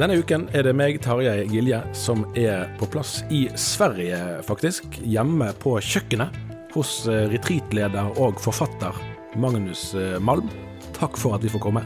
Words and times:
Denne 0.00 0.14
uken 0.16 0.46
er 0.56 0.64
det 0.64 0.72
meg, 0.72 0.96
Tarjei 1.04 1.42
Gilje, 1.50 1.76
som 1.92 2.22
er 2.32 2.70
på 2.80 2.86
plass 2.88 3.18
i 3.28 3.42
Sverige, 3.52 4.16
faktisk. 4.46 4.94
Hjemme 5.04 5.50
på 5.60 5.74
kjøkkenet 5.76 6.38
hos 6.72 7.02
eh, 7.04 7.26
retreatleder 7.28 8.16
og 8.16 8.40
forfatter 8.40 8.96
Magnus 9.36 9.90
eh, 9.92 10.16
Malm. 10.24 10.48
Takk 10.96 11.20
for 11.20 11.36
at 11.36 11.44
vi 11.44 11.52
får 11.52 11.60
komme. 11.66 11.82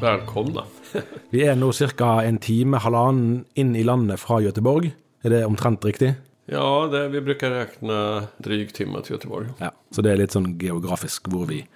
Välkomna. 0.00 0.64
Vi 1.34 1.44
er 1.44 1.60
nå 1.60 1.68
ca. 1.76 2.22
en 2.24 2.40
time, 2.40 2.80
halvannen 2.80 3.44
inn 3.52 3.76
i 3.76 3.84
landet 3.84 4.24
fra 4.24 4.40
Göteborg. 4.40 4.88
Er 5.20 5.36
det 5.36 5.44
omtrent 5.44 5.84
riktig? 5.84 6.14
Ja, 6.48 6.88
det, 6.88 7.04
vi 7.12 7.20
brukar 7.20 7.50
räkna 7.50 8.28
dryg 8.38 8.72
timme 8.72 9.02
till 9.04 9.18
Göteborg. 9.18 9.52
Ja. 9.60 9.74
Så 9.92 10.00
det 10.00 10.16
er 10.16 10.24
litt 10.24 10.32
sånn 10.32 10.54
geografisk 10.56 11.28
hvor 11.28 11.44
vi, 11.52 11.66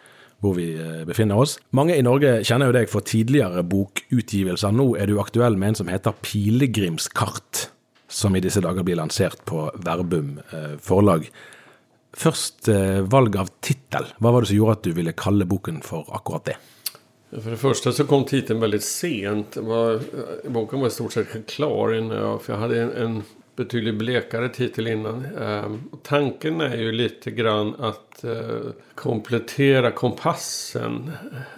hvor 0.46 0.56
vi 0.58 0.68
eh, 0.78 1.02
befinner 1.08 1.42
oss. 1.42 1.56
Mange 1.76 1.96
i 1.96 2.04
Norge 2.06 2.38
kjenner 2.46 2.70
jo 2.70 2.76
deg 2.78 2.90
for 2.92 3.06
tidligere 3.06 3.64
bokutgivelser. 3.66 4.74
Nå 4.74 4.92
er 5.00 5.10
du 5.10 5.18
aktuell 5.22 5.58
med 5.58 5.74
en 5.74 5.80
som 5.82 5.90
heter 5.90 6.16
Pilegrimskart, 6.22 7.66
som 8.08 8.36
i 8.36 8.44
disse 8.44 8.62
dager 8.64 8.86
blir 8.86 9.00
lansert 9.00 9.42
på 9.48 9.66
Verbum 9.86 10.36
eh, 10.50 10.76
forlag. 10.82 11.28
Først 12.16 12.70
eh, 12.72 13.02
valg 13.04 13.36
av 13.36 13.52
tittel. 13.60 14.08
Hva 14.22 14.32
var 14.32 14.44
det 14.44 14.52
som 14.52 14.60
gjorde 14.60 14.78
at 14.78 14.86
du 14.86 14.96
ville 14.96 15.16
kalle 15.16 15.48
boken 15.48 15.82
for 15.84 16.08
akkurat 16.16 16.52
det? 16.52 16.56
För 17.42 17.50
det 17.50 17.56
första 17.56 17.92
så 17.92 18.04
kom 18.04 18.24
titeln 18.24 18.60
väldigt 18.60 18.84
sent. 18.84 19.56
Var, 19.56 20.00
boken 20.48 20.80
var 20.80 20.86
i 20.86 20.90
stort 20.90 21.12
sett 21.12 21.50
klar 21.50 21.94
innan 21.94 22.16
jag, 22.16 22.42
för 22.42 22.52
jag 22.52 22.60
hade 22.60 22.82
en, 22.82 22.92
en 22.92 23.22
betydligt 23.56 23.94
blekare 23.94 24.48
titel 24.48 24.86
innan. 24.86 25.26
Ehm, 25.40 25.82
tanken 26.02 26.60
är 26.60 26.76
ju 26.76 26.92
lite 26.92 27.30
grann 27.30 27.74
att 27.78 28.24
eh, 28.24 28.60
komplettera 28.94 29.90
kompassen 29.90 31.10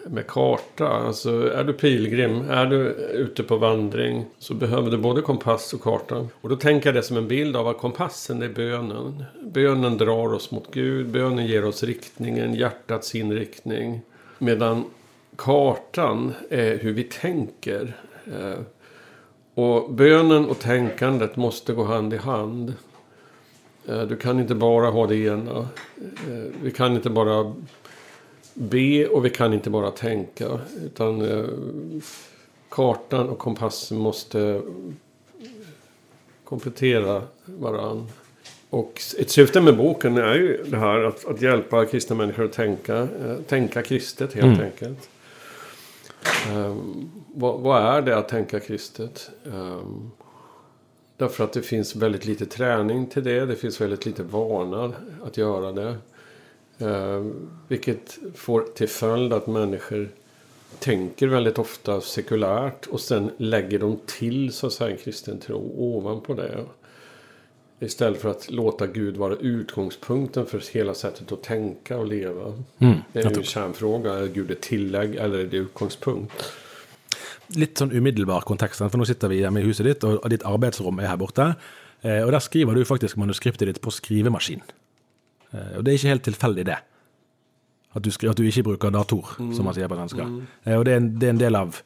med 0.07 0.27
karta. 0.27 0.89
Alltså 0.89 1.53
är 1.53 1.65
du 1.65 1.73
pilgrim, 1.73 2.51
är 2.51 2.67
du 2.67 2.77
ute 3.13 3.43
på 3.43 3.57
vandring 3.57 4.25
så 4.39 4.55
behöver 4.55 4.91
du 4.91 4.99
både 4.99 5.23
kompass 5.23 5.75
och 5.75 5.81
karta. 5.81 6.29
Och 6.41 6.49
då 6.49 6.57
tänker 6.57 6.89
jag 6.89 6.95
det 6.95 7.03
som 7.03 7.17
en 7.17 7.29
bild 7.29 7.57
av 7.57 7.69
att 7.69 7.79
kompassen 7.79 8.43
är 8.43 8.49
bönen. 8.49 9.25
Bönen 9.43 9.99
drar 9.99 10.35
oss 10.35 10.51
mot 10.51 10.75
Gud, 10.75 11.09
bönen 11.09 11.47
ger 11.47 11.65
oss 11.65 11.83
riktningen, 11.83 12.55
hjärtats 12.55 13.15
inriktning. 13.15 14.01
Medan 14.39 14.85
kartan 15.37 16.33
är 16.51 16.79
hur 16.79 16.93
vi 16.93 17.03
tänker. 17.03 17.97
Eh, 18.25 18.59
och 19.59 19.91
bönen 19.93 20.45
och 20.47 20.59
tänkandet 20.59 21.37
måste 21.37 21.73
gå 21.73 21.85
hand 21.85 22.15
i 22.15 22.17
hand. 22.17 22.75
Eh, 23.89 24.03
Du 24.03 24.17
kan 24.17 24.41
inte 24.41 24.55
bara 24.55 24.91
ha 24.91 25.07
det 25.07 25.17
ena. 25.17 25.59
Eh, 26.29 26.45
Vi 26.63 26.71
kan 26.71 26.93
inte 26.95 27.11
bara 27.11 27.55
be 28.55 29.07
och 29.07 29.25
vi 29.25 29.31
kan 29.31 29.53
inte 29.55 29.71
bara 29.71 29.91
tänka. 29.91 30.61
Utan 30.85 31.23
eh, 31.23 31.45
kartan 32.69 33.29
och 33.29 33.39
kompassen 33.39 33.99
måste 33.99 34.63
komplettera 36.45 37.23
varann. 37.45 38.07
Och 38.71 39.01
ett 39.19 39.31
syfte 39.31 39.61
med 39.61 39.77
boken 39.77 40.17
är 40.17 40.35
ju 40.35 40.65
det 40.67 40.77
här 40.77 40.99
att, 41.05 41.25
att 41.27 41.43
hjälpa 41.43 41.85
kristna 41.87 42.17
människor 42.17 42.45
att 42.45 42.53
tänka, 42.53 43.09
tänka 43.47 43.83
kristet 43.83 44.33
helt 44.35 44.61
enkelt. 44.61 45.09
Eh, 46.25 46.77
vad, 47.34 47.61
vad 47.61 47.83
är 47.83 48.03
det 48.03 48.17
att 48.17 48.29
tänka 48.29 48.61
kristet? 48.61 49.31
Um, 49.45 50.11
därför 51.17 51.45
att 51.45 51.53
det 51.53 51.62
finns 51.62 51.97
väldigt 51.97 52.25
lite 52.25 52.47
träning 52.47 53.06
till 53.06 53.25
det. 53.25 53.47
Det 53.47 53.56
finns 53.56 53.81
väldigt 53.81 54.06
lite 54.06 54.23
vana 54.23 54.93
att 55.25 55.37
göra 55.37 55.73
det. 55.73 55.97
Ehm, 56.79 57.51
vilket 57.69 58.19
får 58.34 58.61
till 58.61 58.89
följd 58.89 59.33
att 59.33 59.47
människor 59.47 60.09
tänker 60.79 61.27
väldigt 61.29 61.59
ofta 61.59 62.01
sekulärt. 62.01 62.87
Och 62.87 63.00
sen 63.00 63.31
lägger 63.37 63.79
de 63.79 63.99
till 64.06 64.53
så 64.53 64.67
att 64.67 64.73
säga 64.73 64.91
en 64.91 64.97
kristen 64.97 65.39
tro 65.41 65.75
ovanpå 65.79 66.35
det. 66.35 66.65
Istället 67.81 68.21
för 68.21 68.28
att 68.31 68.50
låta 68.50 68.87
Gud 68.87 69.16
vara 69.16 69.34
utgångspunkten 69.37 70.47
för 70.47 70.62
hela 70.72 70.94
sättet 70.94 71.33
att 71.33 71.43
tänka 71.43 71.97
och 71.99 72.06
leva. 72.06 72.53
det 73.12 73.19
är 73.21 73.31
ju 73.31 73.37
en 73.37 73.43
kärnfråga. 73.44 74.12
Är 74.15 74.27
Gud 74.27 74.50
ett 74.50 74.61
tillägg 74.61 75.15
eller 75.15 75.39
är 75.39 75.44
det 75.47 75.56
utgångspunkt? 75.56 76.33
Litt 77.56 77.78
sånn 77.81 77.93
umiddelbar 77.97 78.41
kontekst, 78.44 78.83
for 78.83 78.99
nå 79.00 79.06
sitter 79.09 79.31
vi 79.33 79.38
hjemme 79.41 79.62
i 79.62 79.65
huset 79.65 79.87
ditt, 79.88 80.03
og 80.05 80.19
og 80.25 80.28
ditt 80.31 80.43
arbeidsrom 80.44 80.99
er 81.00 81.06
her 81.09 81.17
borte. 81.17 81.47
Eh, 82.05 82.21
Og 82.27 82.33
der 82.33 82.38
skriver 82.44 82.75
du 82.75 82.84
faktisk 82.84 83.17
manuskriptet 83.17 83.67
ditt 83.69 83.81
på 83.81 83.91
skrivemaskin. 83.91 84.61
Eh, 85.55 85.78
Og 85.78 85.84
det 85.84 85.93
er 85.93 85.97
ikke 85.99 86.09
helt 86.12 86.22
tilfeldig, 86.28 86.67
det. 86.67 86.77
At 87.94 88.03
du, 88.05 88.11
skri- 88.11 88.28
at 88.28 88.37
du 88.37 88.43
ikke 88.43 88.62
bruker 88.62 88.91
dator, 88.91 89.33
som 89.55 89.65
man 89.65 89.75
sier 89.75 89.88
på 89.88 89.97
svensk. 89.97 90.19
Eh, 90.67 90.77
Og 90.78 90.84
det 90.84 90.93
er, 90.93 90.97
en, 90.97 91.09
det 91.19 91.27
er 91.27 91.31
en 91.31 91.41
del 91.41 91.56
av 91.56 91.81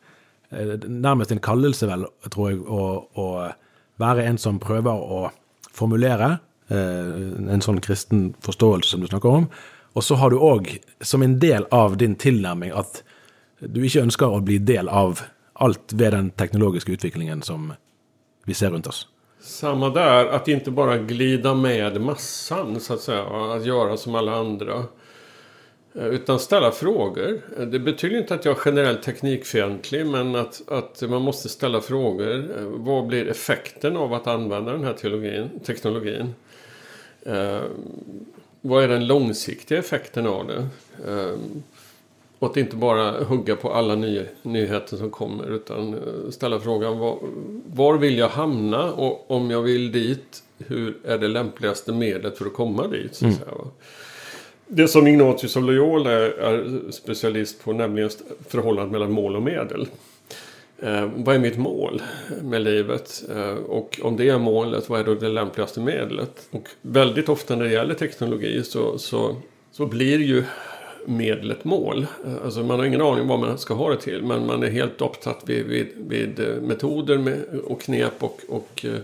nærmest 0.89 1.31
en 1.33 1.39
kallelse, 1.41 1.87
vel, 1.87 2.07
tror 2.31 2.51
jeg, 2.51 2.59
å, 2.67 3.07
å 3.15 3.53
være 3.99 4.25
en 4.27 4.39
som 4.39 4.59
prøver 4.59 4.91
å 4.93 5.31
formulere 5.73 6.37
eh, 6.69 7.53
en 7.53 7.65
sånn 7.65 7.81
kristen 7.85 8.33
forståelse 8.45 8.95
som 8.95 9.03
du 9.03 9.09
snakker 9.11 9.41
om. 9.43 9.49
Og 9.93 10.05
så 10.05 10.17
har 10.21 10.33
du 10.33 10.41
òg, 10.41 10.71
som 11.05 11.23
en 11.23 11.39
del 11.41 11.67
av 11.71 11.99
din 12.01 12.15
tilnærming, 12.17 12.73
at 12.73 13.03
du 13.61 13.83
ikke 13.85 14.07
ønsker 14.07 14.33
å 14.33 14.43
bli 14.45 14.59
del 14.59 14.89
av 14.89 15.21
alt 15.63 15.93
ved 15.93 16.15
den 16.17 16.31
teknologiske 16.31 16.93
utviklingen 16.97 17.43
som 17.43 17.73
vi 18.49 18.55
ser 18.55 18.73
rundt 18.73 18.87
oss. 18.87 19.07
Samma 19.41 19.91
där, 19.91 20.27
att 20.27 20.49
inte 20.49 20.71
bara 20.71 20.99
glida 20.99 21.55
med 21.55 22.01
massan 22.01 22.81
så 22.81 22.95
att 22.95 23.01
säga. 23.01 23.25
Att 23.25 23.67
göra 23.67 23.97
som 23.97 24.15
alla 24.15 24.35
andra. 24.37 24.85
Eh, 25.95 26.07
Utan 26.07 26.39
ställa 26.39 26.71
frågor. 26.73 27.41
Eh, 27.59 27.67
Det 27.67 27.79
betyder 27.79 28.19
inte 28.19 28.35
att 28.35 28.45
jag 28.45 28.57
är 28.57 28.63
generellt 28.65 29.03
teknikfientlig. 29.03 30.07
Men 30.07 30.35
att, 30.37 30.63
att 30.69 31.03
man 31.11 31.23
måste 31.23 31.49
ställa 31.49 31.81
frågor. 31.81 32.35
Eh, 32.59 32.65
Vad 32.67 33.07
blir 33.07 33.29
effekten 33.29 33.97
av 33.97 34.15
att 34.15 34.27
använda 34.27 34.73
den 34.73 34.85
här 34.85 34.93
teologin, 34.93 35.51
teknologin? 35.65 36.35
Eh, 37.23 37.61
vad 38.61 38.85
är 38.85 38.89
den 38.89 39.07
långsiktiga 39.07 39.79
effekten 39.79 40.27
av 40.27 40.47
det? 40.47 40.67
Eh, 41.13 41.35
Och 42.39 42.51
att 42.51 42.57
inte 42.57 42.77
bara 42.77 43.25
hugga 43.25 43.57
på 43.57 43.73
alla 43.73 43.95
ny, 43.95 44.23
nyheter 44.43 44.97
som 44.97 45.11
kommer. 45.11 45.51
Utan 45.55 45.97
ställa 46.31 46.61
frågan 46.61 46.99
var, 46.99 47.19
var 47.67 47.99
vill 47.99 48.19
jag 48.19 48.29
hamna? 48.29 48.93
Och 48.93 49.31
om 49.31 49.51
jag 49.51 49.63
vill 49.63 49.93
dit, 49.93 50.43
hur 50.59 50.97
är 51.05 51.19
det 51.19 51.29
lämpligaste 51.29 51.93
medlet 51.93 52.39
för 52.39 52.47
att 52.47 52.55
komma 52.55 52.87
dit? 52.89 53.15
Så 53.15 53.27
att 53.27 53.35
säga, 53.35 53.47
va? 53.51 53.65
Det 54.75 54.89
som 54.89 55.07
Ignatius 55.07 55.57
av 55.57 55.65
Loyola 55.65 56.11
är, 56.11 56.31
är 56.31 56.81
specialist 56.91 57.65
på, 57.65 57.73
nämligen 57.73 58.11
förhållandet 58.49 58.93
mellan 58.93 59.13
mål 59.13 59.37
och 59.37 59.43
medel. 59.43 59.87
Eh, 60.79 61.11
vad 61.17 61.35
är 61.35 61.39
mitt 61.39 61.59
mål 61.59 62.03
med 62.43 62.63
livet? 62.63 63.25
Eh, 63.37 63.55
och 63.55 64.01
om 64.03 64.17
det 64.17 64.29
är 64.29 64.39
målet, 64.39 64.89
vad 64.89 65.01
är 65.01 65.05
då 65.05 65.15
det 65.15 65.29
lämpligaste 65.29 65.81
medlet? 65.81 66.49
Och 66.51 66.69
väldigt 66.83 67.29
ofta 67.29 67.57
när 67.57 67.65
det 67.65 67.71
gäller 67.73 67.95
teknologi 67.95 68.63
så, 68.65 68.99
så, 68.99 69.37
så 69.73 69.87
blir 69.87 70.19
ju 70.19 70.45
medlet 71.07 71.65
mål. 71.65 72.07
Eh, 72.25 72.45
Alltså 72.45 72.63
man 72.63 72.79
har 72.79 72.87
ingen 72.87 73.03
aning 73.03 73.27
vad 73.27 73.39
man 73.39 73.59
ska 73.59 73.75
ha 73.75 73.91
det 73.91 74.01
till. 74.01 74.23
Men 74.23 74.47
man 74.47 74.63
är 74.63 74.71
helt 74.71 75.01
upptatt 75.01 75.43
vid, 75.47 75.67
vid, 75.67 75.89
vid 75.97 76.41
eh, 76.41 76.55
metoder 76.63 77.19
med, 77.19 77.45
och 77.65 77.81
knep 77.81 78.23
och, 78.23 78.41
och 78.49 78.85
eh, 78.85 79.01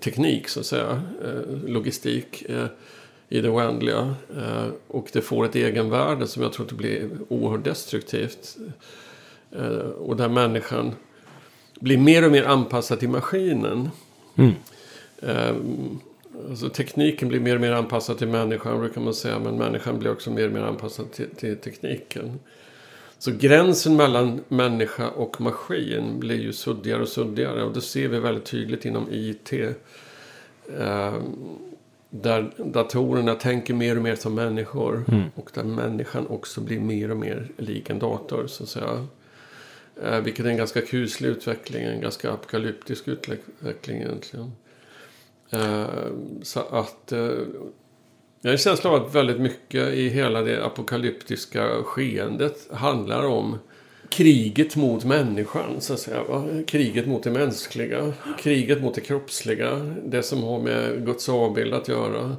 teknik 0.00 0.48
så 0.48 0.60
att 0.60 0.66
säga. 0.66 1.02
Eh, 1.24 1.70
logistik 1.70 2.44
eh, 2.48 2.66
i 3.28 3.40
det 3.40 3.48
oändliga. 3.48 4.14
Eh, 4.36 4.68
och 4.88 5.08
det 5.12 5.20
får 5.20 5.44
ett 5.44 5.54
egenvärde 5.54 6.26
som 6.26 6.42
jag 6.42 6.52
tror 6.52 6.64
att 6.64 6.70
det 6.70 6.76
blir 6.76 7.10
oerhört 7.28 7.64
destruktivt. 7.64 8.56
Eh, 9.52 9.76
och 9.78 10.16
där 10.16 10.28
människan 10.28 10.94
blir 11.80 11.98
mer 11.98 12.24
och 12.24 12.32
mer 12.32 12.44
anpassad 12.44 13.00
till 13.00 13.08
maskinen. 13.08 13.90
Eh, 15.22 15.54
alltså 16.50 16.68
tekniken 16.68 17.28
blir 17.28 17.40
mer 17.40 17.54
och 17.54 17.60
mer 17.60 17.72
anpassad 17.72 18.18
till 18.18 18.28
människan 18.28 18.80
brukar 18.80 19.00
man 19.00 19.14
säga. 19.14 19.38
Men 19.38 19.58
människan 19.58 19.98
blir 19.98 20.12
också 20.12 20.30
mer 20.30 20.46
och 20.46 20.52
mer 20.52 20.62
anpassad 20.62 21.12
till, 21.12 21.30
till 21.30 21.56
tekniken. 21.56 22.38
Så 23.18 23.30
gränsen 23.30 23.96
mellan 23.96 24.40
människa 24.48 25.08
och 25.08 25.40
maskin 25.40 26.20
blir 26.20 26.40
ju 26.40 26.52
suddigare 26.52 27.02
och 27.02 27.08
suddigare. 27.08 27.62
Och 27.62 27.72
det 27.72 27.80
ser 27.80 28.08
vi 28.08 28.20
väldigt 28.20 28.44
tydligt 28.44 28.84
inom 28.84 29.08
IT. 29.10 29.52
Där 32.10 32.52
datorerna 32.58 33.34
tänker 33.34 33.74
mer 33.74 33.96
och 33.96 34.02
mer 34.02 34.16
som 34.16 34.34
människor. 34.34 35.04
Och 35.34 35.50
där 35.54 35.64
människan 35.64 36.26
också 36.26 36.60
blir 36.60 36.80
mer 36.80 37.10
och 37.10 37.16
mer 37.16 37.50
lik 37.56 37.90
en 37.90 37.98
dator. 37.98 38.46
Så 38.46 38.62
att 38.62 38.68
säga. 38.68 39.06
Eh, 40.02 40.20
vilket 40.20 40.46
är 40.46 40.50
en 40.50 40.56
ganska 40.56 40.80
kuslig 40.80 41.28
utveckling. 41.28 41.82
En 41.82 42.00
ganska 42.00 42.32
apokalyptisk 42.32 43.08
utveckling 43.08 43.96
egentligen. 43.96 44.52
Eh, 45.50 45.86
så 46.42 46.60
att... 46.60 47.12
Eh, 47.12 47.30
jag 48.40 48.50
har 48.50 48.52
en 48.52 48.58
känsla 48.58 48.90
av 48.90 49.04
att 49.04 49.14
väldigt 49.14 49.40
mycket 49.40 49.88
i 49.88 50.08
hela 50.08 50.42
det 50.42 50.64
apokalyptiska 50.64 51.82
skeendet 51.82 52.68
handlar 52.72 53.26
om 53.26 53.58
kriget 54.08 54.76
mot 54.76 55.04
människan, 55.04 55.80
så 55.80 55.92
att 55.92 56.00
säga. 56.00 56.24
Va? 56.24 56.44
Kriget 56.66 57.06
mot 57.06 57.22
det 57.22 57.30
mänskliga. 57.30 58.12
Kriget 58.38 58.82
mot 58.82 58.94
det 58.94 59.00
kroppsliga. 59.00 59.94
Det 60.04 60.22
som 60.22 60.42
har 60.42 60.60
med 60.60 61.06
Guds 61.06 61.28
avbild 61.28 61.74
att 61.74 61.88
göra. 61.88 62.36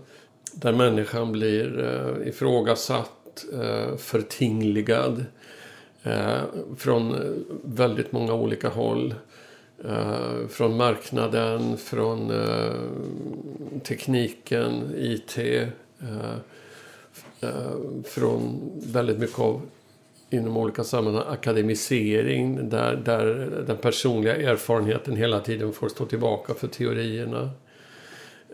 Där 0.53 0.73
människan 0.73 1.31
blir 1.31 1.83
eh, 1.83 2.27
ifrågasatt, 2.27 3.45
eh, 3.53 3.97
förtingligad. 3.97 5.25
Eh, 6.03 6.41
från 6.77 7.15
väldigt 7.63 8.11
många 8.11 8.33
olika 8.33 8.69
håll. 8.69 9.15
Eh, 9.85 10.47
från 10.49 10.77
marknaden, 10.77 11.77
från 11.77 12.31
eh, 12.31 12.73
tekniken, 13.83 14.93
IT. 14.97 15.37
Eh, 15.37 16.31
eh, 17.41 17.71
från 18.05 18.59
väldigt 18.83 19.19
mycket 19.19 19.39
av 19.39 19.61
inom 20.29 20.57
olika 20.57 20.83
sammanhang 20.83 21.23
akademisering 21.27 22.69
där, 22.69 22.95
där 22.95 23.25
den 23.67 23.77
personliga 23.77 24.35
erfarenheten 24.35 25.15
hela 25.15 25.39
tiden 25.39 25.73
får 25.73 25.89
stå 25.89 26.05
tillbaka 26.05 26.53
för 26.53 26.67
teorierna. 26.67 27.49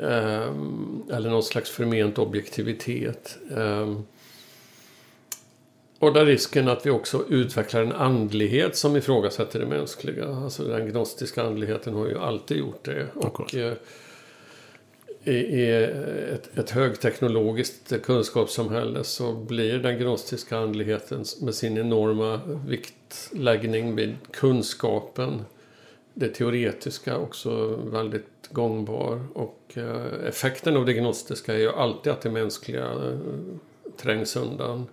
Ehm, 0.01 1.03
eller 1.11 1.29
någon 1.29 1.43
slags 1.43 1.69
förment 1.69 2.17
objektivitet. 2.17 3.37
Ehm, 3.57 4.03
och 5.99 6.13
där 6.13 6.25
risken 6.25 6.67
att 6.67 6.85
vi 6.85 6.89
också 6.89 7.23
utvecklar 7.29 7.81
en 7.81 7.91
andlighet 7.91 8.75
som 8.75 8.95
ifrågasätter 8.95 9.59
det 9.59 9.65
mänskliga. 9.65 10.27
Alltså 10.27 10.63
den 10.63 10.87
gnostiska 10.87 11.43
andligheten 11.43 11.93
har 11.93 12.07
ju 12.07 12.19
alltid 12.19 12.57
gjort 12.57 12.85
det. 12.85 13.07
Och, 13.15 13.55
i 15.23 15.33
i 15.33 15.83
ett, 16.33 16.57
ett 16.57 16.69
högteknologiskt 16.69 18.03
kunskapssamhälle 18.03 19.03
så 19.03 19.33
blir 19.33 19.79
den 19.79 19.97
gnostiska 19.99 20.57
andligheten 20.57 21.25
med 21.41 21.55
sin 21.55 21.77
enorma 21.77 22.41
viktläggning 22.67 23.95
vid 23.95 24.15
kunskapen, 24.31 25.41
det 26.13 26.29
teoretiska 26.29 27.17
också 27.17 27.75
väldigt 27.75 28.49
gångbar. 28.49 29.21
Och 29.33 29.59
eh, 29.73 30.27
effekten 30.27 30.77
av 30.77 30.85
det 30.85 30.93
gnostiska 30.93 31.53
är 31.53 31.59
ju 31.59 31.69
alltid 31.69 32.13
att 32.13 32.21
det 32.21 32.29
mänskliga 32.29 32.85
eh, 32.85 33.17
trängs 33.97 34.35
undan, 34.35 34.87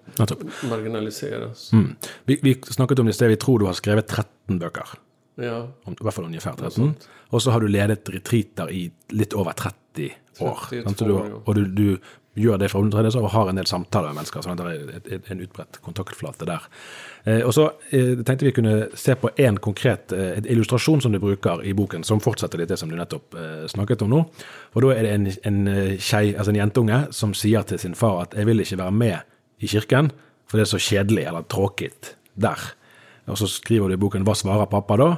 marginaliseras. 0.71 1.73
Mm. 1.73 1.97
Vi, 2.25 2.39
vi 2.43 2.55
snakket 2.55 2.99
om 2.99 3.07
det 3.07 3.11
i 3.11 3.13
sted, 3.13 3.29
vi 3.29 3.37
tror 3.37 3.59
du 3.59 3.65
har 3.65 3.73
skrevet 3.73 4.09
13 4.09 4.59
bøker. 4.59 4.89
Ja, 5.37 5.69
Om, 5.85 5.93
I 6.01 6.05
hvert 6.05 6.15
fall 6.15 6.25
ungefär 6.25 6.53
13. 6.53 6.95
Og 7.31 7.43
så 7.43 7.51
har 7.51 7.61
du 7.61 7.69
ledet 7.69 8.09
retreater 8.09 8.71
i 8.71 8.91
litt 9.15 9.35
over 9.35 9.53
30 9.53 10.11
år. 10.41 10.67
32 10.71 10.83
sant? 10.85 10.99
Så 10.99 11.05
du, 11.07 11.15
og 11.45 11.55
du, 11.55 11.65
du 11.65 11.99
gjør 12.39 12.59
det 12.61 12.71
for 12.71 12.83
undertredelse 12.85 13.19
og 13.19 13.33
har 13.35 13.51
en 13.51 13.59
del 13.59 13.67
samtaler 13.67 14.13
med 14.13 14.21
mennesker. 14.21 14.45
sånn 14.45 14.55
at 14.55 14.63
det 14.63 15.17
er 15.17 15.33
en 15.35 15.43
utbredt 15.43 15.81
kontaktflate 15.85 16.47
der. 16.49 16.67
Eh, 17.25 17.43
og 17.47 17.53
så 17.55 17.67
eh, 17.91 18.23
tenkte 18.23 18.47
vi 18.47 18.55
kunne 18.55 18.75
se 18.99 19.17
på 19.19 19.33
en 19.35 19.59
konkret 19.63 20.15
eh, 20.17 20.39
illustrasjon 20.53 21.03
som 21.03 21.15
du 21.15 21.21
bruker 21.23 21.65
i 21.67 21.75
boken, 21.77 22.07
som 22.07 22.23
fortsetter 22.23 22.63
litt 22.63 22.71
det 22.71 22.79
som 22.81 22.91
du 22.91 22.97
nettopp 22.99 23.35
eh, 23.35 23.67
snakket 23.71 24.07
om 24.07 24.15
nå. 24.15 24.25
Og 24.75 24.87
da 24.87 24.95
er 24.95 25.07
det 25.09 25.15
en, 25.17 25.31
en 25.51 25.61
eh, 25.75 25.95
skei, 25.99 26.31
altså 26.37 26.55
en 26.55 26.63
jentunge 26.63 27.03
som 27.17 27.35
sier 27.37 27.67
til 27.67 27.83
sin 27.83 27.99
far 27.99 28.23
at 28.23 28.35
'jeg 28.35 28.47
vil 28.47 28.61
ikke 28.61 28.79
være 28.79 28.93
med 28.93 29.19
i 29.61 29.67
kirken, 29.67 30.13
for 30.47 30.59
det 30.59 30.67
er 30.67 30.77
så 30.77 30.79
kjedelig 30.79 31.27
eller 31.27 31.43
tråkigt 31.43 32.17
der'. 32.39 32.75
Og 33.27 33.39
så 33.39 33.49
skriver 33.51 33.89
du 33.89 33.95
i 33.95 34.01
boken 34.01 34.25
'Hva 34.25 34.35
svarer 34.35 34.71
pappa 34.71 34.97
da?' 34.97 35.17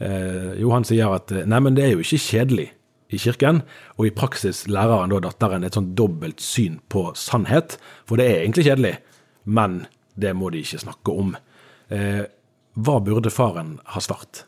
Eh, 0.00 0.56
jo, 0.56 0.70
han 0.72 0.84
sier 0.84 1.12
at 1.12 1.28
nej, 1.28 1.44
nei, 1.44 1.60
men 1.60 1.74
det 1.76 1.84
er 1.84 1.90
jo 1.92 2.00
ikke 2.00 2.16
kjedelig 2.24 2.70
i 3.12 3.18
kirken, 3.20 3.62
og 3.98 4.06
i 4.06 4.14
praksis 4.16 4.62
lærer 4.70 5.02
han 5.02 5.12
da 5.12 5.20
datteren 5.20 5.66
et 5.66 5.76
sånn 5.76 5.94
dobbelt 5.98 6.40
syn 6.40 6.78
på 6.88 7.10
sannhet, 7.18 7.76
for 8.08 8.16
det 8.16 8.30
er 8.30 8.40
egentlig 8.40 8.64
kjedelig, 8.64 8.94
men 9.44 9.86
det 10.16 10.32
må 10.32 10.48
de 10.54 10.62
ikke 10.64 10.80
snakke 10.86 11.12
om. 11.12 11.34
Eh, 11.92 12.24
hva 12.80 12.96
burde 13.04 13.32
faren 13.34 13.78
ha 13.92 14.00
svart? 14.00 14.46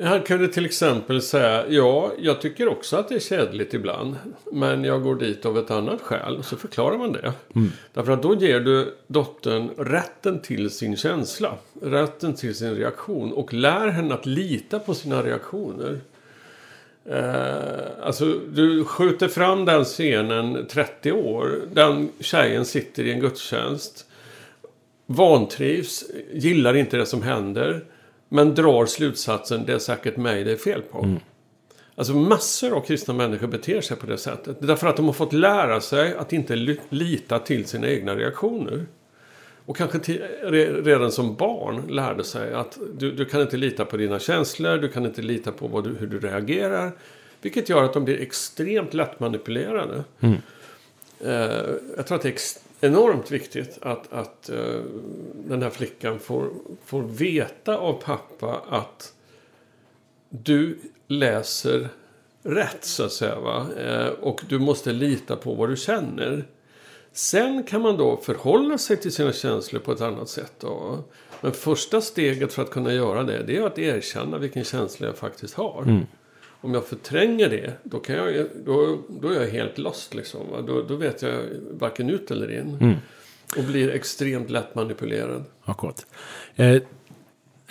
Han 0.00 0.22
kunde 0.22 0.48
till 0.48 0.64
exempel 0.64 1.22
säga 1.22 1.64
ja, 1.68 2.12
jag 2.18 2.40
tycker 2.40 2.68
också 2.68 2.96
att 2.96 3.08
det 3.08 3.14
är 3.14 3.20
kedligt 3.20 3.74
ibland. 3.74 4.16
Men 4.52 4.84
jag 4.84 5.02
går 5.02 5.14
dit 5.14 5.46
av 5.46 5.58
ett 5.58 5.70
annat 5.70 6.00
skäl. 6.00 6.42
Så 6.44 6.56
förklarar 6.56 6.98
man 6.98 7.12
det. 7.12 7.32
Därför 7.92 8.12
att 8.12 8.22
då 8.22 8.34
ger 8.36 8.60
du 8.60 8.94
dottern 9.06 9.70
rätten 9.76 10.40
till 10.40 10.70
sin 10.70 10.96
känsla. 10.96 11.54
Rätten 11.82 12.34
till 12.34 12.54
sin 12.54 12.74
reaktion. 12.74 13.32
Och 13.32 13.52
lär 13.52 13.88
henne 13.88 14.14
att 14.14 14.26
lita 14.26 14.78
på 14.78 14.94
sina 14.94 15.22
reaktioner. 15.22 16.00
Eh, 17.04 18.06
alltså 18.06 18.24
du 18.52 18.84
skjuter 18.84 19.28
fram 19.28 19.64
den 19.64 19.84
scenen 19.84 20.66
30 20.70 21.12
år. 21.12 21.60
Den 21.72 22.08
tjejen 22.20 22.64
sitter 22.64 23.04
i 23.04 23.12
en 23.12 23.20
gudstjänst. 23.20 24.06
Vantrivs, 25.06 26.04
gillar 26.32 26.76
inte 26.76 26.96
det 26.96 27.06
som 27.06 27.22
händer. 27.22 27.84
Men 28.32 28.54
drar 28.54 28.86
slutsatsen, 28.86 29.64
det 29.66 29.72
är 29.72 29.78
säkert 29.78 30.16
mig 30.16 30.44
det 30.44 30.52
är 30.52 30.56
fel 30.56 30.82
på. 30.82 31.16
Alltså 31.94 32.12
massor 32.14 32.76
av 32.76 32.80
kristna 32.80 33.14
människor 33.14 33.46
beter 33.46 33.80
sig 33.80 33.96
på 33.96 34.06
det 34.06 34.18
sättet. 34.18 34.56
Därför 34.60 34.86
att 34.86 34.96
de 34.96 35.06
har 35.06 35.12
fått 35.12 35.32
lära 35.32 35.80
sig 35.80 36.14
att 36.14 36.32
inte 36.32 36.56
li- 36.56 36.80
lita 36.88 37.38
till 37.38 37.64
sina 37.66 37.88
egna 37.88 38.16
reaktioner. 38.16 38.86
Och 39.66 39.76
kanske 39.76 39.98
till, 39.98 40.22
re, 40.42 40.66
redan 40.66 41.12
som 41.12 41.34
barn 41.34 41.82
lärde 41.88 42.24
sig 42.24 42.52
att 42.54 42.78
du, 42.98 43.12
du 43.12 43.24
kan 43.24 43.40
inte 43.40 43.56
lita 43.56 43.84
på 43.84 43.96
dina 43.96 44.18
känslor, 44.18 44.76
du 44.78 44.88
kan 44.88 45.06
inte 45.06 45.22
lita 45.22 45.52
på 45.52 45.80
du, 45.80 45.90
hur 46.00 46.06
du 46.06 46.20
reagerar. 46.20 46.92
Vilket 47.42 47.68
gör 47.68 47.84
att 47.84 47.92
de 47.92 48.04
blir 48.04 48.20
extremt 48.20 48.94
lättmanipulerade. 48.94 50.04
Eh, 51.20 51.30
jag 51.96 52.06
tror 52.06 52.16
att 52.16 52.22
det 52.22 52.28
är 52.28 52.32
enormt 52.84 53.30
viktigt 53.30 53.78
att, 53.80 54.12
att 54.12 54.50
uh, 54.52 54.82
den 55.34 55.62
här 55.62 55.70
flickan 55.70 56.18
får, 56.18 56.50
får 56.84 57.02
veta 57.02 57.76
av 57.76 57.92
pappa 57.92 58.62
att 58.68 59.14
du 60.28 60.78
läser 61.06 61.88
rätt 62.42 62.84
så 62.84 63.04
att 63.04 63.12
säga. 63.12 63.40
Va? 63.40 63.66
Uh, 63.80 64.06
och 64.06 64.40
du 64.48 64.58
måste 64.58 64.92
lita 64.92 65.36
på 65.36 65.54
vad 65.54 65.68
du 65.68 65.76
känner. 65.76 66.44
Sen 67.12 67.64
kan 67.64 67.82
man 67.82 67.96
då 67.96 68.16
förhålla 68.16 68.78
sig 68.78 68.96
till 68.96 69.12
sina 69.12 69.32
känslor 69.32 69.80
på 69.80 69.92
ett 69.92 70.00
annat 70.00 70.28
sätt. 70.28 70.52
Då. 70.60 71.04
Men 71.40 71.52
första 71.52 72.00
steget 72.00 72.52
för 72.52 72.62
att 72.62 72.70
kunna 72.70 72.92
göra 72.92 73.22
det, 73.22 73.42
det 73.42 73.56
är 73.56 73.62
att 73.62 73.78
erkänna 73.78 74.38
vilken 74.38 74.64
känsla 74.64 75.06
jag 75.06 75.16
faktiskt 75.16 75.54
har. 75.54 75.82
Mm. 75.82 76.06
Om 76.62 76.74
jag 76.74 76.86
förtränger 76.86 77.48
det, 77.48 77.72
då, 77.82 77.98
kan 77.98 78.16
jag, 78.16 78.46
då, 78.64 79.02
då 79.08 79.28
är 79.28 79.40
jag 79.40 79.48
helt 79.48 79.78
lost. 79.78 80.14
Liksom? 80.14 80.40
Då, 80.66 80.82
då 80.82 80.96
vet 80.96 81.22
jag 81.22 81.42
varken 81.70 82.10
ut 82.10 82.30
eller 82.30 82.58
in. 82.60 82.96
Och 83.56 83.64
blir 83.64 83.90
extremt 83.90 84.50
lätt 84.50 84.74
manipulerad. 84.74 85.44
Akkurat. 85.64 86.06
Eh, 86.56 86.82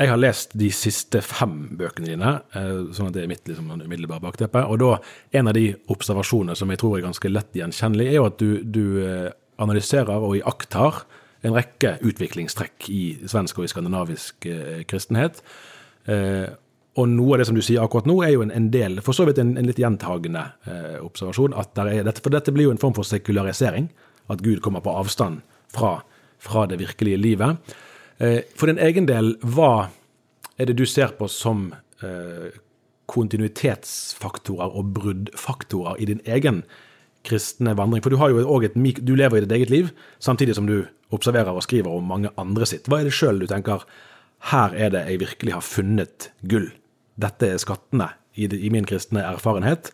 jeg 0.02 0.10
har 0.10 0.18
lest 0.18 0.54
de 0.54 0.70
siste 0.74 1.22
fem 1.22 1.56
bøkene 1.78 2.12
dine, 2.14 2.32
eh, 2.58 2.78
at 2.90 3.14
det 3.14 3.24
er 3.24 3.30
mitt 3.30 3.48
liksom, 3.48 3.72
umiddelbare 3.82 4.24
bakteppe. 4.24 4.64
Og 4.66 4.80
da, 4.82 4.96
en 5.32 5.50
av 5.50 5.54
de 5.58 5.68
observasjonene 5.94 6.56
som 6.58 6.70
jeg 6.74 6.82
tror 6.82 6.98
er 6.98 7.06
ganske 7.06 7.32
lett 7.32 7.58
gjenkjennelig, 7.58 8.08
er 8.08 8.18
jo 8.18 8.28
at 8.30 8.40
du, 8.42 8.50
du 8.64 8.86
eh, 9.06 9.30
analyserer 9.62 10.26
og 10.26 10.38
iakttar 10.40 11.04
en 11.46 11.56
rekke 11.58 11.96
utviklingstrekk 12.06 12.90
i 12.94 13.04
svensk 13.30 13.60
og 13.60 13.68
i 13.68 13.72
skandinavisk 13.74 14.50
eh, 14.50 14.82
kristenhet. 14.90 15.42
Eh, 16.10 16.50
og 17.00 17.08
noe 17.08 17.36
av 17.36 17.40
det 17.40 17.48
som 17.48 17.56
du 17.56 17.64
sier 17.64 17.84
akkurat 17.84 18.08
nå, 18.10 18.18
er 18.26 18.34
jo 18.34 18.42
en, 18.44 18.52
en 18.52 18.68
del, 18.74 19.00
for 19.04 19.16
så 19.16 19.24
vidt 19.28 19.40
en, 19.40 19.54
en 19.60 19.68
litt 19.68 19.80
gjentagende 19.80 20.44
eh, 20.68 20.98
observasjon. 21.00 21.56
at 21.56 21.72
dette, 21.78 22.20
For 22.20 22.34
dette 22.34 22.52
blir 22.52 22.68
jo 22.68 22.74
en 22.76 22.82
form 22.82 22.96
for 22.98 23.08
sekularisering. 23.08 23.88
At 24.32 24.44
Gud 24.44 24.60
kommer 24.64 24.84
på 24.84 24.92
avstand 25.00 25.40
fra, 25.72 26.02
fra 26.40 26.66
det 26.68 26.82
virkelige 26.82 27.20
livet. 27.22 27.76
Eh, 28.20 28.42
for 28.60 28.68
din 28.68 28.82
egen 28.84 29.08
del, 29.08 29.38
hva 29.40 29.88
er 30.60 30.68
det 30.68 30.76
du 30.82 30.84
ser 30.86 31.16
på 31.16 31.30
som 31.32 31.70
eh, 32.04 32.52
kontinuitetsfaktorer 33.12 34.76
og 34.76 34.92
bruddfaktorer 34.98 36.04
i 36.04 36.10
din 36.12 36.22
egen 36.28 36.66
kristne 37.24 37.78
vandring? 37.80 38.04
For 38.04 38.12
du, 38.12 38.20
har 38.20 38.36
jo 38.36 38.44
også 38.44 38.74
et, 38.74 39.00
du 39.00 39.16
lever 39.16 39.40
i 39.40 39.46
ditt 39.46 39.56
eget 39.62 39.72
liv, 39.72 39.96
samtidig 40.20 40.60
som 40.60 40.68
du 40.68 40.82
observerer 41.16 41.56
og 41.56 41.64
skriver 41.64 41.92
om 41.96 42.12
mange 42.12 42.36
andre 42.40 42.68
sitt. 42.68 42.92
Hva 42.92 43.00
er 43.00 43.08
det 43.08 43.16
sjøl 43.16 43.40
du 43.40 43.48
tenker 43.48 43.88
her 44.52 44.76
er 44.76 44.92
det 44.92 45.08
jeg 45.08 45.24
virkelig 45.24 45.56
har 45.56 45.64
funnet 45.64 46.32
gull? 46.52 46.68
Dette 47.22 47.52
er 47.54 47.58
skattene 47.62 48.10
i, 48.36 48.48
det- 48.48 48.60
i 48.60 48.70
min 48.74 48.86
kristne 48.86 49.22
erfarenhet. 49.34 49.92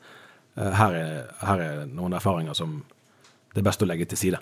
Eh, 0.58 0.72
Her 0.80 0.94
er, 0.96 1.24
her 1.46 1.60
er 1.62 1.86
noen 1.86 2.14
erfaringer 2.18 2.54
som 2.58 2.84
det 3.54 3.62
er 3.64 3.68
best 3.70 3.82
å 3.82 3.86
legge 3.90 4.06
til 4.06 4.18
side. 4.18 4.40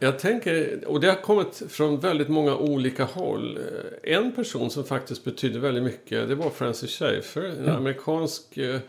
Jag 0.00 0.18
tänker, 0.18 0.84
och 0.86 1.00
det 1.00 1.08
har 1.08 1.22
kommit 1.22 1.62
från 1.68 2.00
väldigt 2.00 2.28
många 2.28 2.56
olika 2.56 3.04
håll. 3.04 3.56
Eh, 4.04 4.14
En 4.16 4.32
person 4.32 4.70
som 4.70 4.84
faktiskt 4.84 5.24
betydde 5.24 5.58
väldigt 5.58 5.84
mycket, 5.84 6.28
det 6.28 6.34
var 6.34 6.50
Francis 6.50 6.90
Schaeffer. 6.98 7.44
En 7.44 7.68
amerikansk 7.68 8.56
eh, 8.58 8.80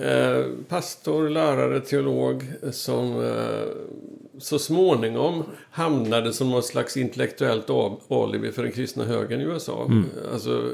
eh, 0.00 0.44
pastor, 0.68 1.28
lärare, 1.28 1.80
teolog 1.80 2.44
som 2.72 3.20
eh, 3.24 3.66
så 4.40 4.58
småningom 4.58 5.44
hamnade 5.70 6.32
som 6.32 6.50
någon 6.50 6.62
slags 6.62 6.96
intellektuellt 6.96 7.70
alibi 8.10 8.52
för 8.52 8.62
den 8.62 8.72
kristna 8.72 9.04
högern 9.04 9.40
i 9.40 9.44
USA. 9.44 9.90
Alltså, 10.32 10.72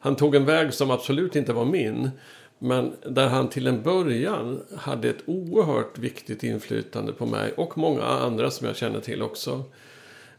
han 0.00 0.16
tog 0.16 0.34
en 0.34 0.44
väg 0.44 0.74
som 0.74 0.90
absolut 0.90 1.36
inte 1.36 1.52
var 1.52 1.64
min. 1.64 2.10
Men 2.58 2.92
där 3.06 3.28
han 3.28 3.48
till 3.48 3.66
en 3.66 3.82
början 3.82 4.60
hade 4.76 5.08
ett 5.10 5.22
oerhört 5.26 5.98
viktigt 5.98 6.42
inflytande 6.42 7.12
på 7.12 7.26
mig 7.26 7.52
och 7.56 7.78
många 7.78 8.02
andra 8.02 8.50
som 8.50 8.66
jag 8.66 8.76
känner 8.76 9.00
till 9.00 9.22
också. 9.22 9.62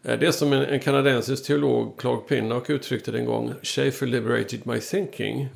Eh, 0.04 0.20
Det 0.20 0.28
är 0.28 0.32
som 0.32 0.54
en, 0.54 0.62
en 0.66 0.80
kanadensisk 0.80 1.46
teolog, 1.46 1.98
Clark 2.00 2.28
Pinnock, 2.28 2.70
uttryckte 2.70 3.12
det 3.12 3.20
en 3.20 3.26
gång. 3.26 3.54
Schaefer 3.64 4.06
liberated 4.08 4.68
my 4.68 4.80
thinking. 4.80 5.42
Eh, 5.42 5.50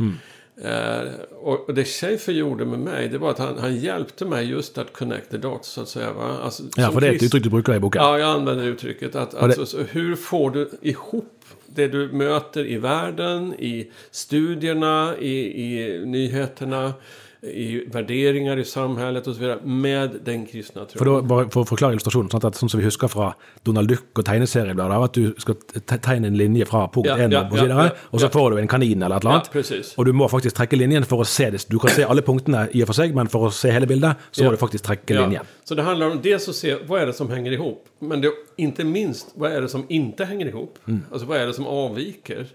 och 1.32 1.70
och 1.70 1.74
det 1.74 1.86
Schaefer 1.86 2.32
gjorde 2.34 2.66
med 2.66 2.80
mig, 2.80 3.08
det 3.10 3.18
var 3.18 3.30
att 3.32 3.40
han, 3.40 3.58
han 3.60 3.76
hjälpte 3.76 4.26
mig 4.26 4.46
just 4.46 4.78
att 4.78 4.94
connect 4.94 5.30
the 5.32 5.38
dots, 5.38 5.70
så 5.70 5.82
att 5.82 5.90
säga. 5.90 6.14
Va? 6.14 6.38
Alltså, 6.44 6.64
Ja, 6.78 6.92
for 6.92 7.02
det 7.02 7.08
er 7.08 7.12
et 7.12 7.22
krist- 7.22 7.26
uttrykk 7.26 7.44
du 7.44 7.50
bruker 7.50 7.74
i 7.76 7.80
boka. 7.80 8.00
Ja, 8.00 8.20
jag 8.20 8.30
använder 8.30 8.66
uttrycket. 8.66 9.16
Att, 9.16 9.36
alltså, 9.36 9.66
så 9.66 9.78
hur 9.92 10.16
får 10.16 10.52
du 10.52 10.70
ihop 10.82 11.34
det 11.66 11.88
du 11.88 12.08
möter 12.12 12.66
i 12.66 12.78
världen, 12.78 13.54
i 13.60 13.92
studierna, 14.12 15.16
i, 15.20 15.64
i 15.64 16.02
nyheterna, 16.06 16.94
i 17.42 17.84
värderingar 17.92 18.58
i 18.60 18.66
samhället 18.66 19.28
och 19.28 19.36
så 19.36 19.42
vidare 19.42 19.60
med 19.64 20.10
den 20.26 20.46
kristna 20.46 20.86
tron? 20.86 20.98
For, 20.98 21.06
da, 21.06 21.22
bare 21.22 21.50
for 21.54 21.62
å 21.62 21.68
forklare 21.70 21.94
illustrasjonen, 21.94 22.30
sånn, 22.34 22.46
at, 22.50 22.56
sånn 22.58 22.70
som 22.74 22.80
vi 22.82 22.86
husker 22.88 23.12
fra 23.14 23.28
Donald 23.68 23.90
Duck 23.92 24.18
og 24.20 24.26
tegneserieblader, 24.26 25.04
at 25.06 25.14
du 25.14 25.34
skal 25.38 25.56
te- 25.62 26.00
tegne 26.02 26.28
en 26.32 26.38
linje 26.38 26.66
fra 26.66 26.88
punkt 26.94 27.08
Ja, 27.12 27.18
1 27.28 27.32
ja, 27.36 27.44
og 27.46 27.54
ja, 27.58 27.64
videre, 27.64 27.86
ja, 27.92 28.08
og 28.12 28.24
så 28.24 28.30
får 28.34 28.52
du 28.56 28.58
en 28.64 28.68
kanin 28.72 29.04
eller 29.06 29.16
et 29.22 29.28
eller 29.28 29.38
annet. 29.38 29.94
Og 29.98 30.06
du 30.10 30.14
må 30.18 30.28
faktisk 30.34 30.56
trekke 30.58 30.80
linjen 30.82 31.06
for 31.06 31.22
å 31.22 31.28
se 31.30 31.50
det. 31.54 31.62
Du 31.70 31.78
kan 31.80 31.94
se 31.94 32.04
alle 32.10 32.22
punktene 32.26 32.66
i 32.74 32.82
og 32.82 32.90
for 32.90 32.98
seg, 32.98 33.14
men 33.16 33.30
for 33.30 33.48
å 33.48 33.54
se 33.54 33.72
hele 33.72 33.86
bildet, 33.90 34.18
så 34.32 34.44
må 34.48 34.52
du 34.56 34.58
faktisk 34.58 34.84
trekke 34.90 35.14
Ja, 35.14 35.22
linjen. 35.28 35.46
så 35.64 35.76
det 35.76 35.84
handlar 35.84 36.10
om 36.12 36.20
dels 36.24 36.50
att 36.50 36.56
se 36.56 36.76
vad 36.88 37.02
är 37.02 37.06
det 37.06 37.14
som 37.14 37.30
hänger 37.30 37.52
ihop. 37.52 37.86
Men 38.00 38.22
det, 38.22 38.32
inte 38.58 38.84
minst, 38.84 39.32
vad 39.36 39.52
är 39.52 39.62
det 39.62 39.70
som 39.70 39.86
inte 39.90 40.26
hänger 40.26 40.46
ihop? 40.48 40.80
Alltså 41.12 41.28
vad 41.28 41.38
är 41.38 41.46
det 41.48 41.54
som 41.54 41.68
avviker? 41.68 42.46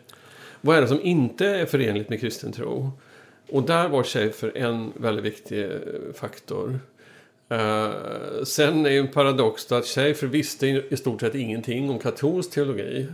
Vad 0.61 0.77
är 0.77 0.81
det 0.83 0.89
som 0.89 1.01
inte 1.03 1.47
är 1.47 1.67
förenligt 1.67 2.09
med 2.09 2.21
kristen 2.21 2.53
tro? 2.53 2.93
Och 3.53 3.63
där 3.63 3.89
var 3.89 4.03
Schaefer 4.03 4.53
en 4.55 4.93
väldigt 4.97 5.25
viktig 5.25 5.65
eh, 5.65 5.71
faktor. 6.15 6.79
Uh, 7.53 8.45
sen 8.45 8.87
är 8.87 8.91
ju 8.91 8.99
en 8.99 9.09
paradox 9.09 9.67
då 9.67 9.75
att 9.75 9.87
Schaefer 9.87 10.27
visste 10.27 10.67
i, 10.67 10.97
stort 10.97 11.21
sett 11.21 11.35
ingenting 11.35 11.91
om 11.91 11.99
katolsk 11.99 12.51
teologi. 12.51 13.07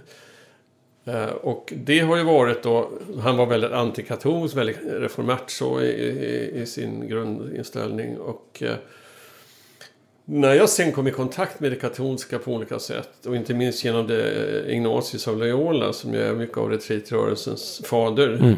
Uh, 1.09 1.25
och 1.25 1.73
det 1.77 2.01
har 2.01 2.17
ju 2.17 2.23
varit 2.23 2.63
då, 2.63 2.91
han 3.21 3.37
var 3.37 3.47
väldigt 3.47 3.73
antikatolsk, 3.73 4.57
väldigt 4.57 4.79
reformacho 4.83 5.81
i, 5.81 5.89
i, 5.89 6.61
i 6.61 6.67
sin 6.67 7.09
grundinställning. 7.09 8.19
Och 8.19 8.63
uh, 8.63 8.75
när 10.31 10.55
jag 10.55 10.69
sen 10.69 10.93
kom 10.93 11.09
i 11.09 11.11
kontakt 11.11 11.61
med 11.61 11.73
det 11.73 11.77
katolska 11.77 12.39
på 12.39 12.53
olika 12.53 12.79
sätt 12.79 13.27
och 13.27 13.37
inte 13.37 13.55
minst 13.55 13.85
genom 13.85 14.07
det 14.07 14.31
eh, 14.67 14.75
Ignatius 14.75 15.29
av 15.29 15.39
Loyola 15.39 15.93
som 15.93 16.15
ju 16.15 16.21
är 16.21 16.35
mycket 16.35 16.59
av 16.59 16.71
retreatrörelsens 16.71 17.83
fader. 17.85 18.57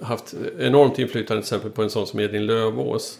eh, 0.00 0.06
Haft 0.06 0.34
enormt 0.58 0.98
inflytande 0.98 1.42
till 1.42 1.46
exempel 1.46 1.70
på 1.70 1.82
en 1.82 1.90
sån 1.90 2.06
som 2.06 2.20
Edin 2.20 2.46
Lövås. 2.46 3.18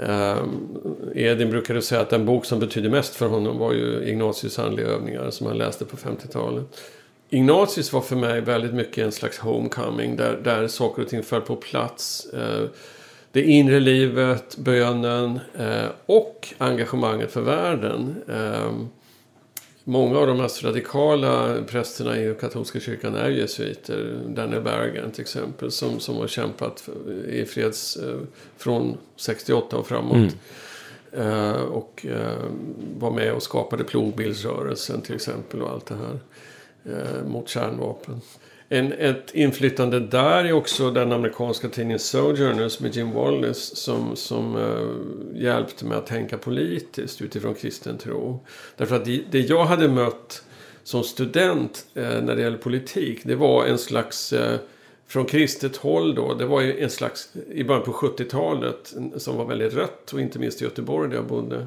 Um, 0.00 0.68
Edin 1.14 1.50
brukade 1.50 1.82
säga 1.82 2.00
att 2.00 2.10
den 2.10 2.26
bok 2.26 2.44
som 2.44 2.58
betydde 2.58 2.88
mest 2.90 3.14
för 3.14 3.26
honom 3.28 3.58
var 3.58 3.72
ju 3.72 4.04
Ignatius 4.08 4.58
andliga 4.58 4.86
övningar 4.86 5.30
som 5.30 5.46
han 5.46 5.58
läste 5.58 5.84
på 5.84 5.96
50-talet. 5.96 6.64
Ignatius 7.30 7.92
var 7.92 8.00
för 8.00 8.16
mig 8.16 8.40
väldigt 8.40 8.74
mycket 8.74 9.04
en 9.04 9.12
slags 9.12 9.38
homecoming 9.38 10.16
där, 10.16 10.40
där 10.44 10.68
saker 10.68 11.02
och 11.02 11.08
ting 11.08 11.22
föll 11.22 11.40
på 11.40 11.56
plats. 11.56 12.26
Eh, 12.34 12.64
det 13.32 13.42
inre 13.42 13.80
livet, 13.80 14.56
bönen 14.56 15.40
eh, 15.58 15.88
och 16.06 16.54
engagemanget 16.58 17.32
för 17.32 17.40
världen. 17.40 18.22
Eh, 18.28 18.72
många 19.84 20.18
av 20.18 20.26
de 20.26 20.36
mest 20.36 20.64
radikala 20.64 21.62
prästerna 21.66 22.18
i 22.18 22.34
katolska 22.40 22.80
kyrkan 22.80 23.14
är 23.14 23.28
jesuiter. 23.28 24.20
Daniel 24.28 24.62
Bergen 24.62 25.10
till 25.10 25.20
exempel 25.22 25.70
som, 25.70 26.00
som 26.00 26.16
har 26.16 26.26
kämpat 26.26 26.88
i 27.28 27.44
freds 27.44 27.96
eh, 27.96 28.18
från 28.56 28.96
68 29.16 29.76
och 29.76 29.86
framåt. 29.86 30.34
Eh, 31.12 31.62
och 31.62 32.06
eh, 32.06 32.44
var 32.98 33.10
med 33.10 33.32
och 33.32 33.42
skapade 33.42 33.84
plogbilsrörelsen 33.84 35.00
till 35.00 35.14
exempel 35.14 35.62
och 35.62 35.70
allt 35.70 35.86
det 35.86 35.94
här 35.94 36.20
eh, 36.84 37.24
mot 37.28 37.48
kärnvapen. 37.48 38.20
En, 38.68 38.92
ett 38.92 39.34
inflytande 39.34 40.00
där 40.00 40.44
är 40.44 40.52
också 40.52 40.90
den 40.90 41.12
amerikanska 41.12 41.68
tidningen 41.68 41.98
Sojourners 41.98 42.80
med 42.80 42.96
Jim 42.96 43.12
Wallace 43.12 43.76
som, 43.76 44.16
som 44.16 44.56
eh, 44.56 45.42
hjälpte 45.42 45.84
mig 45.84 45.98
att 45.98 46.06
tänka 46.06 46.38
politiskt 46.38 47.22
utifrån 47.22 47.54
kristen 47.54 47.98
tro. 47.98 48.44
Därför 48.76 48.96
att 48.96 49.04
det, 49.04 49.22
det 49.30 49.40
jag 49.40 49.64
hade 49.64 49.88
mött 49.88 50.42
som 50.82 51.04
student 51.04 51.86
eh, 51.94 52.22
när 52.22 52.36
det 52.36 52.42
gäller 52.42 52.58
politik 52.58 53.20
det 53.24 53.34
var 53.34 53.66
en 53.66 53.78
slags 53.78 54.32
eh, 54.32 54.58
från 55.06 55.24
kristet 55.24 55.76
håll 55.76 56.14
då, 56.14 56.34
det 56.34 56.46
var 56.46 56.60
ju 56.60 56.80
en 56.80 56.90
slags, 56.90 57.32
i 57.50 57.64
början 57.64 57.84
på 57.84 57.92
70-talet, 57.92 58.94
som 59.16 59.36
var 59.36 59.44
väldigt 59.44 59.74
rött 59.74 60.12
och 60.12 60.20
inte 60.20 60.38
minst 60.38 60.62
i 60.62 60.64
Göteborg 60.64 61.08
där 61.08 61.16
jag 61.16 61.26
bodde. 61.26 61.66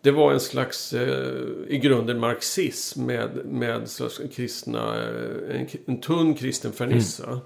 Det 0.00 0.10
var 0.10 0.32
en 0.32 0.40
slags, 0.40 0.92
eh, 0.92 1.42
i 1.68 1.78
grunden 1.78 2.18
marxism 2.20 3.06
med, 3.06 3.30
med 3.44 3.88
slags 3.88 4.20
kristna, 4.34 4.96
eh, 5.02 5.60
en, 5.60 5.66
en 5.86 6.00
tunn 6.00 6.34
kristen 6.34 6.72
fernissa. 6.72 7.40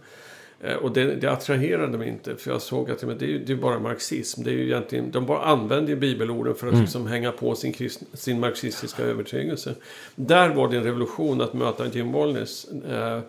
Eh, 0.60 0.74
och 0.76 0.92
det, 0.92 1.04
det 1.14 1.26
attraherade 1.32 1.98
mig 1.98 2.08
inte, 2.08 2.36
för 2.36 2.50
jag 2.50 2.62
såg 2.62 2.90
att 2.90 3.02
men 3.02 3.18
det, 3.18 3.24
är, 3.24 3.28
ju- 3.28 3.44
det 3.44 3.52
är 3.52 3.56
bara 3.56 3.78
marxism. 3.78 4.42
Det 4.42 4.50
är 4.50 4.54
ju 4.54 4.64
egentligen, 4.64 5.10
de 5.10 5.26
bara 5.26 5.42
använder 5.44 5.90
ju 5.92 5.96
bibelorden 5.96 6.54
för 6.54 6.66
att 6.66 6.78
liksom 6.80 7.06
hänga 7.06 7.32
på 7.32 7.54
sin, 7.54 7.72
krist, 7.72 8.02
sin 8.12 8.40
marxistiska 8.40 9.02
övertygelse. 9.02 9.74
Där 10.14 10.48
var 10.48 10.68
det 10.68 10.76
en 10.76 10.84
revolution 10.84 11.40
att 11.40 11.54
möta 11.54 11.86
Jim 11.86 12.12
Wallace. 12.12 12.68
Eh, 12.90 13.20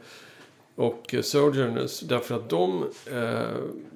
och 0.75 1.15
Sojourners. 1.21 1.99
Därför 1.99 2.35
att 2.35 2.49
de, 2.49 2.83
eh, 3.11 3.41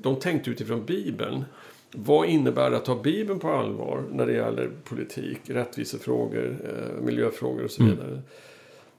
de 0.01 0.15
tänkte 0.15 0.49
utifrån 0.49 0.85
Bibeln. 0.85 1.45
Vad 1.91 2.27
innebär 2.27 2.71
det 2.71 2.77
att 2.77 2.85
ta 2.85 2.95
Bibeln 2.95 3.39
på 3.39 3.49
allvar 3.49 4.03
när 4.11 4.25
det 4.25 4.33
gäller 4.33 4.69
politik, 4.83 5.39
rättvisefrågor, 5.45 6.57
eh, 6.63 7.03
miljöfrågor 7.03 7.63
och 7.63 7.71
så 7.71 7.83
vidare. 7.83 8.21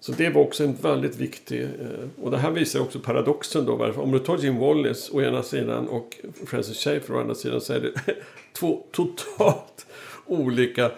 Så 0.00 0.12
det 0.12 0.30
var 0.30 0.42
också 0.42 0.64
en 0.64 0.75
väldigt 0.75 1.16
viktig... 1.16 1.62
Eh, 1.62 2.23
och 2.23 2.30
det 2.30 2.38
här 2.38 2.50
visar 2.50 2.80
också 2.80 2.99
paradoxen 2.99 3.66
då. 3.66 3.76
Varför, 3.76 4.02
om 4.02 4.12
du 4.12 4.18
tar 4.18 4.38
Jim 4.38 4.57
Wallace 4.57 5.12
å 5.12 5.23
ena 5.23 5.42
sidan 5.42 5.88
och 5.88 6.18
Francis 6.47 6.85
Schaeffer 6.85 7.14
å 7.14 7.21
andra 7.21 7.35
sidan 7.35 7.61
så 7.61 7.73
är 7.73 7.80
det 7.80 7.92
två 8.52 8.83
totalt 8.92 9.87
olika 10.26 10.90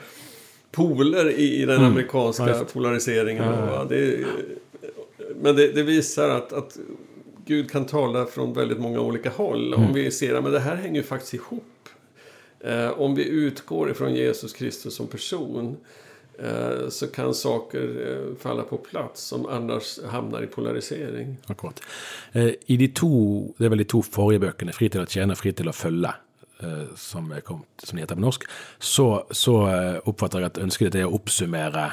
poler 0.71 1.31
i, 1.31 1.63
i 1.63 1.67
den 1.67 1.85
amerikanska 1.85 2.49
Ja, 2.49 2.65
polariseringen. 2.73 3.45
Ja? 3.45 3.87
Det, 3.89 4.25
men 5.41 5.57
det, 5.57 5.73
det 5.73 5.83
visar 5.83 6.29
att, 6.29 6.53
att 6.53 6.79
Gud 7.47 7.71
kan 7.71 7.87
tala 7.87 8.27
från 8.27 8.53
väldigt 8.53 8.79
många 8.79 9.01
olika 9.01 9.31
håll. 9.31 9.75
Mm. 9.75 9.87
Om 9.87 9.95
vi 9.95 10.11
ser 10.11 10.35
att 10.35 10.53
det 10.53 10.61
här 10.61 10.77
hänger 10.77 10.97
ju 10.97 11.03
faktiskt 11.03 11.35
ihop. 11.35 11.65
Eh, 12.61 12.91
om 13.01 13.15
vi 13.15 13.25
utgår 13.25 13.91
ifrån 13.91 14.15
Jesus 14.15 14.53
Kristus 14.53 14.95
som 14.95 15.07
person. 15.07 15.77
eh, 16.39 16.89
så 16.89 17.07
kan 17.07 17.35
saker 17.35 18.07
eh, 18.07 18.37
falla 18.39 18.63
på 18.63 18.77
plats 18.77 19.23
som 19.23 19.47
annars 19.47 19.99
hamnar 20.05 20.43
i 20.43 20.47
polarisering. 20.47 21.37
Akkurat. 21.47 21.83
Eh, 22.33 22.53
I 22.67 22.77
de 22.77 22.89
to, 22.89 23.11
det 23.59 23.65
er 23.65 23.75
vel 23.75 23.85
de 23.85 23.89
to 23.89 24.03
forrige 24.03 24.41
bøkene, 24.41 24.73
'Fri 24.73 24.89
til 24.89 25.05
å 25.05 25.09
tjene', 25.09 25.37
'Fri 25.37 25.53
til 25.53 25.69
å 25.69 25.77
følge', 25.77 26.15
eh, 26.63 26.97
som, 26.97 27.33
kom, 27.45 27.65
som 27.79 27.97
de 27.97 28.03
heter 28.05 28.15
på 28.15 28.21
norsk, 28.21 28.45
så, 28.79 29.23
så 29.33 29.57
eh, 29.69 29.99
oppfatter 30.05 30.41
jeg 30.41 30.53
at 30.53 30.63
ønsket 30.63 30.93
ditt 30.93 31.03
er 31.03 31.09
å 31.09 31.15
oppsummere 31.21 31.91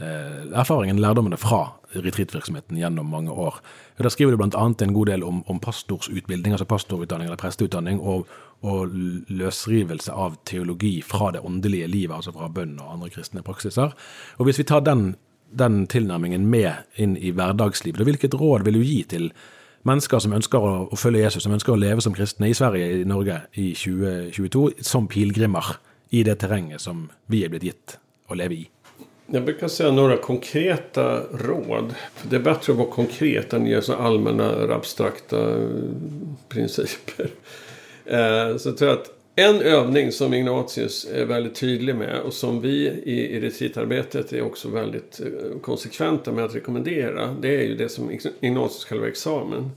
Eh, 0.00 0.58
erfaringen, 0.58 0.96
lærdommene 0.96 1.36
fra 1.36 1.74
retreatvirksomheten 1.92 2.78
gjennom 2.78 3.10
mange 3.12 3.30
år. 3.30 3.58
Og 3.98 4.02
Der 4.02 4.08
skriver 4.08 4.30
du 4.30 4.36
bl.a. 4.36 4.64
en 4.64 4.94
god 4.94 5.06
del 5.06 5.24
om, 5.24 5.42
om 5.46 5.60
pastorsutbildning, 5.60 6.52
altså 6.52 6.64
pastorutdanning 6.64 7.26
eller 7.28 7.36
presteutdanning, 7.36 8.00
og, 8.00 8.26
og 8.62 8.88
løsrivelse 9.28 10.12
av 10.12 10.38
teologi 10.46 11.02
fra 11.02 11.30
det 11.32 11.44
åndelige 11.44 11.86
livet, 11.86 12.16
altså 12.16 12.32
fra 12.32 12.48
bønn 12.48 12.78
og 12.80 12.94
andre 12.94 13.10
kristne 13.10 13.42
praksiser. 13.42 13.92
Og 14.38 14.44
Hvis 14.44 14.58
vi 14.58 14.64
tar 14.64 14.80
den, 14.80 15.16
den 15.52 15.86
tilnærmingen 15.86 16.46
med 16.46 16.72
inn 16.96 17.16
i 17.16 17.30
hverdagslivet, 17.30 18.00
hvilket 18.00 18.40
råd 18.40 18.64
vil 18.64 18.80
du 18.80 18.82
gi 18.82 19.02
til 19.04 19.32
mennesker 19.84 20.18
som 20.18 20.32
ønsker 20.32 20.58
å, 20.64 20.74
å 20.88 20.96
følge 20.96 21.26
Jesus, 21.26 21.44
som 21.44 21.52
ønsker 21.52 21.76
å 21.76 21.80
leve 21.80 22.00
som 22.00 22.16
kristne 22.16 22.48
i 22.48 22.56
Sverige, 22.56 23.02
i 23.02 23.04
Norge, 23.04 23.42
i 23.52 23.74
2022, 23.76 24.80
som 24.80 25.08
pilegrimer 25.12 25.76
i 26.10 26.24
det 26.24 26.40
terrenget 26.40 26.80
som 26.80 27.10
vi 27.28 27.44
er 27.44 27.52
blitt 27.52 27.68
gitt 27.68 27.98
å 28.30 28.40
leve 28.40 28.62
i? 28.62 28.68
Jag 29.32 29.44
brukar 29.44 29.68
säga 29.68 29.92
några 29.92 30.16
konkreta 30.16 31.22
råd. 31.32 31.94
För 32.14 32.28
det 32.28 32.36
är 32.36 32.40
bättre 32.40 32.72
att 32.72 32.78
vara 32.78 32.90
konkret 32.90 33.52
än 33.52 33.62
att 33.62 33.68
ge 33.68 33.82
så 33.82 33.94
allmänna 33.94 34.74
abstrakta 34.74 35.68
principer. 36.48 37.30
Eh, 38.04 38.56
så 38.56 38.68
jag 38.68 38.76
tror 38.76 38.90
att 38.90 39.10
en 39.36 39.60
övning 39.60 40.12
som 40.12 40.34
Ignatius 40.34 41.08
är 41.14 41.24
väldigt 41.24 41.54
tydlig 41.54 41.94
med 41.94 42.20
och 42.20 42.32
som 42.32 42.60
vi 42.60 42.88
i, 42.88 43.36
i 43.36 43.40
retreatarbetet 43.40 44.32
är 44.32 44.42
också 44.42 44.68
väldigt 44.68 45.20
eh, 45.20 45.60
konsekventa 45.60 46.32
med 46.32 46.44
att 46.44 46.54
rekommendera. 46.54 47.36
Det 47.40 47.56
är 47.56 47.62
ju 47.62 47.76
det 47.76 47.88
som 47.88 48.18
Ignatius 48.40 48.84
kallar 48.84 49.06
examen. 49.06 49.70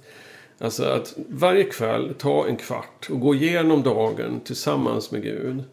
Alltså 0.57 0.83
att 0.83 1.13
varje 1.27 1.63
kväll 1.63 2.13
ta 2.17 2.47
en 2.47 2.57
kvart 2.57 3.07
och 3.09 3.19
gå 3.19 3.35
igenom 3.35 3.83
dagen 3.83 4.41
tillsammans 4.43 5.11
med 5.11 5.23
Gud. 5.23 5.63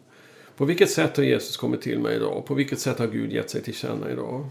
På 0.61 0.65
vilket 0.65 0.89
sätt 0.89 1.17
har 1.17 1.23
Jesus 1.23 1.57
kommit 1.57 1.81
till 1.81 1.99
mig 1.99 2.15
idag? 2.15 2.45
På 2.45 2.53
vilket 2.53 2.79
sätt 2.79 2.99
har 2.99 3.07
Gud 3.07 3.31
gett 3.33 3.49
sig 3.49 3.61
till 3.61 3.73
känna 3.73 4.11
idag? 4.11 4.49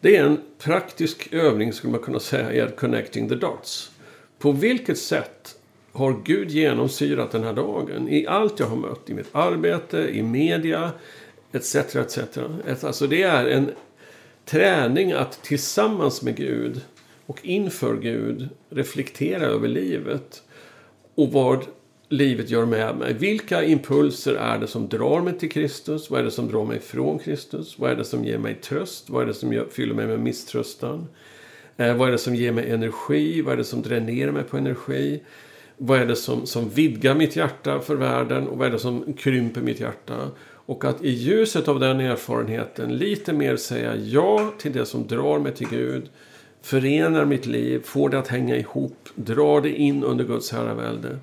Det 0.00 0.16
är 0.16 0.24
en 0.24 0.40
praktisk 0.58 1.32
övning 1.32 1.72
skulle 1.72 1.90
man 1.90 2.00
kunna 2.00 2.20
säga 2.20 2.64
är 2.64 2.68
connecting 2.68 3.28
the 3.28 3.34
dots. 3.34 3.90
På 4.38 4.52
vilket 4.52 4.98
sätt 4.98 5.58
har 5.92 6.20
Gud 6.24 6.50
genomsyrat 6.50 7.30
den 7.30 7.44
här 7.44 7.52
dagen? 7.52 8.08
I 8.08 8.26
allt 8.26 8.60
jag 8.60 8.66
har 8.66 8.76
mött, 8.76 9.10
i 9.10 9.14
mitt 9.14 9.28
arbete, 9.32 9.98
i 9.98 10.22
media, 10.22 10.92
etc. 11.52 11.74
etc. 11.74 12.18
Alltså 12.84 13.06
det 13.06 13.22
är 13.22 13.46
en 13.46 13.70
träning 14.44 15.12
att 15.12 15.42
tillsammans 15.42 16.22
med 16.22 16.36
Gud 16.36 16.80
och 17.26 17.38
inför 17.42 17.96
Gud 17.96 18.48
reflektera 18.70 19.44
över 19.44 19.68
livet. 19.68 20.42
Och 21.14 21.32
vad 21.32 21.64
livet 22.14 22.50
gör 22.50 22.66
med 22.66 22.96
mig. 22.96 23.12
Vilka 23.12 23.64
impulser 23.64 24.34
är 24.34 24.58
det 24.58 24.66
som 24.66 24.88
drar 24.88 25.20
mig 25.20 25.38
till 25.38 25.50
Kristus? 25.50 26.10
Vad 26.10 26.20
är 26.20 26.24
det 26.24 26.30
som 26.30 26.48
drar 26.48 26.64
mig 26.64 26.80
från 26.80 27.18
Kristus? 27.18 27.78
Vad 27.78 27.90
är 27.90 27.96
det 27.96 28.04
som 28.04 28.24
ger 28.24 28.38
mig 28.38 28.54
tröst? 28.54 29.10
Vad 29.10 29.22
är 29.22 29.26
det 29.26 29.34
som 29.34 29.64
fyller 29.70 29.94
mig 29.94 30.06
med 30.06 30.20
misströstan? 30.20 31.06
Eh, 31.76 31.96
vad 31.96 32.08
är 32.08 32.12
det 32.12 32.18
som 32.18 32.34
ger 32.34 32.52
mig 32.52 32.70
energi? 32.70 33.42
Vad 33.42 33.52
är 33.52 33.56
det 33.56 33.64
som 33.64 33.82
dränerar 33.82 34.32
mig 34.32 34.42
på 34.42 34.56
energi? 34.56 35.22
Vad 35.76 36.00
är 36.00 36.06
det 36.06 36.16
som, 36.16 36.46
som 36.46 36.68
vidgar 36.68 37.14
mitt 37.14 37.36
hjärta 37.36 37.80
för 37.80 37.96
världen? 37.96 38.48
Och 38.48 38.58
vad 38.58 38.66
är 38.66 38.72
det 38.72 38.78
som 38.78 39.12
krymper 39.12 39.60
mitt 39.60 39.80
hjärta? 39.80 40.30
Och 40.66 40.84
att 40.84 41.04
i 41.04 41.10
ljuset 41.10 41.68
av 41.68 41.80
den 41.80 42.00
erfarenheten 42.00 42.96
lite 42.96 43.32
mer 43.32 43.56
säga 43.56 43.96
ja 43.96 44.52
till 44.58 44.72
det 44.72 44.86
som 44.86 45.06
drar 45.06 45.38
mig 45.38 45.54
till 45.54 45.68
Gud. 45.68 46.08
Förenar 46.62 47.24
mitt 47.24 47.46
liv, 47.46 47.82
får 47.84 48.08
det 48.08 48.18
att 48.18 48.28
hänga 48.28 48.56
ihop, 48.56 49.08
drar 49.14 49.60
det 49.60 49.70
in 49.70 50.04
under 50.04 50.24
Guds 50.24 50.52
herravälde. 50.52 51.18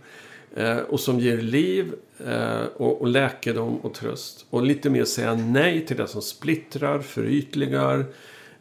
Eh, 0.55 0.77
och 0.77 0.99
som 0.99 1.19
ger 1.19 1.37
liv 1.37 1.93
eh, 2.27 2.63
och, 2.77 3.01
och 3.01 3.07
läkedom 3.07 3.77
och 3.77 3.93
tröst. 3.93 4.45
Och 4.49 4.63
lite 4.63 4.89
mer 4.89 5.05
säga 5.05 5.33
nej 5.35 5.85
till 5.85 5.97
det 5.97 6.07
som 6.07 6.21
splittrar, 6.21 6.99
förytligar, 6.99 8.05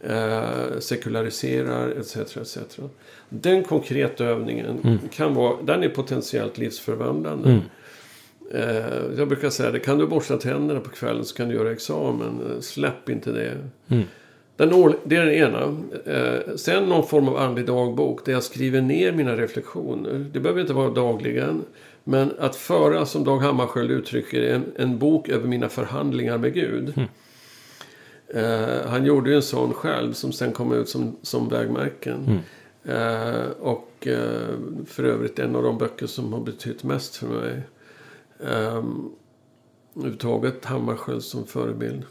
eh, 0.01 0.79
sekulariserar 0.79 1.91
etc. 1.91 2.17
etc. 2.37 2.59
Den 3.29 3.65
konkreta 3.65 4.25
övningen 4.25 4.79
mm. 4.85 4.99
kan 5.13 5.35
vara, 5.35 5.63
den 5.63 5.83
är 5.83 5.89
potentiellt 5.89 6.59
livsförvandlande. 6.59 7.51
Mm. 7.51 7.63
Eh, 8.55 9.19
jag 9.19 9.29
brukar 9.29 9.51
säga 9.51 9.71
det, 9.71 9.79
kan 9.79 9.99
du 9.99 10.07
borsta 10.07 10.37
tänderna 10.37 10.81
på 10.81 10.91
kvällen 10.91 11.25
så 11.25 11.37
kan 11.37 11.49
du 11.49 11.55
göra 11.55 11.73
examen. 11.73 12.41
Eh, 12.51 12.61
släpp 12.61 13.09
inte 13.09 13.33
det. 13.33 13.57
Mm. 13.89 14.05
Den, 14.57 14.95
det 15.05 15.17
är 15.17 15.25
den 15.25 15.35
ena. 15.35 15.77
Eh, 16.07 16.57
sen 16.57 16.85
någon 16.85 17.07
form 17.07 17.29
av 17.29 17.37
andlig 17.37 17.67
dagbok 17.67 18.25
där 18.25 18.33
jag 18.33 18.43
skriver 18.43 18.81
ner 18.81 19.13
mina 19.13 19.37
reflektioner. 19.37 20.27
Det 20.33 20.41
behöver 20.41 20.61
inte 20.61 20.73
vara 20.73 20.91
dagligen. 20.91 21.63
Men 22.05 22.33
att 22.39 22.57
föra, 22.57 23.07
som 23.07 23.25
Dag 23.25 23.39
Hammarskjöld 23.39 23.91
uttrycker 23.91 24.43
en, 24.43 24.73
en 24.77 24.99
bok 24.99 25.29
över 25.29 25.49
mina 25.49 25.69
förhandlingar 25.69 26.39
med 26.39 26.55
Gud. 26.55 26.95
Mm. 26.97 27.09
Eh, 28.35 28.87
han 28.87 29.05
gjorde 29.05 29.31
ju 29.31 29.37
en 29.37 29.43
sån 29.43 29.75
själv 29.75 30.13
som 30.13 30.33
sen 30.33 30.53
kom 30.53 30.73
ut 30.73 30.89
som, 30.89 31.17
som 31.23 31.49
vägmärken. 31.49 32.25
Mm. 32.27 32.41
Eh, 32.85 33.51
och 33.51 34.07
eh, 34.07 34.57
för 34.87 35.05
övrigt 35.05 35.39
en 35.39 35.57
av 35.57 35.63
de 35.63 35.79
böcker 35.79 36.07
som 36.07 36.33
har 36.33 36.41
betytt 36.41 36.85
mest 36.85 37.17
för 37.17 37.27
mig. 37.27 37.63
Eh, 38.41 38.85
överhuvudtaget 39.97 40.65
Hammarskjöld 40.65 41.23
som 41.23 41.47
förebild. 41.47 42.03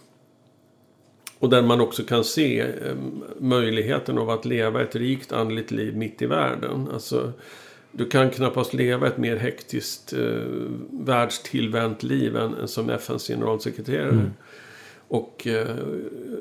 Och 1.39 1.49
där 1.49 1.62
man 1.62 1.82
också 1.82 2.04
kan 2.04 2.23
se 2.23 2.60
eh, 2.60 2.95
möjligheten 3.38 4.17
av 4.17 4.30
att 4.30 4.45
leva 4.45 4.82
ett 4.82 4.95
rikt 4.95 5.32
andligt 5.32 5.71
liv 5.71 5.97
mitt 5.97 6.21
i 6.21 6.25
världen. 6.25 6.88
Alltså, 6.93 7.32
du 7.91 8.06
kan 8.06 8.30
knappast 8.30 8.73
leva 8.73 9.08
ett 9.08 9.17
mer 9.17 9.36
hektiskt 9.36 10.13
eh, 10.13 10.19
världstillvänt 10.91 12.04
liv 12.04 12.36
än, 12.36 12.54
än 12.54 12.67
som 12.67 12.89
FNs 12.89 13.28
generalsekreterare. 13.28 14.10
Mm. 14.10 14.32
Och 15.08 15.47
eh, 15.47 15.75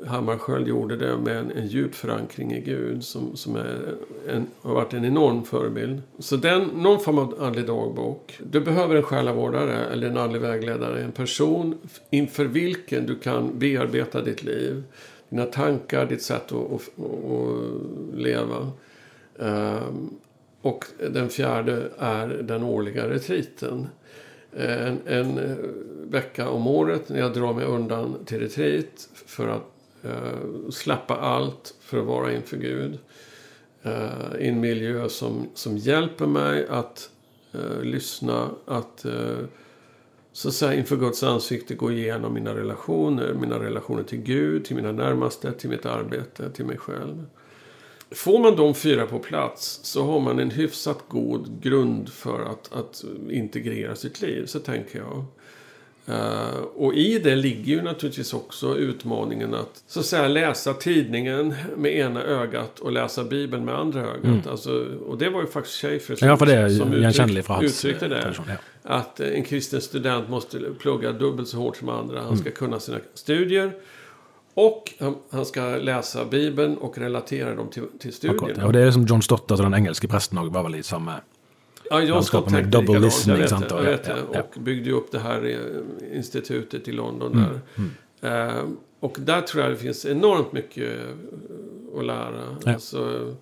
Hammarskjöld 0.07 0.67
gjorde 0.67 0.97
det 0.97 1.17
med 1.17 1.37
en, 1.37 1.51
en 1.51 1.67
djup 1.67 1.95
förankring 1.95 2.51
i 2.51 2.61
Gud 2.61 3.03
som, 3.03 3.35
som 3.35 3.55
är 3.55 3.95
en, 4.27 4.47
har 4.61 4.73
varit 4.73 4.93
en 4.93 5.05
enorm 5.05 5.43
förebild. 5.43 6.01
Så 6.19 6.35
den, 6.35 6.63
någon 6.63 6.99
form 6.99 7.17
av 7.17 7.41
andlig 7.41 7.65
dagbok. 7.65 8.39
Du 8.51 8.59
behöver 8.59 8.95
en 8.95 9.03
själavårdare 9.03 9.85
eller 9.85 10.09
en 10.09 10.17
andlig 10.17 10.41
vägledare. 10.41 11.03
En 11.03 11.11
person 11.11 11.77
inför 12.09 12.45
vilken 12.45 13.05
du 13.05 13.15
kan 13.15 13.59
bearbeta 13.59 14.21
ditt 14.21 14.43
liv. 14.43 14.83
Dina 15.29 15.45
tankar, 15.45 16.05
ditt 16.05 16.21
sätt 16.21 16.51
att, 16.51 16.53
att, 16.53 17.05
att 17.05 18.19
leva. 18.19 18.71
Um, 19.35 20.19
och 20.61 20.85
den 21.11 21.29
fjärde 21.29 21.89
är 21.97 22.27
den 22.27 22.63
årliga 22.63 23.09
retriten 23.09 23.87
en, 24.51 24.99
en 25.05 25.37
eh, 25.37 25.55
vecka 26.09 26.49
om 26.49 26.67
året 26.67 27.09
när 27.09 27.19
jag 27.19 27.33
drar 27.33 27.53
mig 27.53 27.65
undan 27.65 28.25
till 28.25 28.39
retreat 28.39 29.09
för 29.25 29.47
att 29.47 29.65
eh, 30.03 30.69
släppa 30.69 31.15
allt 31.15 31.75
för 31.81 31.99
att 31.99 32.05
vara 32.05 32.33
inför 32.33 32.57
Gud. 32.57 32.99
Eh, 33.83 34.35
I 34.39 34.47
en 34.47 34.59
miljö 34.59 35.09
som, 35.09 35.49
som 35.53 35.77
hjälper 35.77 36.25
mig 36.25 36.67
att 36.67 37.09
eh, 37.51 37.81
lyssna, 37.81 38.49
att 38.65 39.05
eh, 39.05 39.37
så 40.31 40.47
att 40.47 40.53
säga 40.53 40.73
inför 40.73 40.95
Guds 40.95 41.23
ansikte 41.23 41.75
gå 41.75 41.91
igenom 41.91 42.33
mina 42.33 42.55
relationer. 42.55 43.33
Mina 43.33 43.59
relationer 43.59 44.03
till 44.03 44.21
Gud, 44.21 44.65
till 44.65 44.75
mina 44.75 44.91
närmaste, 44.91 45.51
till 45.51 45.69
mitt 45.69 45.85
arbete, 45.85 46.49
till 46.49 46.65
mig 46.65 46.77
själv. 46.77 47.25
Får 48.11 48.39
man 48.39 48.55
de 48.55 48.75
fyra 48.75 49.05
på 49.05 49.19
plats 49.19 49.79
så 49.83 50.05
har 50.05 50.19
man 50.19 50.39
en 50.39 50.51
hyfsat 50.51 51.03
god 51.07 51.61
grund 51.61 52.09
för 52.09 52.45
att, 52.45 52.73
att 52.73 53.03
integrera 53.29 53.95
sitt 53.95 54.21
liv, 54.21 54.45
så 54.45 54.59
tänker 54.59 54.99
jag. 54.99 55.25
Uh, 56.09 56.59
och 56.75 56.93
i 56.93 57.19
det 57.19 57.35
ligger 57.35 57.75
ju 57.75 57.81
naturligtvis 57.81 58.33
också 58.33 58.77
utmaningen 58.77 59.53
att 59.53 59.83
så 59.87 59.99
att 59.99 60.05
säga 60.05 60.27
läsa 60.27 60.73
tidningen 60.73 61.55
med 61.77 61.97
ena 61.97 62.23
ögat 62.23 62.79
och 62.79 62.91
läsa 62.91 63.23
Bibeln 63.23 63.65
med 63.65 63.75
andra 63.75 64.01
ögat. 64.01 64.23
Mm. 64.23 64.41
Alltså, 64.49 64.85
och 65.07 65.17
det 65.17 65.29
var 65.29 65.41
ju 65.41 65.47
faktiskt 65.47 65.81
Schaefer 65.81 66.15
som, 66.15 66.27
ja, 66.27 66.37
för 66.37 66.45
det 66.45 66.69
som 66.69 66.93
uttryck, 66.93 67.61
uttryckte 67.61 68.07
det. 68.07 68.33
Ja. 68.47 68.53
Att 68.83 69.19
en 69.19 69.43
kristen 69.43 69.81
student 69.81 70.29
måste 70.29 70.59
plugga 70.79 71.11
dubbelt 71.11 71.47
så 71.47 71.57
hårt 71.57 71.77
som 71.77 71.89
andra. 71.89 72.17
Han 72.17 72.27
mm. 72.27 72.37
ska 72.37 72.51
kunna 72.51 72.79
sina 72.79 72.97
studier. 73.13 73.71
Och 74.53 74.93
han, 75.29 75.45
ska 75.45 75.61
läsa 75.61 76.25
Bibeln 76.25 76.77
och 76.77 76.97
relatera 76.97 77.55
dem 77.55 77.69
till, 77.69 77.83
till 77.99 78.13
studierna. 78.13 78.65
Och 78.65 78.73
det 78.73 78.79
är 78.79 78.91
som 78.91 79.05
John 79.05 79.21
Stott, 79.21 79.51
alltså 79.51 79.63
den 79.63 79.73
engelske 79.73 80.07
prästen, 80.07 80.51
var 80.51 80.63
väl 80.63 80.75
i 80.75 80.83
samma... 80.83 81.13
Ja, 81.89 82.01
John 82.01 82.23
Stott 82.23 82.49
tänkte 82.49 82.69
double 82.69 82.99
listening, 82.99 83.41
jag 83.41 83.59
vet? 83.59 83.71
Jag 83.71 83.81
vet, 83.81 84.07
ja, 84.07 84.15
ja. 84.33 84.41
Och 84.41 84.61
byggde 84.61 84.91
upp 84.91 85.11
det 85.11 85.19
här 85.19 85.69
institutet 86.13 86.87
i 86.87 86.91
London. 86.91 87.33
Mm. 87.33 87.49
Där. 87.49 87.61
Mm. 88.27 88.57
Uh, 88.57 88.69
och 88.99 89.17
där 89.19 89.41
tror 89.41 89.63
jag 89.63 89.71
det 89.71 89.77
finns 89.77 90.05
enormt 90.05 90.53
mycket 90.53 90.93
att 91.97 92.05
lära. 92.05 92.57
Ja. 92.65 92.73
Alltså, 92.73 93.33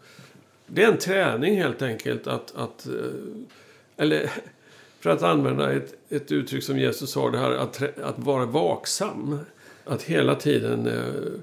det 0.68 0.84
är 0.84 0.92
en 0.92 0.98
träning 0.98 1.56
helt 1.56 1.82
enkelt 1.82 2.28
att... 2.28 2.56
att 2.56 2.88
eh, 2.88 2.94
eller 3.98 4.32
för 5.00 5.10
att 5.10 5.24
använda 5.24 5.74
ett, 5.74 5.94
ett 6.10 6.32
uttryck 6.32 6.64
som 6.64 6.80
Jesus 6.80 7.12
sa, 7.12 7.30
det 7.30 7.38
här 7.38 7.52
att, 7.52 7.82
att 8.00 8.20
vara 8.20 8.46
vaksam. 8.46 9.40
Att 9.88 10.04
hela 10.04 10.36
tiden 10.36 10.88
eh, 10.88 11.40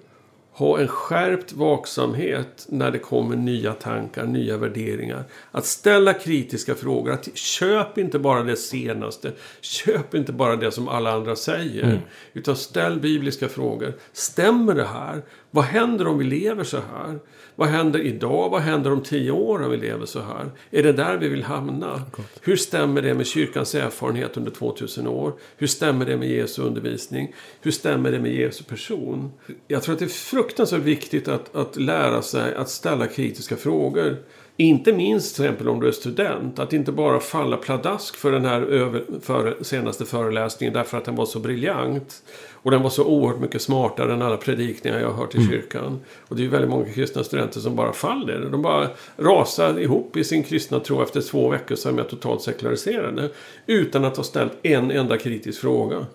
ha 0.53 0.81
en 0.81 0.89
skärpt 0.89 1.53
vaksamhet 1.53 2.67
när 2.69 2.91
det 2.91 2.99
kommer 2.99 3.37
nya 3.37 3.73
tankar, 3.73 4.27
nya 4.27 4.57
värderingar. 4.57 5.25
Att 5.51 5.67
ställa 5.67 6.13
kritiska 6.13 6.75
frågor. 6.75 7.13
Att 7.13 7.37
köp 7.37 7.99
inte 7.99 8.19
bara 8.19 8.43
det 8.43 8.57
senaste. 8.57 9.33
Köp 9.61 10.15
inte 10.15 10.33
bara 10.33 10.57
det 10.57 10.71
som 10.71 10.89
alla 10.89 11.13
andra 11.13 11.37
säger. 11.37 12.01
Utan 12.33 12.57
ställ 12.57 13.01
bibliska 13.01 13.49
frågor. 13.49 13.93
Stämmer 14.13 14.75
det 14.75 14.87
här? 14.87 15.23
Vad 15.55 15.65
händer 15.65 16.07
om 16.07 16.19
vi 16.19 16.25
lever 16.25 16.65
så 16.65 16.77
här? 16.77 17.19
Vad 17.55 17.69
händer 17.69 18.01
idag? 18.01 18.51
Vad 18.51 18.61
händer 18.61 18.93
om 18.93 19.03
tio 19.03 19.31
år 19.31 19.63
om 19.63 19.71
vi 19.71 19.77
lever 19.77 20.07
så 20.07 20.21
här? 20.21 20.51
Är 20.71 20.83
det 20.83 20.93
där 20.93 21.17
vi 21.17 21.29
vill 21.29 21.43
hamna? 21.43 22.03
Hur 22.41 22.57
stämmer 22.57 23.03
det 23.03 23.15
med 23.15 23.27
kyrkans 23.27 23.75
erfarenhet 23.75 24.37
under 24.37 24.51
2000 24.51 25.07
år? 25.07 25.33
Hur 25.57 25.67
stämmer 25.67 26.07
det 26.07 26.17
med 26.17 26.31
Jesu 26.31 26.63
undervisning? 26.63 27.35
Hur 27.61 27.71
stämmer 27.71 28.13
det 28.13 28.19
med 28.19 28.35
Jesu 28.35 28.65
person? 28.65 29.33
Jag 29.69 29.83
tror 29.83 29.93
att 29.93 29.99
det 29.99 30.05
är 30.05 30.09
fruktansvärt 30.09 30.83
viktigt 30.83 31.29
att, 31.29 31.57
att 31.57 31.77
lära 31.77 32.23
sig 32.23 32.55
att 32.55 32.69
ställa 32.69 33.07
kritiska 33.07 33.57
frågor. 33.57 34.17
Inte 34.57 34.93
minst 34.93 35.37
till 35.37 35.45
exempel 35.45 35.69
om 35.69 35.81
du 35.81 35.89
är 35.89 35.93
student. 35.93 36.59
Att 36.59 36.73
inte 36.73 36.93
bara 36.93 37.21
falla 37.21 37.57
pladask 37.57 38.17
för 38.17 38.33
den 38.33 38.45
här 38.45 38.61
över, 38.61 39.05
för, 39.21 39.57
senaste 39.63 40.05
föreläsningen 40.05 40.75
därför 40.75 40.99
att 40.99 41.05
den 41.05 41.17
var 41.17 41.27
så 41.27 41.39
briljant. 41.39 42.23
Och 42.53 42.71
den 42.71 42.83
var 42.83 42.91
så 42.91 43.05
oerhört 43.05 43.41
mycket 43.41 43.63
smartare 43.63 44.13
än 44.13 44.23
alla 44.23 44.37
predikningar 44.37 45.01
jag 45.01 45.11
har 45.11 45.15
hört 45.15 45.35
i 45.35 45.47
kyrkan. 45.51 46.01
Och 46.29 46.37
det 46.37 46.43
är 46.43 46.45
ju 46.45 46.51
väldigt 46.51 46.71
många 46.71 46.85
kristna 46.85 47.25
studenter 47.25 47.61
som 47.61 47.77
bara 47.77 47.93
faller. 47.93 48.49
De 48.51 48.63
bara 48.63 48.89
rasar 49.17 49.79
ihop 49.81 50.17
i 50.17 50.25
sin 50.25 50.43
kristna 50.43 50.81
tro. 50.81 51.03
Efter 51.03 51.21
två 51.21 51.49
veckor 51.49 51.75
så 51.75 51.89
är 51.89 51.93
de 51.93 52.05
totalt 52.05 52.43
sekulariserade. 52.43 53.31
Utan 53.67 54.05
att 54.05 54.17
ha 54.17 54.25
ställt 54.25 54.53
en 54.63 54.91
enda 54.91 55.19
kritisk 55.19 55.61
fråga. 55.61 56.07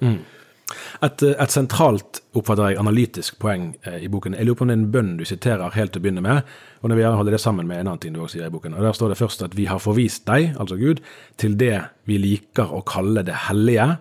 Et, 1.01 1.23
eh, 1.23 1.35
et 1.35 1.53
sentralt 1.53 2.21
oppfatter 2.37 2.71
jeg, 2.71 2.79
analytisk 2.81 3.39
poeng 3.41 3.71
eh, 3.83 4.03
i 4.05 4.09
boken. 4.11 4.35
Jeg 4.37 4.47
lurer 4.47 4.59
på 4.59 4.67
om 4.67 4.71
det 4.71 4.77
er 4.77 4.81
en 4.81 4.91
bønn 4.93 5.13
du 5.19 5.25
siterer 5.27 5.75
helt 5.75 5.95
til 5.95 6.01
å 6.01 6.05
begynne 6.05 6.25
med, 6.25 6.51
og 6.81 6.91
når 6.91 6.99
vi 6.99 7.05
gjerne 7.05 7.21
holder 7.21 7.37
det 7.37 7.41
sammen 7.43 7.69
med 7.69 7.81
en 7.81 7.91
annen 7.91 8.03
ting 8.03 8.13
du 8.15 8.21
også 8.21 8.37
sier 8.37 8.49
i 8.49 8.53
boken. 8.53 8.77
Og 8.77 8.85
Der 8.85 8.97
står 8.97 9.13
det 9.13 9.21
først 9.21 9.47
at 9.47 9.57
vi 9.57 9.65
har 9.69 9.81
forvist 9.83 10.27
deg, 10.29 10.53
altså 10.59 10.77
Gud, 10.79 11.01
til 11.37 11.57
det 11.59 11.75
vi 12.09 12.19
liker 12.21 12.71
å 12.75 12.83
kalle 12.87 13.25
det 13.27 13.47
hellige. 13.49 13.97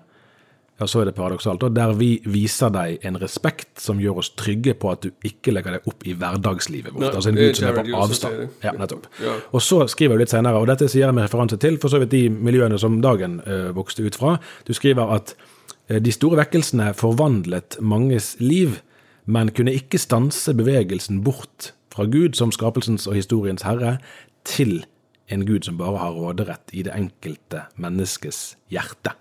Ja, 0.79 0.87
så 0.87 1.01
er 1.03 1.09
det 1.09 1.17
paradoksalt, 1.17 1.65
og 1.67 1.75
der 1.75 1.91
vi 1.99 2.21
viser 2.31 2.71
deg 2.71 3.03
en 3.09 3.17
respekt 3.19 3.81
som 3.83 3.99
gjør 3.99 4.21
oss 4.23 4.29
trygge 4.39 4.77
på 4.79 4.93
at 4.93 5.03
du 5.03 5.27
ikke 5.27 5.51
legger 5.51 5.75
deg 5.75 5.89
opp 5.91 6.07
i 6.07 6.15
hverdagslivet 6.15 6.95
vårt. 6.95 7.03
Nei, 7.03 7.11
altså 7.19 7.33
en 7.33 7.41
Gud 7.41 7.59
som 7.59 7.67
er 7.67 7.79
på 7.81 7.99
avstand. 7.99 8.45
Ja, 8.63 8.75
nettopp. 8.79 9.09
Ja. 9.19 9.35
Og 9.51 9.65
så 9.67 9.81
skriver 9.91 10.15
du 10.15 10.23
litt 10.23 10.31
senere, 10.31 10.61
og 10.61 10.71
dette 10.71 10.87
sier 10.87 11.09
jeg 11.09 11.17
med 11.19 11.27
referanse 11.27 11.59
til 11.59 11.81
for 11.83 11.91
så 11.91 11.99
vidt 11.99 12.15
de 12.15 12.29
miljøene 12.31 12.79
som 12.79 13.01
Dagen 13.03 13.41
eh, 13.43 13.73
vokste 13.75 14.07
ut 14.07 14.19
fra. 14.21 14.37
Du 14.69 14.75
skriver 14.77 15.11
at 15.19 15.35
eh, 15.35 15.48
de 15.89 16.13
store 16.13 16.37
vekkelsene 16.43 16.93
forvandlet 16.97 17.79
manges 17.81 18.35
liv, 18.41 18.81
men 19.29 19.53
kunne 19.57 19.73
ikke 19.77 20.01
stanse 20.01 20.53
bevegelsen 20.57 21.23
bort 21.25 21.73
fra 21.93 22.05
Gud 22.09 22.37
som 22.39 22.53
skapelsens 22.53 23.07
og 23.09 23.17
historiens 23.19 23.65
herre, 23.67 23.99
til 24.49 24.83
en 25.33 25.45
Gud 25.49 25.67
som 25.67 25.77
bare 25.81 25.99
har 26.01 26.15
råderett 26.17 26.73
i 26.73 26.85
det 26.87 26.95
enkelte 26.97 27.67
menneskes 27.81 28.57
hjerte. 28.73 29.13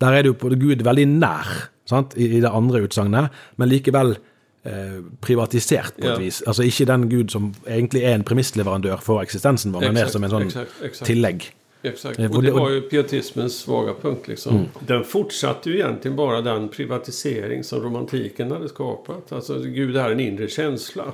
Der 0.00 0.14
er 0.14 0.22
det 0.22 0.32
jo 0.32 0.38
på 0.38 0.50
Gud 0.54 0.82
veldig 0.86 1.06
nær 1.10 1.68
sant? 1.88 2.14
I, 2.18 2.40
det 2.42 2.50
andre 2.50 2.82
utsagnet, 2.86 3.34
men 3.56 3.70
likevel 3.70 4.16
eh, 4.64 4.98
privatisert 5.24 5.94
på 5.98 6.06
et 6.06 6.10
Ja. 6.12 6.18
vis. 6.18 6.42
Altså 6.46 6.62
ikke 6.66 6.86
den 6.86 7.08
Gud 7.10 7.30
som 7.30 7.54
egentlig 7.66 8.02
er 8.04 8.14
en 8.14 8.24
premissleverandør 8.24 9.00
for 9.02 9.22
eksistensen 9.22 9.72
vår, 9.72 9.80
men 9.88 9.94
mer 9.94 10.10
som 10.12 10.24
en 10.24 10.30
sånn 10.30 10.46
exakt, 10.50 10.82
exakt. 10.82 11.06
tillegg. 11.06 11.48
Exakt. 11.82 12.18
Och 12.18 12.42
det 12.42 12.50
var 12.50 12.70
ju 12.70 12.80
pietismens 12.80 13.58
svaga 13.58 13.94
punkt. 13.94 14.28
Liksom. 14.28 14.66
Den 14.80 15.04
fortsatte 15.04 15.70
ju 15.70 15.76
egentligen 15.76 16.16
bara 16.16 16.40
den 16.40 16.68
privatisering 16.68 17.64
som 17.64 17.80
romantiken 17.80 18.50
hade 18.50 18.68
skapat. 18.68 19.32
Alltså 19.32 19.58
Gud 19.58 19.96
är 19.96 20.10
en 20.10 20.20
inre 20.20 20.48
känsla. 20.48 21.04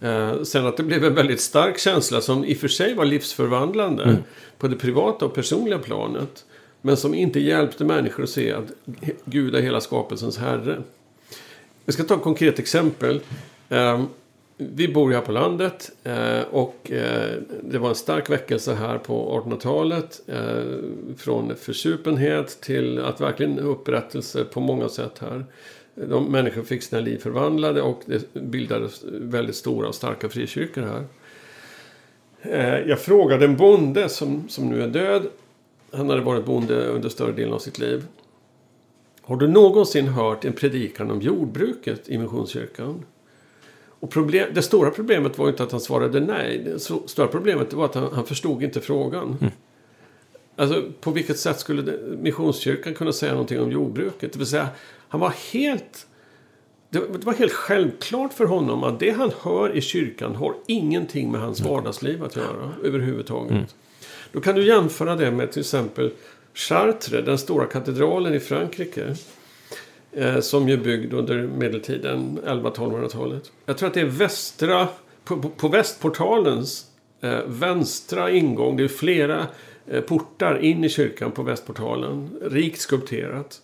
Eh, 0.00 0.42
sen 0.42 0.66
att 0.66 0.76
det 0.76 0.82
blev 0.82 1.04
en 1.04 1.14
väldigt 1.14 1.40
stark 1.40 1.78
känsla 1.78 2.20
som 2.20 2.44
i 2.44 2.54
och 2.54 2.58
för 2.58 2.68
sig 2.68 2.94
var 2.94 3.04
livsförvandlande 3.04 4.16
på 4.58 4.68
det 4.68 4.76
privata 4.76 5.24
och 5.24 5.34
personliga 5.34 5.78
planet. 5.78 6.44
Men 6.80 6.96
som 6.96 7.14
inte 7.14 7.40
hjälpte 7.40 7.84
människor 7.84 8.22
att 8.22 8.30
se 8.30 8.52
att 8.52 8.72
Gud 9.24 9.54
är 9.54 9.62
hela 9.62 9.80
skapelsens 9.80 10.38
herre. 10.38 10.82
Jag 11.84 11.94
ska 11.94 12.04
ta 12.04 12.14
ett 12.14 12.22
konkret 12.22 12.58
exempel. 12.58 13.20
Eh, 13.68 14.02
vi 14.74 14.88
bor 14.88 15.10
ju 15.10 15.16
här 15.16 15.24
på 15.24 15.32
landet 15.32 15.90
eh, 16.04 16.40
och 16.50 16.92
eh, 16.92 17.38
det 17.62 17.78
var 17.78 17.88
en 17.88 17.94
stark 17.94 18.30
väckelse 18.30 18.74
här 18.74 18.98
på 18.98 19.42
1800-talet. 19.46 20.20
Eh, 20.26 21.16
från 21.16 21.56
försupenhet 21.56 22.60
till 22.60 22.98
att 22.98 23.20
verkligen 23.20 23.58
upprättelse 23.58 24.44
på 24.44 24.60
många 24.60 24.88
sätt 24.88 25.18
här. 25.18 25.44
De 25.94 26.24
människor 26.24 26.62
fick 26.62 26.82
sina 26.82 27.00
liv 27.00 27.18
förvandlade 27.18 27.82
och 27.82 28.00
det 28.06 28.34
bildades 28.34 29.04
väldigt 29.04 29.56
stora 29.56 29.88
och 29.88 29.94
starka 29.94 30.28
frikyrkor 30.28 30.82
här. 30.82 31.04
Eh, 32.42 32.88
jag 32.88 33.00
frågade 33.00 33.44
en 33.44 33.56
bonde 33.56 34.08
som, 34.08 34.48
som 34.48 34.68
nu 34.68 34.82
är 34.82 34.88
död. 34.88 35.22
Han 35.92 36.10
hade 36.10 36.20
varit 36.20 36.44
bonde 36.44 36.86
under 36.86 37.08
större 37.08 37.32
delen 37.32 37.54
av 37.54 37.58
sitt 37.58 37.78
liv. 37.78 38.06
Har 39.22 39.36
du 39.36 39.48
någonsin 39.48 40.08
hört 40.08 40.44
en 40.44 40.52
predikan 40.52 41.10
om 41.10 41.20
jordbruket 41.20 42.08
i 42.08 42.18
Missionskyrkan? 42.18 43.04
Och 44.02 44.10
problem, 44.10 44.48
det 44.54 44.62
stora 44.62 44.90
problemet 44.90 45.38
var 45.38 45.48
inte 45.48 45.62
att 45.62 45.72
han 45.72 45.80
svarade 45.80 46.20
nej. 46.20 46.58
Det 46.58 46.78
stora 47.06 47.26
problemet 47.26 47.72
var 47.72 47.84
att 47.84 47.94
han, 47.94 48.12
han 48.12 48.26
förstod 48.26 48.62
inte 48.62 48.80
frågan. 48.80 49.50
Alltså 50.56 50.82
på 51.00 51.10
vilket 51.10 51.38
sätt 51.38 51.60
skulle 51.60 51.82
det, 51.82 51.98
Missionskyrkan 52.18 52.94
kunna 52.94 53.12
säga 53.12 53.32
någonting 53.32 53.60
om 53.60 53.72
jordbruket? 53.72 54.32
Det 54.32 54.38
vill 54.38 54.46
säga, 54.46 54.68
han 55.08 55.20
var 55.20 55.34
helt... 55.52 56.06
Det, 56.90 56.98
det 56.98 57.26
var 57.26 57.32
helt 57.32 57.52
självklart 57.52 58.32
för 58.32 58.44
honom 58.44 58.84
att 58.84 59.00
det 59.00 59.10
han 59.10 59.30
hör 59.42 59.76
i 59.76 59.80
kyrkan 59.80 60.34
har 60.34 60.54
ingenting 60.66 61.32
med 61.32 61.40
hans 61.40 61.60
vardagsliv 61.60 62.24
att 62.24 62.36
göra 62.36 62.72
överhuvudtaget. 62.84 63.74
Då 64.32 64.40
kan 64.40 64.54
du 64.54 64.66
jämföra 64.66 65.16
det 65.16 65.30
med 65.30 65.52
till 65.52 65.60
exempel 65.60 66.10
Chartres, 66.54 67.24
den 67.24 67.38
stora 67.38 67.66
katedralen 67.66 68.34
i 68.34 68.40
Frankrike. 68.40 69.16
Eh, 70.12 70.40
som 70.40 70.68
ju 70.68 70.74
är 70.74 70.78
byggd 70.78 71.12
under 71.14 71.42
medeltiden, 71.42 72.38
11-1200-talet. 72.46 73.52
Jag 73.66 73.78
tror 73.78 73.88
att 73.88 73.94
det 73.94 74.00
är 74.00 74.04
västra, 74.04 74.88
på, 75.24 75.36
på, 75.36 75.48
på 75.48 75.68
västportalens 75.68 76.86
eh, 77.20 77.40
vänstra 77.46 78.30
ingång. 78.30 78.76
Det 78.76 78.84
är 78.84 78.88
flera 78.88 79.46
eh, 79.86 80.00
portar 80.00 80.58
in 80.58 80.84
i 80.84 80.88
kyrkan 80.88 81.32
på 81.32 81.42
västportalen. 81.42 82.30
Rikt 82.42 82.80
skulpterat. 82.80 83.60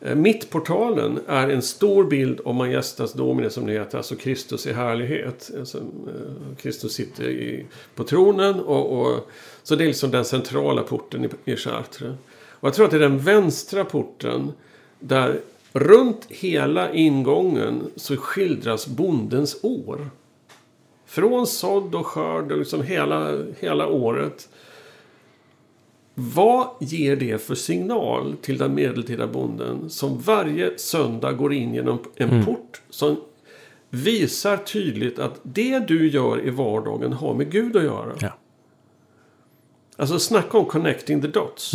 Eh, 0.00 0.14
Mittportalen 0.14 1.20
är 1.26 1.48
en 1.48 1.62
stor 1.62 2.04
bild 2.04 2.40
av 2.44 2.54
Majestas 2.54 3.12
Domine 3.12 3.50
som 3.50 3.66
det 3.66 3.72
heter, 3.72 3.98
alltså 3.98 4.16
Kristus 4.16 4.66
i 4.66 4.72
härlighet. 4.72 5.50
Alltså, 5.58 5.78
eh, 5.78 6.56
Kristus 6.56 6.92
sitter 6.92 7.24
i, 7.24 7.66
på 7.94 8.04
tronen 8.04 8.60
och, 8.60 9.00
och 9.00 9.30
så 9.62 9.74
det 9.74 9.84
är 9.84 9.88
liksom 9.88 10.10
den 10.10 10.24
centrala 10.24 10.82
porten 10.82 11.24
i, 11.24 11.52
i 11.52 11.56
Chartres. 11.56 12.14
Och 12.50 12.66
jag 12.66 12.74
tror 12.74 12.84
att 12.84 12.90
det 12.90 12.96
är 12.96 13.00
den 13.00 13.18
vänstra 13.18 13.84
porten 13.84 14.52
där 14.98 15.40
runt 15.72 16.26
hela 16.28 16.92
ingången 16.92 17.82
så 17.96 18.16
skildras 18.16 18.86
bondens 18.86 19.56
år. 19.62 20.10
Från 21.06 21.46
sådd 21.46 21.94
och 21.94 22.06
skörd 22.06 22.52
och 22.52 22.58
liksom 22.58 22.82
hela, 22.82 23.42
hela 23.60 23.86
året. 23.86 24.48
Vad 26.14 26.68
ger 26.80 27.16
det 27.16 27.42
för 27.42 27.54
signal 27.54 28.36
till 28.42 28.58
den 28.58 28.74
medeltida 28.74 29.26
bonden 29.26 29.90
som 29.90 30.18
varje 30.18 30.78
söndag 30.78 31.32
går 31.32 31.52
in 31.52 31.74
genom 31.74 31.98
en 32.16 32.44
port 32.44 32.82
som 32.90 33.16
visar 33.90 34.56
tydligt 34.56 35.18
att 35.18 35.40
det 35.42 35.78
du 35.78 36.08
gör 36.08 36.46
i 36.46 36.50
vardagen 36.50 37.12
har 37.12 37.34
med 37.34 37.52
Gud 37.52 37.76
att 37.76 37.82
göra? 37.82 38.12
Ja. 38.20 38.32
Alltså 39.96 40.18
snacka 40.18 40.58
om 40.58 40.64
connecting 40.64 41.22
the 41.22 41.28
dots. 41.28 41.74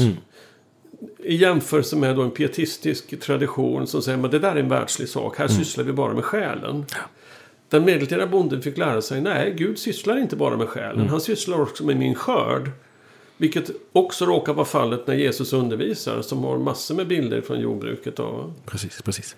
I 1.23 1.36
jämförelse 1.36 1.95
med 1.95 2.15
då 2.15 2.21
en 2.21 2.31
pietistisk 2.31 3.19
tradition 3.19 3.88
som 3.88 4.01
säger 4.01 4.25
att 4.25 4.31
det 4.31 4.39
där 4.39 4.55
är 4.55 4.60
en 4.60 4.69
världslig 4.69 5.10
sak. 5.10 5.38
Här 5.38 5.47
sysslar 5.47 5.83
vi 5.83 5.93
bara 5.93 6.13
med 6.13 6.25
själen. 6.25 6.86
Den 7.69 7.86
medeltida 7.86 8.27
bonden 8.27 8.62
fick 8.62 8.77
lära 8.77 9.01
sig 9.01 9.21
nej, 9.21 9.53
Gud 9.57 9.79
sysslar 9.79 10.17
inte 10.17 10.36
bara 10.36 10.57
med 10.57 10.69
själen. 10.69 11.10
Han 11.10 11.21
sysslar 11.21 11.62
också 11.62 11.83
med 11.83 11.97
min 11.97 12.15
skörd. 12.15 12.71
Vilket 13.39 13.71
också 13.91 14.25
råkar 14.25 14.53
vara 14.53 14.65
fallet 14.65 15.07
när 15.07 15.15
Jesus 15.15 15.53
undervisar. 15.53 16.21
Som 16.21 16.43
har 16.43 16.57
massor 16.57 16.95
med 16.95 17.07
bilder 17.07 17.41
från 17.41 17.60
jordbruket. 17.60 18.15
Då. 18.15 18.53
Precis, 18.65 19.01
precis. 19.01 19.36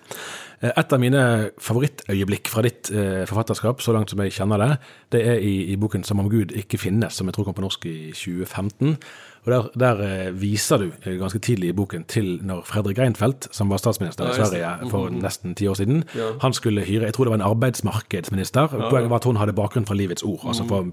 Eh, 0.60 0.70
Et 0.76 0.92
av 0.92 1.00
mine 1.00 1.50
favorittøyeblikk 1.60 2.48
fra 2.48 2.62
ditt 2.64 2.90
eh, 2.90 3.24
forfatterskap, 3.28 3.82
så 3.82 3.92
langt 3.92 4.10
som 4.10 4.22
jeg 4.24 4.32
kjenner 4.32 4.58
det, 4.58 4.70
det 5.12 5.20
er 5.28 5.44
i, 5.44 5.72
i 5.72 5.76
boken 5.76 6.04
'Som 6.04 6.20
om 6.20 6.30
Gud 6.30 6.52
ikke 6.52 6.78
finnes', 6.78 7.10
som 7.10 7.28
jeg 7.28 7.34
tror 7.34 7.44
kom 7.44 7.54
på 7.54 7.66
norsk 7.66 7.86
i 7.86 8.12
2015. 8.12 8.96
Og 9.44 9.52
Der, 9.52 9.68
der 9.78 10.02
eh, 10.06 10.40
viser 10.40 10.78
du 10.78 10.88
eh, 11.04 11.18
ganske 11.20 11.38
tidlig 11.38 11.68
i 11.68 11.76
boken 11.76 12.04
til 12.08 12.38
når 12.42 12.64
Fredrik 12.64 12.98
Reinfeldt, 12.98 13.48
som 13.52 13.70
var 13.70 13.82
statsminister 13.82 14.30
i. 14.30 14.34
Sverige 14.40 14.90
for 14.90 15.10
nesten 15.12 15.54
ti 15.54 15.66
år 15.68 15.74
siden, 15.74 16.04
han 16.40 16.52
skulle 16.56 16.84
hyre 16.86 17.04
Jeg 17.04 17.14
tror 17.14 17.24
det 17.24 17.30
var 17.30 17.40
en 17.40 17.48
arbeidsmarkedsminister. 17.50 18.66
Poenget 18.90 19.10
var 19.10 19.16
at 19.16 19.24
hun 19.24 19.36
hadde 19.36 19.52
bakgrunn 19.52 19.86
fra 19.86 19.94
Livets 19.94 20.22
Ord, 20.22 20.40
altså 20.46 20.64
fra 20.68 20.84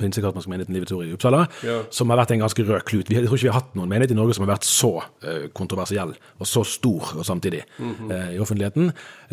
Pinsekarismens 0.00 0.48
menigheten 0.48 0.74
Livets 0.74 0.92
Ord 0.92 1.06
i 1.06 1.12
Uppsala, 1.12 1.46
som 1.90 2.10
har 2.10 2.18
vært 2.22 2.34
en 2.34 2.42
ganske 2.42 2.56
ganske 2.56 2.72
rød 2.72 2.84
klut. 2.84 3.10
Jeg 3.10 3.26
tror 3.26 3.36
ikke 3.36 3.46
vi 3.46 3.52
har 3.52 3.60
hatt 3.60 3.74
noen 3.76 3.90
menighet 3.90 4.12
i 4.14 4.18
Norge 4.18 4.36
som 4.36 4.46
har 4.46 4.54
vært 4.54 4.66
så 4.68 4.92
eh, 5.24 5.48
kontroversiell 5.56 6.14
og 6.38 6.46
så 6.48 6.64
stor 6.64 7.16
og 7.16 7.24
samtidig 7.26 7.62
i 7.66 8.38
offentligheten. 8.40 8.92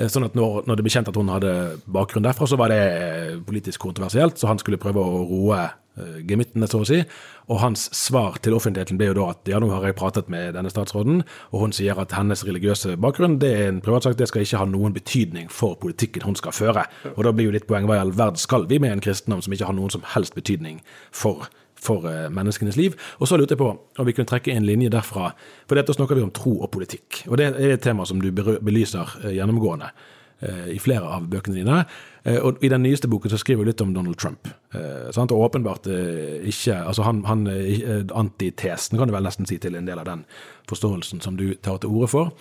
Sånn 0.10 0.28
at 0.28 0.36
når, 0.36 0.64
når 0.68 0.80
det 0.80 0.86
ble 0.86 0.94
kjent 0.94 1.10
at 1.12 1.18
hun 1.20 1.32
hadde 1.32 1.54
bakgrunn 1.86 2.26
derfra, 2.26 2.48
så 2.50 2.60
var 2.60 2.74
det 2.74 2.82
eh, 2.82 3.40
politisk 3.46 3.84
kontroversielt, 3.84 4.40
så 4.40 4.50
han 4.50 4.62
skulle 4.62 4.82
prøve 4.82 5.02
å 5.02 5.24
roe 5.30 5.64
Eh, 5.94 6.24
gemitten, 6.26 6.30
gemyttene, 6.34 6.68
så 6.68 6.80
å 6.82 6.86
si. 6.88 7.00
Og 7.54 7.60
hans 7.62 7.84
svar 7.94 8.40
til 8.42 8.56
offentligheten 8.58 8.98
ble 8.98 9.12
jo 9.12 9.18
da 9.20 9.28
at 9.36 9.50
ja, 9.52 9.60
nå 9.62 9.68
har 9.70 9.84
jeg 9.86 9.98
pratet 10.00 10.30
med 10.32 10.56
denne 10.58 10.72
statsråden, 10.74 11.22
og 11.52 11.60
hun 11.62 11.76
sier 11.76 12.00
at 12.02 12.16
hennes 12.18 12.42
religiøse 12.48 12.96
bakgrunn 12.98 13.36
det 13.44 13.52
er 13.54 13.68
en 13.68 13.82
privatsak, 13.84 14.16
det 14.18 14.32
skal 14.32 14.42
ikke 14.42 14.62
ha 14.64 14.66
noen 14.70 14.96
betydning 14.96 15.52
for 15.54 15.78
politikken 15.78 16.26
hun 16.26 16.40
skal 16.40 16.56
føre. 16.56 16.88
Og 17.14 17.22
da 17.28 17.34
blir 17.36 17.52
jo 17.52 17.54
litt 17.54 17.68
poeng 17.70 17.86
hva 17.86 18.00
i 18.00 18.02
all 18.02 18.14
verden 18.16 18.42
skal 18.42 18.66
vi 18.72 18.80
med 18.82 18.96
en 18.96 19.04
kristendom 19.06 19.44
som 19.46 19.54
ikke 19.54 19.70
har 19.70 19.78
noen 19.78 19.94
som 19.94 20.08
helst 20.16 20.38
betydning 20.38 20.82
for 21.12 21.50
for 21.84 22.06
eh, 22.08 22.30
menneskenes 22.32 22.78
liv. 22.80 22.94
Og 23.20 23.28
så 23.28 23.36
lurte 23.36 23.58
jeg 23.58 23.60
på 23.60 23.66
om 23.68 24.08
vi 24.08 24.14
kunne 24.16 24.30
trekke 24.30 24.54
en 24.54 24.64
linje 24.64 24.88
derfra, 24.94 25.34
for 25.68 25.76
dette 25.76 25.92
snakker 25.92 26.16
vi 26.16 26.24
om 26.24 26.32
tro 26.32 26.54
og 26.64 26.72
politikk. 26.72 27.26
Og 27.28 27.36
det 27.42 27.50
er 27.52 27.74
et 27.74 27.84
tema 27.84 28.06
som 28.08 28.22
du 28.24 28.30
belyser 28.32 29.18
eh, 29.26 29.34
gjennomgående 29.36 29.92
Eh, 30.44 30.68
i 30.76 30.80
flera 30.80 31.10
av 31.10 31.28
böckerna 31.28 31.56
dina. 31.56 31.86
Eh, 32.24 32.38
och 32.38 32.64
i 32.64 32.70
den 32.70 32.84
nyaste 32.84 33.08
boken 33.08 33.32
så 33.32 33.38
skriver 33.38 33.64
du 33.64 33.68
lite 33.68 33.84
om 33.84 33.94
Donald 33.94 34.18
Trump. 34.18 34.48
Eh, 34.74 35.06
så 35.06 35.14
sant? 35.14 35.32
Og 35.32 35.40
åpenbart 35.40 35.88
eh, 35.88 36.44
ikke 36.50 36.76
Altså 36.84 37.04
han, 37.04 37.24
han 37.26 37.48
antitesen, 38.12 38.98
kan 38.98 39.08
du 39.08 39.14
vel 39.14 39.24
nesten 39.24 39.48
si, 39.48 39.58
til 39.58 39.76
en 39.76 39.88
del 39.88 40.00
av 40.00 40.06
den 40.06 40.26
forståelsen 40.70 41.22
som 41.22 41.38
du 41.40 41.54
tar 41.56 41.78
til 41.78 41.90
orde 41.90 42.08
for. 42.08 42.34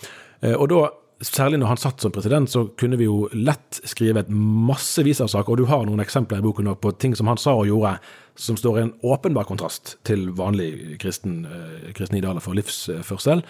Och 0.43 0.61
Og 0.61 0.69
da 0.71 0.89
Særlig 1.23 1.59
når 1.59 1.67
han 1.67 1.77
satt 1.77 2.01
som 2.01 2.11
president, 2.11 2.51
så 2.51 2.65
kunne 2.77 2.97
vi 2.99 3.05
jo 3.05 3.29
lett 3.33 3.79
skrive 3.85 4.21
et 4.21 4.31
massevis 4.31 5.21
av 5.21 5.29
saker, 5.29 5.53
og 5.53 5.59
du 5.61 5.69
har 5.71 5.85
noen 5.87 6.01
eksempler 6.03 6.41
i 6.41 6.43
boken 6.43 6.75
på 6.75 6.91
ting 6.99 7.15
som 7.15 7.29
han 7.31 7.39
sa 7.39 7.53
og 7.55 7.69
gjorde, 7.69 7.93
som 8.35 8.57
står 8.57 8.79
i 8.79 8.83
en 8.83 8.93
åpenbar 9.07 9.47
kontrast 9.47 9.99
til 10.03 10.33
vanlig 10.35 10.99
kristen, 10.99 11.45
eh, 11.47 11.93
kristne 11.95 12.19
idealer 12.19 12.41
for 12.41 12.59
livsførsel. 12.59 13.45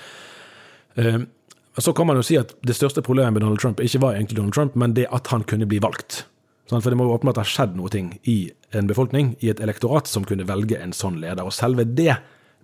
Så 1.81 1.95
kan 1.97 2.07
man 2.07 2.19
jo 2.21 2.25
si 2.27 2.37
at 2.37 2.53
det 2.67 2.77
største 2.77 3.01
problemet 3.05 3.33
med 3.33 3.45
Donald 3.45 3.61
Trump 3.63 3.81
ikke 3.81 4.03
var 4.03 4.17
egentlig 4.17 4.37
Donald 4.37 4.53
Trump, 4.57 4.75
men 4.77 4.93
det 4.97 5.07
at 5.09 5.31
han 5.33 5.45
kunne 5.49 5.69
bli 5.69 5.81
valgt. 5.81 6.27
For 6.69 6.93
det 6.93 6.97
må 6.97 7.07
jo 7.09 7.15
åpenbart 7.17 7.41
ha 7.41 7.47
skjedd 7.49 7.75
noe 7.77 7.91
ting 7.93 8.15
i 8.29 8.47
en 8.77 8.89
befolkning, 8.89 9.35
i 9.45 9.51
et 9.53 9.61
elektorat, 9.61 10.09
som 10.09 10.25
kunne 10.29 10.47
velge 10.49 10.79
en 10.81 10.95
sånn 10.97 11.19
leder. 11.21 11.45
Og 11.45 11.53
selve 11.53 11.85
det, 11.85 12.15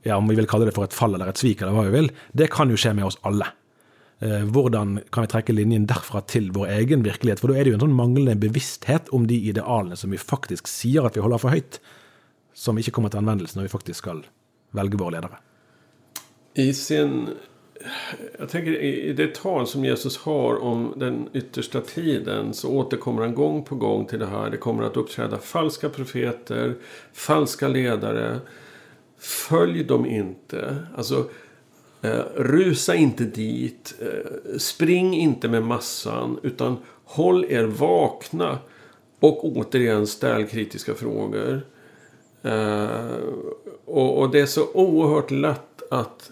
ja, 0.07 0.17
om 0.17 0.29
vi 0.29 0.37
vil 0.39 0.49
kalle 0.49 0.69
det 0.69 0.75
for 0.77 0.89
et 0.89 0.97
fall 0.97 1.17
eller 1.17 1.33
et 1.33 1.41
svik, 1.41 1.63
eller 1.63 1.77
hva 1.77 1.89
vi 1.89 1.97
vil, 1.97 2.13
det 2.37 2.51
kan 2.53 2.71
jo 2.73 2.79
skje 2.81 2.95
med 2.97 3.09
oss 3.09 3.19
alle. 3.29 3.51
Eh, 4.25 4.47
hvordan 4.49 4.97
kan 5.15 5.27
vi 5.27 5.33
trekke 5.35 5.55
linjen 5.55 5.85
derfra 5.89 6.23
til 6.27 6.49
vår 6.55 6.73
egen 6.79 7.05
virkelighet? 7.05 7.43
For 7.43 7.53
da 7.53 7.59
er 7.59 7.67
det 7.67 7.75
jo 7.75 7.81
en 7.81 7.85
sånn 7.87 7.99
manglende 7.99 8.39
bevissthet 8.41 9.13
om 9.15 9.29
de 9.31 9.37
idealene 9.51 9.99
som 9.99 10.15
vi 10.15 10.21
faktisk 10.21 10.71
sier 10.71 11.07
at 11.07 11.19
vi 11.19 11.23
holder 11.25 11.43
for 11.43 11.55
høyt, 11.55 11.79
som 12.57 12.81
ikke 12.81 12.97
kommer 12.97 13.13
til 13.13 13.23
anvendelse 13.23 13.59
når 13.59 13.69
vi 13.69 13.77
faktisk 13.77 14.03
skal 14.03 14.25
velge 14.79 15.01
våre 15.01 15.19
ledere. 15.19 15.39
I 16.59 16.73
sin... 16.75 17.31
Jag 18.39 18.49
tänker 18.49 18.81
i 18.81 19.13
det 19.13 19.35
tal 19.35 19.67
som 19.67 19.85
Jesus 19.85 20.19
har 20.19 20.63
om 20.63 20.93
den 20.97 21.29
yttersta 21.33 21.81
tiden 21.81 22.55
så 22.55 22.71
återkommer 22.71 23.23
han 23.23 23.35
gång 23.35 23.65
på 23.65 23.75
gång 23.75 24.07
till 24.07 24.19
det 24.19 24.27
här. 24.27 24.51
Det 24.51 24.57
kommer 24.57 24.85
att 24.85 24.97
uppträda 24.97 25.39
falska 25.39 25.89
profeter, 25.89 26.75
falska 27.13 27.69
ledare. 27.69 28.39
Följ 29.19 29.85
dem 29.85 30.07
inte. 30.07 30.77
Alltså, 30.97 31.31
eh, 32.03 32.23
rusa 32.37 32.95
inte 32.95 33.25
dit. 33.25 33.95
Eh, 34.01 34.59
spring 34.59 35.15
inte 35.15 35.49
med 35.49 35.63
massan. 35.63 36.39
Utan 36.43 36.77
håll 37.05 37.45
er 37.49 37.65
vakna. 37.65 38.59
Och 39.21 39.45
återigen 39.45 40.07
ställ 40.07 40.47
kritiska 40.47 40.95
frågor. 40.95 41.61
Eh, 42.43 42.89
och, 43.85 44.19
och 44.19 44.31
det 44.31 44.41
är 44.41 44.47
så 44.47 44.73
oerhört 44.73 45.31
lätt 45.31 45.83
att 45.91 46.31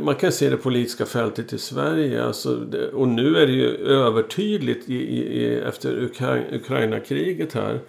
man 0.00 0.14
kan 0.14 0.32
se 0.32 0.50
det 0.50 0.56
politiska 0.56 1.06
fältet 1.06 1.52
i 1.52 1.58
Sverige. 1.58 2.24
Alltså 2.24 2.56
det, 2.56 2.88
och 2.88 3.08
nu 3.08 3.36
är 3.36 3.46
det 3.46 3.52
ju 3.52 3.76
övertydligt 3.76 4.88
i, 4.88 4.94
i, 4.94 5.60
efter 5.60 5.92
Ukra- 5.92 6.54
Ukraina-kriget 6.56 7.52
här. 7.54 7.80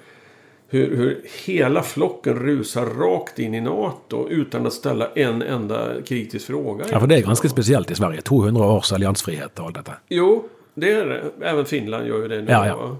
Hur, 0.68 0.96
hur 0.98 1.22
hela 1.46 1.84
flocken 1.84 2.34
rusar 2.40 2.86
rakt 2.86 3.40
in 3.40 3.54
i 3.54 3.62
NATO 3.62 4.30
utan 4.30 4.68
att 4.68 4.74
ställa 4.74 5.08
en 5.16 5.42
enda 5.42 6.02
kritisk 6.02 6.48
fråga. 6.48 6.86
Ja, 6.92 7.00
for 7.00 7.08
det 7.08 7.18
er 7.18 7.22
ganske 7.22 7.50
spesielt 7.50 7.92
i 7.92 7.96
Sverige. 7.96 8.22
200 8.22 8.66
års 8.66 8.92
alliansfrihet 8.94 9.60
og 9.60 9.66
alt 9.66 9.76
dette. 9.76 9.94
Jo, 10.10 10.50
det 10.76 10.92
är 10.92 11.06
det. 11.06 11.32
Även 11.42 11.66
Finland 11.66 12.08
gör 12.08 12.22
ju 12.22 12.28
det 12.28 12.42
nu. 12.42 12.52
Ja, 12.52 12.68
ja. 12.68 12.98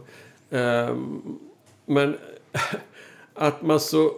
Ehm, 0.58 1.22
men 1.86 2.16
att 3.36 3.62
man 3.62 3.80
så 3.80 4.12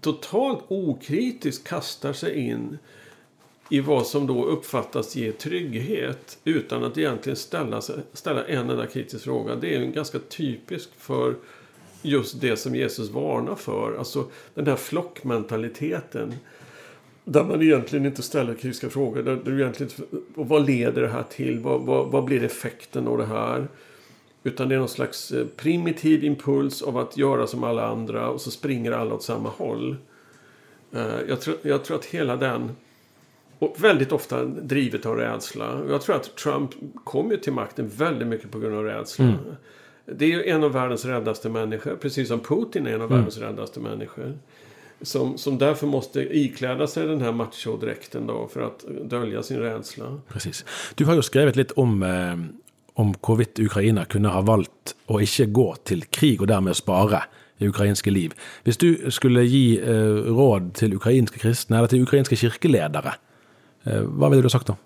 totalt 0.00 0.64
okritiskt 0.68 1.68
kastar 1.68 2.12
sig 2.12 2.34
in 2.34 2.78
i 3.72 3.80
vad 3.80 4.06
som 4.06 4.26
då 4.26 4.44
uppfattas 4.44 5.16
ge 5.16 5.32
trygghet 5.32 6.38
utan 6.44 6.84
att 6.84 6.98
egentligen 6.98 7.36
ställa, 7.36 7.80
ställa 8.12 8.44
en 8.44 8.70
enda 8.70 8.86
kritisk 8.86 9.24
fråga. 9.24 9.54
Det 9.54 9.74
är 9.74 9.80
en 9.80 9.92
ganska 9.92 10.18
typiskt 10.18 10.92
för 10.98 11.34
just 12.02 12.40
det 12.40 12.56
som 12.56 12.74
Jesus 12.74 13.10
varnar 13.10 13.54
för. 13.54 13.96
Alltså 13.98 14.24
den 14.54 14.66
här 14.66 14.76
flockmentaliteten. 14.76 16.34
Där 17.24 17.44
man 17.44 17.62
egentligen 17.62 18.06
inte 18.06 18.22
ställer 18.22 18.54
kritiska 18.54 18.90
frågor. 18.90 19.22
Där 19.22 19.40
du 19.44 19.60
egentligen, 19.60 19.92
och 20.34 20.48
vad 20.48 20.66
leder 20.66 21.02
det 21.02 21.08
här 21.08 21.24
till? 21.30 21.58
Vad, 21.58 21.80
vad, 21.80 22.10
vad 22.10 22.24
blir 22.24 22.44
effekten 22.44 23.08
av 23.08 23.18
det 23.18 23.26
här? 23.26 23.68
Utan 24.42 24.68
det 24.68 24.74
är 24.74 24.78
någon 24.78 24.88
slags 24.88 25.32
eh, 25.32 25.46
primitiv 25.46 26.24
impuls 26.24 26.82
av 26.82 26.98
att 26.98 27.16
göra 27.16 27.46
som 27.46 27.64
alla 27.64 27.86
andra 27.86 28.28
och 28.28 28.40
så 28.40 28.50
springer 28.50 28.92
alla 28.92 29.14
åt 29.14 29.22
samma 29.22 29.48
håll. 29.48 29.96
Eh, 30.92 31.20
jag 31.28 31.40
tror, 31.40 31.56
jag 31.62 31.84
tror 31.84 31.96
att 31.96 32.04
hela 32.04 32.36
den, 32.36 32.70
och 33.62 33.84
väldigt 33.84 34.12
ofta 34.12 34.44
drivet 34.44 35.06
av 35.06 35.16
rädsla. 35.16 35.72
Och 35.72 35.90
Jag 35.90 36.02
tror 36.02 36.16
att 36.16 36.36
Trump 36.36 36.70
kom 37.04 37.30
ju 37.30 37.36
till 37.36 37.52
makten 37.52 37.88
väldigt 37.88 38.28
mycket 38.28 38.50
på 38.50 38.58
grund 38.58 38.76
av 38.76 38.84
rädsla. 38.84 39.38
Det 40.06 40.24
är 40.24 40.28
ju 40.28 40.44
en 40.44 40.64
av 40.64 40.72
världens 40.72 41.04
räddaste 41.04 41.48
människor, 41.48 41.96
precis 41.96 42.28
som 42.28 42.40
Putin 42.40 42.86
är 42.86 42.94
en 42.94 43.02
av 43.02 43.08
världens 43.08 43.38
räddaste 43.38 43.80
människor. 43.80 44.38
Som, 45.02 45.38
som 45.38 45.58
därför 45.58 45.86
måste 45.86 46.20
ikläda 46.38 46.86
sig 46.86 47.06
den 47.06 47.20
här 47.20 47.32
machodräkten 47.32 48.26
då 48.26 48.48
för 48.52 48.60
att 48.60 48.84
dölja 49.04 49.42
sin 49.42 49.58
rädsla. 49.58 50.20
Precis. 50.28 50.64
Du 50.94 51.04
har 51.04 51.14
jo 51.14 51.22
skrevet 51.22 51.56
litt 51.56 51.70
om, 51.70 52.02
eh, 52.02 52.38
om 52.94 53.14
hvorvidt 53.20 53.58
Ukraina 53.58 54.04
kunne 54.04 54.28
ha 54.28 54.40
valgt 54.40 54.94
å 55.06 55.20
ikke 55.20 55.46
gå 55.46 55.74
til 55.84 56.04
krig 56.10 56.42
og 56.42 56.48
dermed 56.48 56.76
spare 56.76 57.22
ukrainske 57.60 58.10
liv. 58.10 58.32
Hvis 58.64 58.76
du 58.76 59.10
skulle 59.10 59.42
gi 59.46 59.78
eh, 59.78 60.22
råd 60.30 60.72
til 60.74 60.94
ukrainske 60.94 61.38
kristne 61.38 61.76
eller 61.76 61.90
til 61.90 62.02
ukrainske 62.02 62.36
kirkeledere, 62.36 63.14
eh, 63.84 64.02
hva 64.02 64.28
ville 64.28 64.42
du 64.42 64.48
sagt 64.48 64.66
da? 64.66 64.76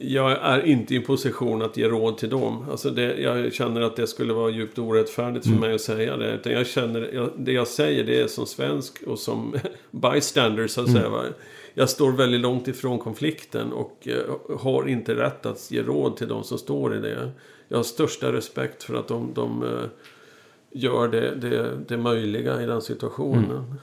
Jag 0.00 0.32
är 0.32 0.66
inte 0.66 0.94
i 0.94 1.00
position 1.00 1.62
att 1.62 1.76
ge 1.76 1.88
råd 1.88 2.18
till 2.18 2.30
dem. 2.30 2.64
Alltså 2.70 2.90
det, 2.90 3.16
jag 3.20 3.52
känner 3.52 3.80
att 3.80 3.96
det 3.96 4.06
skulle 4.06 4.32
vara 4.32 4.50
djupt 4.50 4.78
orättfärdigt 4.78 5.46
för 5.46 5.54
mig 5.54 5.74
att 5.74 5.80
säga 5.80 6.16
det. 6.16 6.34
Utan 6.34 6.52
jag 6.52 6.66
känner, 6.66 7.10
jag, 7.14 7.30
det 7.36 7.52
jag 7.52 7.66
säger 7.66 8.04
det 8.04 8.20
är 8.20 8.26
som 8.26 8.46
svensk 8.46 9.02
och 9.02 9.18
som 9.18 9.56
bystander 9.90 10.66
så 10.66 10.80
att 10.80 10.92
säga. 10.92 11.08
va. 11.08 11.22
Jag 11.74 11.88
står 11.88 12.12
väldigt 12.12 12.40
långt 12.40 12.68
ifrån 12.68 12.98
konflikten 12.98 13.72
och 13.72 14.08
eh, 14.08 14.58
har 14.58 14.88
inte 14.88 15.14
rätt 15.14 15.46
att 15.46 15.70
ge 15.70 15.82
råd 15.82 16.16
till 16.16 16.28
de 16.28 16.44
som 16.44 16.58
står 16.58 16.96
i 16.96 17.00
det. 17.00 17.32
Jag 17.68 17.78
har 17.78 17.84
största 17.84 18.32
respekt 18.32 18.82
för 18.82 18.94
att 18.94 19.08
de, 19.08 19.32
de 19.34 19.62
eh, 19.62 19.88
gör 20.72 21.08
det, 21.08 21.34
det, 21.34 21.78
det 21.88 21.96
möjliga 21.96 22.62
i 22.62 22.66
den 22.66 22.82
situationen. 22.82 23.64
Ja. 23.70 23.76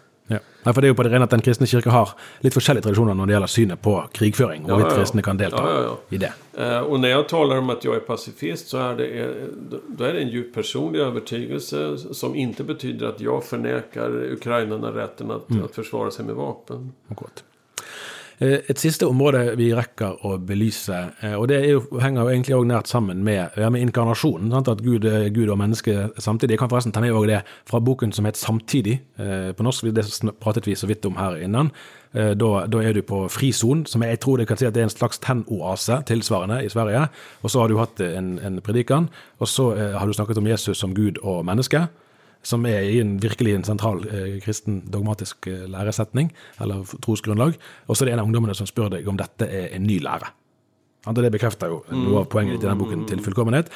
Nei, 0.66 0.74
for 0.74 0.82
det 0.82 0.88
er 0.88 0.94
jo 0.94 0.98
på 0.98 1.04
det 1.06 1.12
rene 1.14 1.24
at 1.28 1.30
Den 1.36 1.42
kristne 1.46 1.68
kirke 1.70 1.92
har 1.94 2.16
litt 2.42 2.54
forskjellige 2.58 2.84
tradisjoner 2.88 3.14
når 3.14 3.26
det 3.30 3.34
gjelder 3.36 3.52
synet 3.54 3.82
på 3.86 3.94
krigføring, 4.18 4.64
og 4.64 4.70
Ja, 4.70 4.74
hvorvidt 4.76 4.92
ja, 4.92 4.96
ja. 4.96 5.00
kristne 5.04 5.22
kan 5.22 5.38
delta 5.38 5.62
Ja, 5.64 5.74
ja, 5.76 5.82
ja. 5.84 5.96
i 6.10 6.18
det. 6.18 6.32
Eh, 6.58 6.80
Och 6.80 7.00
när 7.00 7.10
jag 7.10 7.30
talar 7.30 7.58
om 7.58 7.70
att 7.70 7.84
jag 7.84 7.96
är 7.96 8.00
pacifist 8.00 8.68
så 8.68 8.78
är 8.78 8.96
det, 8.96 9.08
eh, 9.08 9.30
då 9.98 10.04
är 10.04 10.14
det 10.14 10.20
en 10.22 10.30
djup 10.30 10.54
personlig 10.54 11.00
övertygelse 11.00 11.98
som 11.98 12.36
inte 12.36 12.64
betyder 12.64 13.08
att 13.08 13.22
jag 13.22 13.44
förnekar 13.44 14.32
ukrainarna 14.32 14.92
rätten 14.92 15.32
att, 15.32 15.64
att 15.66 15.76
försvara 15.76 16.12
sig 16.12 16.26
med 16.26 16.36
vapen. 16.36 16.92
Akkurat. 17.12 17.44
Eh, 18.40 18.60
et 18.68 18.80
siste 18.80 19.08
område 19.08 19.54
vi 19.56 19.70
rekker 19.76 20.26
å 20.28 20.36
belyse, 20.44 20.98
eh, 21.24 21.36
og 21.40 21.48
det 21.48 21.60
er 21.62 21.70
jo, 21.70 21.84
henger 22.04 22.26
jo 22.26 22.34
egentlig 22.34 22.56
også 22.58 22.68
nært 22.68 22.92
sammen 22.92 23.24
med, 23.24 23.56
med 23.72 23.86
inkarnasjonen. 23.86 24.52
Sant? 24.52 24.72
At 24.74 24.84
Gud, 24.84 25.06
eh, 25.08 25.30
Gud 25.32 25.50
og 25.54 25.60
menneske 25.62 26.10
samtidig. 26.20 26.58
Jeg 26.58 26.64
kan 26.66 26.72
forresten 26.72 26.92
ta 26.92 27.04
med 27.04 27.16
også 27.16 27.32
det 27.32 27.42
fra 27.70 27.80
boken 27.80 28.12
som 28.12 28.26
het 28.26 28.36
'Samtidig' 28.36 29.00
på 29.56 29.64
norsk. 29.64 29.94
Det 29.96 30.34
pratet 30.40 30.68
vi 30.68 30.76
så 30.76 30.88
vidt 30.88 31.06
om 31.06 31.16
her 31.16 31.36
innan. 31.36 31.72
Da, 32.14 32.66
da 32.68 32.78
er 32.78 32.94
du 32.94 33.02
på 33.02 33.30
frizon, 33.30 33.86
som 33.86 34.02
jeg 34.02 34.20
tror 34.20 34.38
det 34.38 34.48
kan 34.48 34.58
si 34.58 34.66
at 34.66 34.74
det 34.74 34.80
er 34.80 34.84
en 34.86 34.90
slags 34.90 35.20
tennoase 35.20 36.04
tilsvarende 36.06 36.64
i 36.64 36.70
Sverige. 36.70 37.10
Og 37.44 37.50
så 37.50 37.60
har 37.60 37.68
du 37.68 37.78
hatt 37.78 38.00
en, 38.00 38.40
en 38.40 38.62
predikan, 38.62 39.10
og 39.40 39.48
så 39.48 39.76
har 39.98 40.06
du 40.06 40.14
snakket 40.14 40.38
om 40.38 40.48
Jesus 40.48 40.78
som 40.78 40.94
Gud 40.94 41.18
og 41.24 41.46
menneske 41.46 41.88
som 42.46 42.66
er 42.70 42.86
i 42.86 43.00
en 43.02 43.18
virkelig 43.22 43.56
en 43.58 43.68
sentral 43.68 44.04
eh, 44.06 44.40
kristen 44.46 44.84
dogmatisk 44.94 45.50
eh, 45.50 45.66
læresetning, 45.72 46.32
eller 46.62 46.86
trosgrunnlag. 47.02 47.58
Og 47.90 47.98
så 47.98 48.06
er 48.06 48.12
det 48.12 48.18
en 48.18 48.24
av 48.24 48.30
ungdommene 48.30 48.56
som 48.58 48.70
spør 48.70 48.94
deg 48.94 49.08
om 49.10 49.18
dette 49.20 49.50
er 49.50 49.72
en 49.76 49.88
ny 49.90 50.00
lære. 50.06 50.30
Og 51.06 51.14
det 51.14 51.30
bekrefter 51.36 51.70
jo 51.70 51.84
noe 51.94 52.24
av 52.24 52.30
poenget 52.34 52.58
i 52.58 52.62
denne 52.64 52.80
boken 52.80 53.04
til 53.06 53.20
fullkommenhet. 53.22 53.68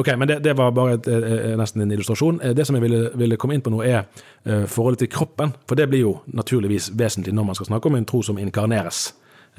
Ok, 0.00 0.08
Men 0.16 0.30
det, 0.30 0.38
det 0.46 0.54
var 0.56 0.70
bare 0.72 0.94
et, 0.96 1.08
eh, 1.12 1.50
nesten 1.60 1.82
en 1.84 1.92
illustrasjon. 1.92 2.38
Eh, 2.40 2.54
det 2.56 2.64
som 2.64 2.76
jeg 2.78 2.84
ville, 2.86 3.10
ville 3.20 3.36
komme 3.36 3.56
inn 3.56 3.64
på 3.64 3.72
nå, 3.72 3.82
er 3.84 4.06
eh, 4.46 4.64
forholdet 4.64 5.04
til 5.04 5.10
kroppen. 5.12 5.52
For 5.68 5.76
det 5.76 5.90
blir 5.92 6.06
jo 6.06 6.14
naturligvis 6.32 6.90
vesentlig 6.96 7.34
når 7.36 7.50
man 7.50 7.58
skal 7.58 7.68
snakke 7.68 7.90
om 7.90 7.98
en 7.98 8.08
tro 8.08 8.22
som 8.24 8.40
inkarneres 8.40 9.10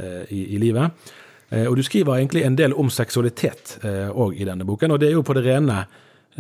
eh, 0.02 0.24
i, 0.34 0.48
i 0.56 0.62
livet. 0.64 1.14
Eh, 1.52 1.68
Og 1.70 1.78
du 1.78 1.84
skriver 1.86 2.18
egentlig 2.18 2.42
en 2.48 2.58
del 2.58 2.74
om 2.74 2.90
seksualitet 2.90 3.78
eh, 3.86 4.10
òg 4.10 4.42
i 4.42 4.48
denne 4.50 4.66
boken, 4.66 4.92
og 4.96 5.00
det 5.04 5.12
er 5.12 5.20
jo 5.20 5.22
på 5.28 5.38
det 5.38 5.46
rene 5.46 5.84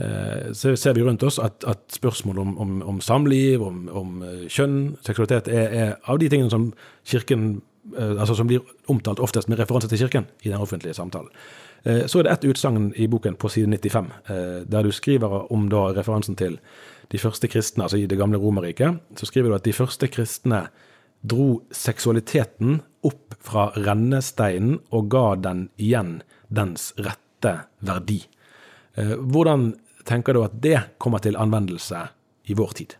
Eh, 0.01 0.53
så 0.53 0.75
ser 0.75 0.93
vi 0.93 1.03
rundt 1.03 1.23
oss 1.23 1.39
at, 1.39 1.63
at 1.67 1.81
spørsmål 1.93 2.39
om, 2.39 2.57
om, 2.57 2.81
om 2.81 3.01
samliv, 3.01 3.61
om, 3.61 3.89
om 3.91 4.21
eh, 4.23 4.45
kjønn, 4.49 4.95
seksualitet, 5.05 5.49
er, 5.51 5.73
er 5.81 5.91
av 6.09 6.21
de 6.21 6.29
tingene 6.31 6.51
som 6.53 6.69
kirken 7.07 7.49
eh, 7.97 7.97
alltså 7.97 8.21
altså 8.21 8.37
som 8.39 8.49
blir 8.49 8.61
omtalt 8.89 9.19
oftest 9.19 9.51
med 9.51 9.59
referanse 9.59 9.89
til 9.91 10.01
kirken 10.05 10.29
i 10.41 10.49
den 10.49 10.61
offentlige 10.61 10.95
samtalen. 10.97 11.29
Eh, 11.83 12.05
så 12.07 12.19
er 12.19 12.27
det 12.27 12.37
ett 12.37 12.47
utsagn 12.53 12.91
i 12.95 13.09
boken 13.11 13.35
på 13.35 13.49
side 13.49 13.67
95, 13.67 14.07
där 14.27 14.65
der 14.65 14.83
du 14.83 14.91
skriver 14.91 15.51
om 15.51 15.69
da 15.69 15.91
referansen 15.91 16.35
til 16.35 16.59
de 17.11 17.17
første 17.17 17.47
kristne, 17.47 17.83
altså 17.83 17.97
i 17.97 18.05
det 18.05 18.17
gamle 18.17 18.37
Romerriket. 18.37 18.99
Så 19.15 19.25
skriver 19.25 19.49
du 19.49 19.55
at 19.55 19.65
de 19.65 19.73
første 19.73 20.07
kristne 20.07 20.67
dro 21.21 21.61
seksualiteten 21.71 22.81
opp 23.03 23.35
fra 23.41 23.71
rennesteinen 23.75 24.79
og 24.91 25.09
ga 25.09 25.35
den 25.35 25.69
igjen 25.77 26.21
dens 26.49 26.93
rette 26.97 27.67
verdi. 27.79 28.23
Hur 28.95 29.17
Hvordan 29.31 29.73
Tänker 30.03 30.33
du 30.33 30.43
att 30.43 30.61
det 30.61 30.81
kommer 30.97 31.17
till 31.17 31.35
användelse 31.35 32.09
i 32.43 32.53
vår 32.53 32.67
tid? 32.67 32.93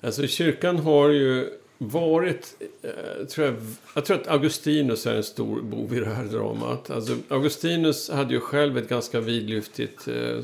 Alltså 0.00 0.26
kyrkan 0.26 0.78
har 0.78 1.08
ju 1.08 1.50
varit, 1.78 2.54
eh, 2.82 3.26
tror 3.26 3.46
jag, 3.46 3.56
jag 3.94 4.04
tror 4.04 4.20
att 4.20 4.28
Augustinus 4.28 5.06
är 5.06 5.14
en 5.14 5.22
stor 5.22 5.62
bov 5.62 5.94
i 5.94 6.00
det 6.00 6.14
här 6.14 6.24
dramat. 6.24 6.90
Alltså 6.90 7.16
Augustinus 7.28 8.10
hade 8.10 8.34
ju 8.34 8.40
själv 8.40 8.78
ett 8.78 8.88
ganska 8.88 9.20
vidlyftigt 9.20 10.08
eh, 10.08 10.38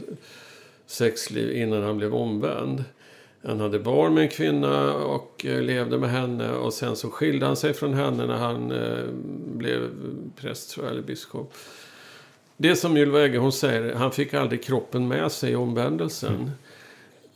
sexliv 0.87 1.57
innan 1.57 1.83
han 1.83 1.99
blev 1.99 2.15
omvänd. 2.15 2.85
Han 3.45 3.61
hade 3.61 3.79
barn 3.79 4.15
med 4.15 4.23
en 4.23 4.29
kvinna 4.29 4.95
och 4.95 5.47
eh, 5.47 5.63
levde 5.63 5.99
med 5.99 6.11
henne 6.11 6.53
och 6.53 6.73
sen 6.73 6.97
så 6.97 7.11
skilde 7.11 7.47
han 7.47 7.57
sig 7.57 7.75
från 7.75 7.95
henne 7.95 8.27
när 8.27 8.37
han 8.37 8.71
eh, 8.71 9.05
blev 9.57 9.91
präst 10.37 10.71
tror 10.71 10.87
jag, 10.87 10.93
eller 10.93 11.03
biskop. 11.03 11.55
Det 12.57 12.77
som 12.77 12.97
Ylva 12.97 13.25
Eggehorn 13.25 13.53
säger, 13.53 13.95
han 13.95 14.13
fick 14.13 14.35
aldrig 14.35 14.65
kroppen 14.65 15.09
med 15.09 15.33
sig 15.33 15.53
i 15.53 15.55
omvändelsen. 15.55 16.51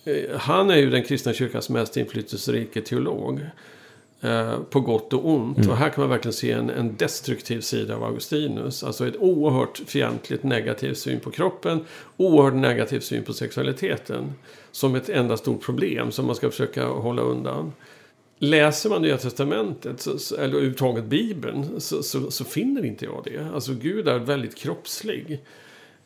Eh, 0.05 0.38
Han 0.38 0.70
är 0.70 0.76
ju 0.76 0.90
den 0.90 1.02
kristna 1.02 1.33
kyrkans 1.33 1.68
mest 1.68 1.96
inflytelserike 1.96 2.81
teolog. 2.81 3.40
Eh, 4.20 4.59
på 4.70 4.81
gott 4.81 5.12
och 5.12 5.29
ont. 5.31 5.68
Och 5.68 5.76
här 5.76 5.88
kan 5.88 6.02
man 6.02 6.11
verkligen 6.11 6.33
se 6.33 6.52
en, 6.52 6.70
en 6.70 6.96
destruktiv 6.96 7.61
sida 7.61 7.96
av 7.96 8.05
Augustinus. 8.05 8.85
Alltså 8.85 9.09
ett 9.09 9.16
oerhört 9.16 9.83
fientligt 9.87 10.42
negativ 10.42 10.94
syn 10.94 11.20
på 11.20 11.31
kroppen. 11.31 11.85
Oerhört 12.16 12.55
negativ 12.55 13.00
syn 13.00 13.24
på 13.24 13.33
sexualiteten. 13.33 14.33
Som 14.72 14.94
ett 14.94 15.09
enda 15.09 15.37
stort 15.37 15.62
problem 15.62 16.12
som 16.12 16.26
man 16.26 16.37
ska 16.37 16.50
försöka 16.50 16.87
hålla 16.87 17.22
undan. 17.22 17.72
Läser 18.38 18.90
man 18.90 19.03
Nya 19.03 19.16
Testamentet, 19.18 20.01
så, 20.01 20.18
så- 20.18 20.37
eller 20.37 20.55
överhuvudtaget 20.55 21.05
Bibeln, 21.05 21.81
så, 21.81 22.03
så, 22.03 22.31
så 22.31 22.44
finner 22.44 22.85
inte 22.85 23.05
jag 23.05 23.22
det. 23.25 23.49
Alltså 23.55 23.72
Gud 23.75 24.09
är 24.09 24.18
väldigt 24.18 24.55
kroppslig. 24.55 25.40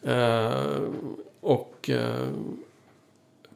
Eh, 0.03 0.51
och 1.41 1.91
eh, 1.91 2.29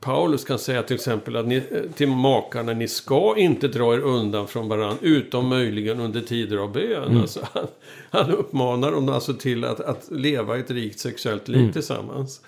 Paulus 0.01 0.45
kan 0.45 0.59
säga 0.59 0.83
till 0.83 0.95
exempel 0.97 1.37
att 1.37 1.47
ni, 1.47 1.63
till 1.95 2.09
makarna, 2.09 2.73
ni 2.73 2.89
ska 2.89 3.35
inte 3.37 3.69
dra 3.69 3.95
er 3.95 3.99
undan 4.01 4.49
från 4.49 4.69
varandra, 4.69 4.97
utom 5.01 5.49
möjligen 5.49 6.01
under 6.01 6.21
tider 6.21 6.57
av 6.57 6.73
bön. 6.73 7.17
Alltså, 7.21 7.41
han, 7.53 7.67
han 8.11 8.31
uppmanar 8.31 8.93
dem 8.93 9.09
alltså 9.09 9.35
till 9.35 9.65
att, 9.65 9.81
att 9.81 10.11
leva 10.11 10.59
ett 10.59 10.71
rikt 10.71 10.99
sexuellt 10.99 11.49
liv 11.49 11.73
tillsammans. 11.73 12.41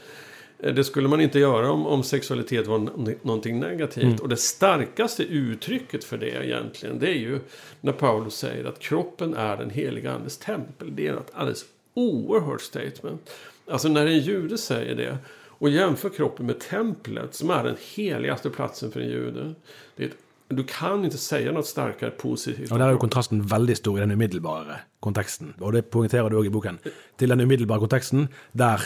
Eh, 0.58 0.74
Det 0.74 0.84
skulle 0.84 1.08
man 1.08 1.20
inte 1.20 1.38
göra 1.38 1.70
om, 1.70 1.86
om 1.86 2.02
sexualitet 2.02 2.66
var 2.66 2.78
nå- 2.78 3.14
någonting 3.22 3.60
negativt. 3.60 4.20
Och 4.20 4.28
det 4.28 4.36
starkaste 4.36 5.22
uttrycket 5.22 6.04
för 6.04 6.18
det 6.18 6.44
egentligen, 6.46 6.98
det 6.98 7.08
är 7.08 7.18
ju 7.18 7.40
när 7.80 7.92
Paulus 7.92 8.34
säger 8.34 8.64
att 8.64 8.78
kroppen 8.78 9.34
är 9.34 9.56
den 9.56 9.70
heliga 9.70 10.12
andes 10.12 10.38
tempel. 10.38 10.96
Det 10.96 11.06
är 11.06 11.16
ett 11.16 11.30
alldeles 11.34 11.64
oerhört 11.94 12.60
statement. 12.60 13.30
Alltså 13.70 13.88
när 13.88 14.06
en 14.06 14.18
jude 14.18 14.58
säger 14.58 14.94
det 14.96 15.18
och 15.58 15.70
jämför 15.70 16.08
kroppen 16.08 16.46
med 16.46 16.58
templet 16.60 17.34
som 17.34 17.50
är 17.50 17.64
den 17.64 17.76
heligaste 17.96 18.50
platsen 18.50 18.90
för 18.92 19.00
en 19.00 19.08
jude. 19.08 19.54
Det 19.96 20.02
är 20.04 20.06
ett, 20.08 20.16
du 20.48 20.64
kan 20.64 21.04
inte 21.04 21.18
säga 21.18 21.52
något 21.52 21.66
starkare 21.66 22.10
positivt. 22.10 22.70
Og 22.72 22.78
Der 22.78 22.86
er 22.86 22.92
jo 22.92 22.98
kontrasten 22.98 23.40
veldig 23.50 23.76
stor 23.76 23.96
i 23.98 24.00
den 24.00 24.10
umiddelbare 24.10 24.76
konteksten. 25.00 25.54
Og 25.60 25.72
det 25.72 25.84
poengterer 25.90 26.28
du 26.30 26.36
òg 26.38 26.46
i 26.46 26.52
boken. 26.54 26.78
Til 27.18 27.28
den 27.28 27.40
umiddelbare 27.40 27.78
konteksten 27.82 28.28
der, 28.52 28.78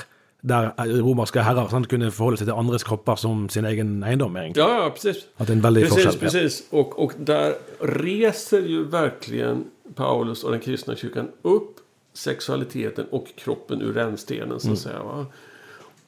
der 0.42 0.72
romerske 0.78 1.42
herrer 1.44 1.68
sant, 1.68 1.88
kunne 1.88 2.10
forholde 2.10 2.40
seg 2.40 2.48
til 2.48 2.56
andres 2.56 2.84
kropper 2.86 3.18
som 3.20 3.48
sin 3.48 3.64
egen 3.68 4.02
eiendom. 4.04 4.36
egentlig. 4.36 4.62
Ja, 4.62 4.82
ja, 4.82 4.90
precis. 4.90 5.26
Att 5.36 5.46
det 5.46 5.52
är 5.52 5.56
en 5.56 5.62
väldig 5.62 5.82
precis, 5.84 6.04
forskjell, 6.04 6.14
ja. 6.14 6.20
precis. 6.20 6.62
Och, 6.70 6.98
och 6.98 7.12
där 7.18 7.54
reser 7.80 8.60
ju 8.60 8.84
verkligen 8.84 9.64
Paulus 9.94 10.44
och 10.44 10.50
den 10.50 10.60
kristna 10.60 10.96
kyrkan 10.96 11.28
upp 11.42 11.76
sexualiteten 12.12 13.06
och 13.10 13.26
kroppen 13.36 13.82
ur 13.82 13.92
rännstenen, 13.92 14.60
så 14.60 14.72
att 14.72 14.78
säga. 14.78 15.02
Va? 15.02 15.26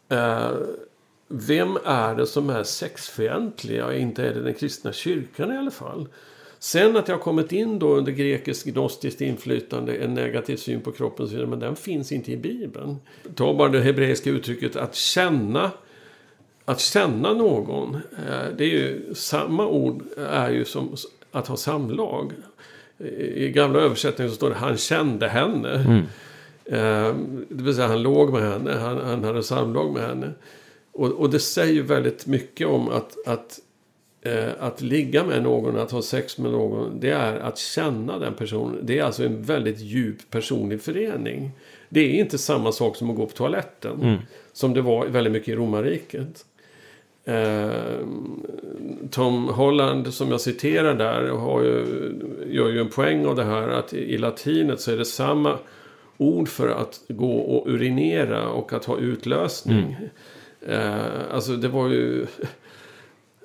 Eh, 0.09 0.57
vem 1.29 1.79
är 1.85 2.15
det 2.15 2.27
som 2.27 2.51
är 2.51 2.63
sexfientlig? 2.63 3.79
Ja, 3.79 3.95
inte 3.95 4.25
är 4.27 4.35
det 4.35 4.43
den 4.43 4.55
kristna 4.55 4.93
kyrkan 4.93 5.53
i 5.53 5.59
alla 5.59 5.71
fall. 5.71 6.09
Sen 6.63 6.97
att 6.97 7.09
jag 7.09 7.15
har 7.15 7.23
kommit 7.23 7.53
in 7.53 7.79
då 7.79 7.95
under 7.95 8.13
grekisk 8.13 8.67
gnostiskt 8.67 9.21
inflytande, 9.21 9.97
en 9.97 10.15
negativ 10.15 10.57
syn 10.57 10.81
på 10.81 10.93
kroppen, 10.93 11.51
men 11.51 11.59
den 11.59 11.77
finns 11.77 12.13
inte 12.13 12.33
i 12.33 12.37
Bibeln. 12.37 12.97
Ta 13.35 13.55
bara 13.55 13.69
det 13.69 13.81
hebreiska 13.81 14.31
uttrycket 14.31 14.77
att 14.77 14.95
känna 14.95 15.71
att 16.65 16.81
känna 16.81 17.33
någon, 17.33 17.95
eh, 17.95 18.57
det 18.57 18.65
är 18.65 18.69
ju 18.69 19.15
samma 19.15 19.67
ord 19.67 20.03
är 20.17 20.51
ju 20.51 20.65
som 20.65 20.97
att 21.31 21.49
ha 21.49 21.57
samlag. 21.57 22.33
I 23.35 23.49
gamla 23.49 23.81
översättningar 23.81 24.29
så 24.31 24.37
står 24.37 24.51
det 24.51 24.57
han 24.57 24.77
kände 24.77 25.29
henne. 25.29 26.03
Eh, 26.65 27.15
Det 27.49 27.65
vill 27.65 27.75
säga 27.75 27.87
han 27.89 28.03
låg 28.03 28.33
med 28.33 28.43
henne, 28.43 28.73
han, 28.73 29.01
han 29.01 29.25
hade 29.25 29.43
samlag 29.43 29.93
med 29.93 30.03
henne. 30.03 30.31
Och, 30.93 31.13
och 31.13 31.31
det 31.31 31.39
säger 31.41 31.75
ju 31.75 31.83
väldigt 31.83 32.27
mycket 32.27 32.67
om 32.67 32.89
att, 32.89 33.27
att, 33.27 33.59
att 34.59 34.81
ligga 34.81 35.25
med 35.25 35.43
någon, 35.43 35.79
att 35.79 35.91
ha 35.91 36.03
sex 36.03 36.39
med 36.39 36.53
någon, 36.53 37.01
det 37.01 37.11
är 37.11 37.41
att 37.41 37.59
känna 37.59 38.19
den 38.19 38.35
personen. 38.35 38.79
Det 38.83 38.99
är 38.99 39.05
alltså 39.05 39.25
en 39.25 39.43
väldigt 39.43 39.81
djup 39.81 40.31
personlig 40.31 40.83
förening. 40.83 41.51
Det 41.89 42.01
är 42.01 42.21
inte 42.21 42.39
samma 42.39 42.73
sak 42.73 42.97
som 42.97 43.11
att 43.11 43.17
gå 43.17 43.27
på 43.27 43.33
toaletten. 43.33 44.19
Som 44.53 44.75
det 44.75 44.83
var 44.83 45.07
väldigt 45.07 45.33
mycket 45.33 45.49
i 45.49 45.55
romarriket. 45.57 46.45
Eh, 47.25 47.71
Tom 49.11 49.49
Holland 49.49 50.15
som 50.15 50.31
jag 50.31 50.41
citerar 50.41 50.95
där 50.95 51.29
har 51.29 51.63
ju, 51.63 51.85
gör 52.51 52.69
ju 52.69 52.81
en 52.81 52.89
poäng 52.89 53.27
av 53.27 53.37
det 53.37 53.45
här 53.45 53.69
att 53.69 53.93
i, 53.93 54.19
latinet 54.19 54.81
så 54.81 54.93
är 54.93 54.97
det 54.97 55.05
samma 55.05 55.59
ord 56.17 56.49
för 56.49 56.69
att 56.69 57.01
gå 57.09 57.39
och 57.39 57.69
urinera 57.69 58.49
och 58.49 58.73
att 58.73 58.85
ha 58.85 58.99
utlösning. 58.99 59.97
Eh, 60.67 61.01
alltså 61.31 61.57
det 61.57 61.69
var 61.69 61.89
ju 61.89 62.27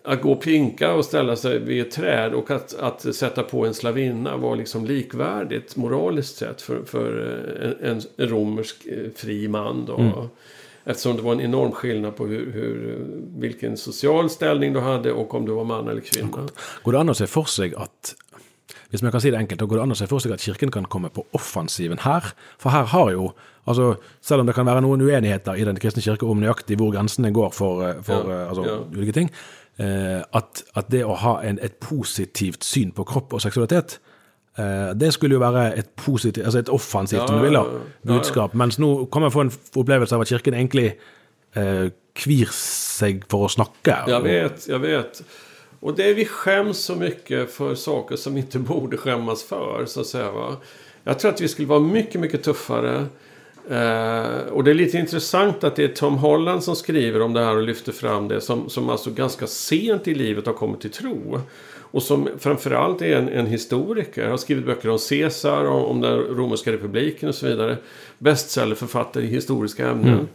att 0.07 0.21
gå 0.21 0.31
och 0.31 0.41
pinka 0.41 0.93
och 0.93 1.05
ställa 1.05 1.35
sig 1.35 1.59
vid 1.59 1.81
ett 1.81 1.91
träd 1.91 2.33
och 2.33 2.51
att, 2.51 2.73
att 2.73 3.15
sätta 3.15 3.43
på 3.43 3.65
en 3.65 3.73
slavinna 3.73 4.37
var 4.37 4.55
liksom 4.55 4.85
likvärdigt 4.85 5.75
moraliskt 5.75 6.37
sett 6.37 6.61
för, 6.61 6.83
för 6.85 7.19
en, 7.61 7.91
en, 7.91 8.01
en 8.17 8.29
romersk 8.29 8.85
eh, 8.85 9.11
fri 9.15 9.47
man. 9.47 9.85
Då. 9.85 10.29
Eftersom 10.83 11.15
det 11.15 11.21
var 11.21 11.31
en 11.31 11.41
enorm 11.41 11.71
skillnad 11.71 12.15
på 12.15 12.25
hur, 12.25 12.51
hur, 12.51 13.05
vilken 13.37 13.77
social 13.77 14.29
ställning 14.29 14.73
du 14.73 14.79
hade 14.79 15.11
och 15.11 15.33
om 15.33 15.45
du 15.45 15.51
var 15.51 15.63
man 15.63 15.87
eller 15.87 16.01
kvinna. 16.01 16.47
Går 16.83 16.91
det 16.91 16.99
an 16.99 17.11
å 17.11 17.15
se 17.17 17.27
for 17.27 17.49
seg 17.51 17.75
at 17.75 18.15
hvis 18.87 19.03
man 19.03 19.11
kan 19.11 19.19
si 19.19 19.31
det 19.31 19.39
enkelt, 19.39 19.59
da 19.59 19.67
går 19.67 19.81
det 19.81 19.83
an 19.83 19.91
å 19.91 19.99
se 19.99 20.07
for 20.07 20.23
seg 20.23 20.31
at 20.31 20.43
Kirken 20.43 20.71
kan 20.71 20.87
komme 20.87 21.09
på 21.11 21.25
offensiven 21.35 21.99
her? 22.05 22.31
For 22.55 22.71
her 22.71 22.87
har 22.93 23.11
jo, 23.11 23.33
altså 23.67 23.97
selv 24.23 24.45
om 24.45 24.47
det 24.47 24.55
kan 24.55 24.67
være 24.69 24.85
noen 24.85 25.03
uenigheter 25.03 25.59
i 25.59 25.67
Den 25.67 25.79
kristne 25.83 26.05
kirke 26.05 26.27
om 26.27 26.39
nøyaktig 26.39 26.79
hvor 26.79 26.93
grensene 26.95 27.33
går 27.35 27.51
for, 27.51 27.83
eh, 27.83 27.99
for 28.07 28.23
Ja, 28.23 28.43
eh, 28.43 28.49
altså, 28.49 28.63
ja. 28.63 28.77
ulike 28.95 29.15
ting, 29.19 29.31
eh, 29.79 30.21
at, 30.33 30.63
at 30.75 30.91
det 30.91 31.03
å 31.05 31.15
ha 31.21 31.37
en, 31.47 31.59
et 31.63 31.79
positivt 31.83 32.63
syn 32.63 32.91
på 32.95 33.05
kropp 33.07 33.33
og 33.37 33.43
seksualitet 33.43 33.99
eh, 34.59 34.93
det 34.97 35.13
skulle 35.13 35.37
jo 35.37 35.43
være 35.43 35.69
et 35.77 35.89
positivt, 35.95 36.45
altså 36.45 36.59
et 36.59 36.73
offensivt 36.73 37.21
Ja, 37.21 37.27
om 37.27 37.39
du 37.39 37.45
vil 37.45 37.59
da, 37.59 37.63
ja, 37.63 37.71
ja. 37.71 37.79
Ja, 37.79 37.95
ja. 38.01 38.13
budskap. 38.13 38.57
Mens 38.57 38.79
nå 38.79 38.91
kan 39.13 39.25
man 39.25 39.33
få 39.33 39.45
en 39.45 39.53
opplevelse 39.75 40.15
av 40.15 40.25
at 40.25 40.33
Kirken 40.33 40.57
egentlig 40.57 40.91
eh, 41.55 41.89
kvir 42.17 42.53
seg 42.53 43.27
for 43.29 43.45
å 43.45 43.51
snakke. 43.51 44.01
Jag 44.09 44.25
vet, 44.25 44.67
jag 44.67 44.79
vet. 44.79 45.21
Och 45.79 45.95
det 45.95 46.09
är 46.09 46.13
vi 46.13 46.25
skäms 46.25 46.77
så 46.77 46.95
mycket 46.95 47.51
för 47.51 47.75
saker 47.75 48.15
som 48.15 48.37
inte 48.37 48.59
borde 48.59 48.97
skämmas 48.97 49.43
för, 49.43 49.85
så 49.85 50.01
att 50.01 50.07
säga. 50.07 50.31
Va? 50.31 50.57
Jag 51.03 51.19
tror 51.19 51.31
att 51.31 51.41
vi 51.41 51.47
skulle 51.47 51.67
vara 51.67 51.79
mycket, 51.79 52.21
mycket 52.21 52.43
tuffare 52.43 53.05
Eh, 53.69 54.47
och 54.51 54.63
det 54.63 54.71
är 54.71 54.73
lite 54.73 54.97
intressant 54.97 55.63
att 55.63 55.75
det 55.75 55.83
är 55.83 55.87
Tom 55.87 56.17
Holland 56.17 56.63
som 56.63 56.75
skriver 56.75 57.21
om 57.21 57.33
det 57.33 57.45
här 57.45 57.55
och 57.55 57.63
lyfter 57.63 57.91
fram 57.91 58.27
det. 58.27 58.41
Som, 58.41 58.69
som 58.69 58.89
alltså 58.89 59.11
ganska 59.11 59.47
sent 59.47 60.07
i 60.07 60.15
livet 60.15 60.45
har 60.45 60.53
kommit 60.53 60.81
till 60.81 60.91
tro. 60.91 61.41
Och 61.91 62.03
som 62.03 62.29
framförallt 62.39 63.01
är 63.01 63.17
en, 63.17 63.29
en 63.29 63.45
historiker. 63.45 64.29
Har 64.29 64.37
skrivit 64.37 64.65
böcker 64.65 64.89
om 64.89 64.97
Caesar, 65.09 65.65
om, 65.65 65.85
om 65.85 66.01
den 66.01 66.19
romerska 66.19 66.71
republiken 66.71 67.29
och 67.29 67.35
så 67.35 67.47
vidare. 67.47 67.77
Bestsellerförfattare 68.17 69.23
i 69.23 69.27
historiska 69.27 69.87
ämnen. 69.87 70.27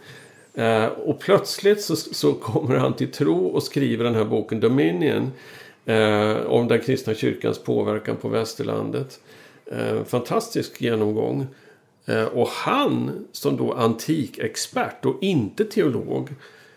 Eh, 0.55 0.85
och 0.85 1.20
plötsligt 1.20 1.83
så, 1.83 1.97
så 1.97 2.33
kommer 2.33 2.76
han 2.76 2.93
till 2.93 3.11
tro 3.12 3.47
och 3.47 3.62
skriver 3.62 4.05
den 4.05 4.14
här 4.14 4.24
boken 4.24 4.61
Dominion. 4.61 5.33
Eh, 5.85 6.37
om 6.47 6.68
den 6.68 6.80
kristna 6.80 7.14
kyrkans 7.14 7.59
påverkan 7.59 8.16
på 8.16 8.28
västerlandet. 8.28 9.20
Eh, 9.66 10.05
fantastisk 10.05 10.80
genomgång. 10.80 11.47
Eh, 12.07 12.24
och 12.24 12.48
han 12.48 13.26
som 13.32 13.57
då 13.57 13.72
antikexpert 13.72 15.05
och 15.05 15.22
inte 15.22 15.64
teolog 15.64 16.28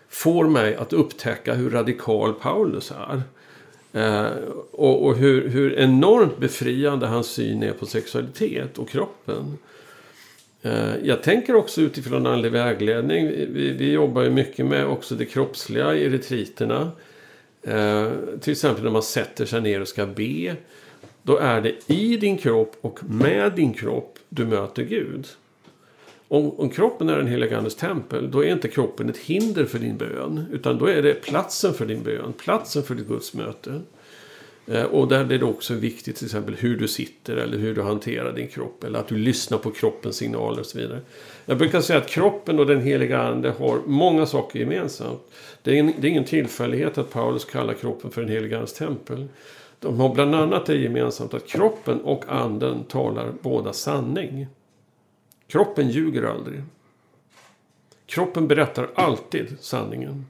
får 0.08 0.48
mig 0.48 0.74
att 0.74 0.92
upptäcka 0.92 1.54
hur 1.54 1.70
radikal 1.70 2.32
Paulus 2.32 2.92
är. 3.08 3.22
Eh, 3.92 4.32
och, 4.70 5.06
och 5.06 5.16
hur, 5.16 5.48
hur 5.48 5.78
enormt 5.78 6.38
befriande 6.38 7.06
hans 7.06 7.26
syn 7.26 7.62
är 7.62 7.72
på 7.72 7.86
sexualitet 7.86 8.78
och 8.78 8.88
kroppen. 8.88 9.58
Eh, 10.62 10.96
jag 11.02 11.22
tänker 11.22 11.54
också 11.54 11.80
utifrån 11.80 12.26
andlig 12.26 12.52
vägledning. 12.52 13.26
Vi, 13.26 13.74
vi 13.78 13.92
jobbar 13.92 14.22
ju 14.22 14.30
mycket 14.30 14.66
med 14.66 14.86
också 14.86 15.14
det 15.14 15.24
kroppsliga 15.24 15.94
i 15.94 16.08
retriterna. 16.08 16.90
Eh, 17.62 18.10
till 18.40 18.52
exempel 18.52 18.84
när 18.84 18.90
man 18.90 19.02
sätter 19.02 19.44
sig 19.44 19.60
ner 19.60 19.80
och 19.80 19.88
ska 19.88 20.06
be. 20.06 20.56
Då 21.22 21.38
är 21.38 21.60
det 21.60 21.92
i 21.92 22.16
din 22.16 22.38
kropp 22.38 22.76
och 22.80 23.00
med 23.04 23.52
din 23.52 23.72
kropp 23.72 24.15
du 24.28 24.46
möter 24.46 24.82
Gud. 24.82 25.26
Om, 26.28 26.50
om 26.50 26.70
kroppen 26.70 27.08
är 27.08 27.16
den 27.16 27.26
heliga 27.26 27.58
Andes 27.58 27.74
tempel, 27.74 28.30
då 28.30 28.44
är 28.44 28.52
inte 28.52 28.68
kroppen 28.68 29.08
ett 29.08 29.16
hinder 29.16 29.64
för 29.64 29.78
din 29.78 29.96
bön. 29.96 30.44
Utan 30.52 30.78
då 30.78 30.86
är 30.86 31.02
det 31.02 31.14
platsen 31.14 31.74
för 31.74 31.86
din 31.86 32.02
bön, 32.02 32.32
platsen 32.32 32.82
för 32.82 32.94
ditt 32.94 33.08
gudsmöte. 33.08 33.80
Eh, 34.66 34.84
och 34.84 35.08
där 35.08 35.32
är 35.32 35.38
det 35.38 35.44
också 35.44 35.74
viktigt 35.74 36.16
till 36.16 36.24
exempel 36.24 36.54
hur 36.54 36.76
du 36.76 36.88
sitter 36.88 37.36
eller 37.36 37.58
hur 37.58 37.74
du 37.74 37.82
hanterar 37.82 38.32
din 38.32 38.48
kropp. 38.48 38.84
Eller 38.84 38.98
att 38.98 39.08
du 39.08 39.16
lyssnar 39.16 39.58
på 39.58 39.70
kroppens 39.70 40.16
signaler 40.16 40.60
och 40.60 40.66
så 40.66 40.78
vidare. 40.78 41.00
Jag 41.46 41.58
brukar 41.58 41.80
säga 41.80 41.98
att 41.98 42.08
kroppen 42.08 42.58
och 42.58 42.66
den 42.66 42.80
heliga 42.80 43.22
ande 43.22 43.50
har 43.50 43.80
många 43.86 44.26
saker 44.26 44.58
gemensamt. 44.58 45.20
Det 45.62 45.70
är, 45.70 45.80
en, 45.80 45.92
det 46.00 46.06
är 46.06 46.10
ingen 46.10 46.24
tillfällighet 46.24 46.98
att 46.98 47.10
Paulus 47.10 47.44
kallar 47.44 47.74
kroppen 47.74 48.10
för 48.10 48.20
den 48.20 48.30
heliga 48.30 48.56
andes 48.56 48.72
tempel. 48.72 49.28
De 49.80 50.00
har 50.00 50.14
bland 50.14 50.34
annat 50.34 50.66
det 50.66 50.76
gemensamt 50.76 51.34
att 51.34 51.46
kroppen 51.46 52.00
och 52.00 52.24
anden 52.28 52.84
talar 52.84 53.32
båda 53.42 53.72
sanning. 53.72 54.46
Kroppen 55.46 55.90
ljuger 55.90 56.22
aldrig. 56.22 56.62
Kroppen 58.06 58.48
berättar 58.48 58.90
alltid 58.94 59.56
sanningen. 59.60 60.26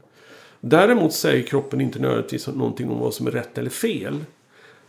Däremot 0.60 1.12
säger 1.12 1.42
kroppen 1.42 1.80
inte 1.80 1.98
nödvändigtvis 1.98 2.46
någonting 2.46 2.90
om 2.90 2.98
vad 2.98 3.14
som 3.14 3.26
är 3.26 3.30
rätt 3.30 3.58
eller 3.58 3.70
fel. 3.70 4.24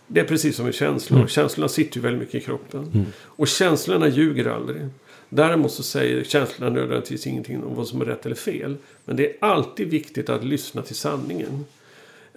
Det 0.07 0.19
är 0.19 0.25
precis 0.25 0.55
som 0.55 0.65
med 0.65 0.73
känslor. 0.73 1.17
Mm. 1.17 1.27
Känslorna 1.27 1.67
sitter 1.67 1.97
ju 1.97 2.01
väldigt 2.01 2.21
mycket 2.21 2.35
i 2.35 2.45
kroppen. 2.45 2.91
Mm. 2.93 3.05
Och 3.15 3.47
känslorna 3.47 4.07
ljuger 4.07 4.45
aldrig. 4.45 4.87
Däremot 5.29 5.71
så 5.71 5.83
säger 5.83 6.23
känslorna 6.23 6.75
nödvändigtvis 6.75 7.27
ingenting 7.27 7.63
om 7.63 7.75
vad 7.75 7.87
som 7.87 8.01
är 8.01 8.05
rätt 8.05 8.25
eller 8.25 8.35
fel. 8.35 8.77
Men 9.05 9.15
det 9.15 9.29
är 9.29 9.35
alltid 9.39 9.89
viktigt 9.89 10.29
att 10.29 10.43
lyssna 10.43 10.81
till 10.81 10.95
sanningen. 10.95 11.65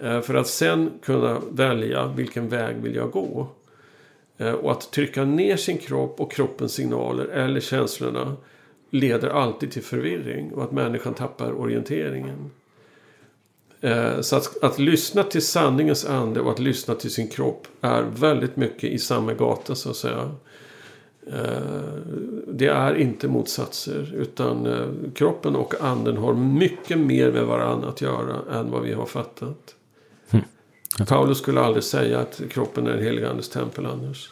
Eh, 0.01 0.21
för 0.21 0.33
att 0.33 0.47
sen 0.47 0.91
kunna 1.01 1.41
välja 1.51 2.07
vilken 2.07 2.49
väg 2.49 2.75
vill 2.75 2.95
jag 2.95 3.11
gå. 3.11 3.47
Eh, 4.37 4.51
och 4.51 4.71
att 4.71 4.91
trycka 4.91 5.23
ner 5.25 5.57
sin 5.57 5.77
kropp 5.77 6.19
och 6.19 6.31
kroppens 6.31 6.73
signaler 6.73 7.25
eller 7.25 7.59
känslorna 7.59 8.35
leder 8.89 9.29
alltid 9.29 9.71
till 9.71 9.83
förvirring 9.83 10.53
och 10.53 10.63
att 10.63 10.71
människan 10.71 11.13
tappar 11.13 11.51
orienteringen. 11.51 12.51
Eh, 13.81 14.21
så 14.21 14.35
att, 14.35 14.63
att 14.63 14.79
lyssna 14.79 15.23
till 15.23 15.45
sanningens 15.45 16.05
ande 16.05 16.41
och 16.41 16.51
att 16.51 16.59
lyssna 16.59 16.95
till 16.95 17.11
sin 17.11 17.27
kropp 17.27 17.67
är 17.81 18.03
väldigt 18.03 18.55
mycket 18.55 18.83
i 18.83 18.99
samma 18.99 19.33
gata 19.33 19.75
så 19.75 19.89
att 19.89 19.95
säga. 19.95 20.31
Det 22.47 22.67
är 22.67 22.95
inte 22.95 23.27
motsatser 23.27 24.13
utan 24.15 24.67
kroppen 25.15 25.55
och 25.55 25.73
anden 25.81 26.17
har 26.17 26.33
mycket 26.33 26.99
mer 26.99 27.31
med 27.31 27.45
varandra 27.45 27.89
att 27.89 28.01
göra 28.01 28.59
än 28.59 28.71
vad 28.71 28.81
vi 28.83 28.93
har 28.93 29.05
fattat. 29.05 29.75
Paulus 31.07 31.37
skulle 31.37 31.61
aldrig 31.61 31.83
säga 31.83 32.19
att 32.19 32.41
kroppen 32.49 32.87
är 32.87 32.91
den 32.91 33.03
helige 33.03 33.29
andes 33.29 33.49
tempel 33.49 33.85
annars. 33.85 34.29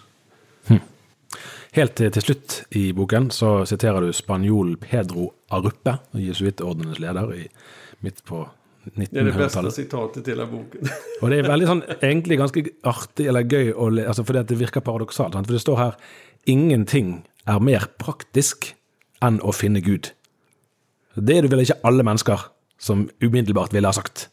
Hmm. 0.67 0.79
Helt 1.71 1.95
til 1.95 2.21
slutt 2.21 2.63
i 2.75 2.89
boken 2.93 3.29
så 3.31 3.65
siterer 3.69 4.01
du 4.01 4.13
spanjolen 4.13 4.77
Pedro 4.81 5.29
Arrupe, 5.53 5.99
jesuittordenens 6.17 6.99
leder 6.99 7.33
i, 7.35 7.43
midt 8.01 8.23
på 8.25 8.47
1900-tallet. 8.89 9.11
Det 9.11 9.21
er 9.21 9.27
det 9.29 9.37
beste 9.37 9.71
sitatet 9.75 10.25
til 10.25 10.33
hele 10.33 10.47
boken. 10.49 10.89
og 11.21 11.29
det 11.29 11.39
er 11.39 11.49
veldig 11.51 11.69
sånn, 11.69 11.83
egentlig 11.99 12.39
ganske 12.41 12.63
artig 12.89 13.29
eller 13.29 13.45
gøy, 13.45 13.71
å, 13.75 13.91
altså 14.07 14.25
fordi 14.25 14.43
det 14.49 14.59
virker 14.59 14.85
paradoksalt. 14.85 15.37
For 15.37 15.55
det 15.55 15.61
står 15.63 15.79
her 15.83 15.99
ingenting 16.49 17.19
er 17.49 17.61
mer 17.61 17.85
praktisk 18.01 18.71
enn 19.25 19.37
å 19.45 19.53
finne 19.53 19.83
Gud. 19.85 20.11
Det 21.19 21.37
er 21.37 21.45
det 21.45 21.53
vel 21.53 21.65
ikke 21.65 21.81
alle 21.85 22.05
mennesker 22.07 22.49
som 22.79 23.09
umiddelbart 23.21 23.75
ville 23.75 23.89
ha 23.89 23.95
sagt. 23.95 24.29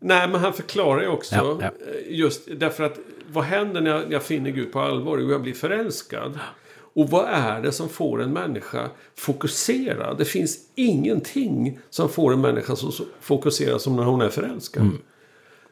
Nej, 0.00 0.28
men 0.28 0.40
han 0.40 0.52
förklarar 0.52 1.02
ju 1.02 1.08
också. 1.08 1.34
Ja, 1.34 1.58
ja. 1.60 1.70
Just 2.08 2.48
därför 2.56 2.84
att 2.84 2.98
vad 3.32 3.44
händer 3.44 3.80
när 3.80 3.90
jag, 3.90 4.12
jag 4.12 4.22
finner 4.22 4.50
Gud 4.50 4.72
på 4.72 4.80
allvar? 4.80 5.18
Jo, 5.18 5.30
jag 5.30 5.42
blir 5.42 5.54
förälskad. 5.54 6.38
Och 6.94 7.10
vad 7.10 7.24
är 7.28 7.62
det 7.62 7.72
som 7.72 7.88
får 7.88 8.22
en 8.22 8.32
människa 8.32 8.90
fokuserad? 9.18 10.18
Det 10.18 10.24
finns 10.24 10.58
ingenting 10.74 11.78
som 11.90 12.08
får 12.08 12.32
en 12.32 12.40
människa 12.40 12.76
så 12.76 13.04
fokuserad 13.20 13.80
som 13.80 13.96
när 13.96 14.04
hon 14.04 14.20
är 14.20 14.28
förälskad. 14.28 14.82
Mm. 14.82 14.98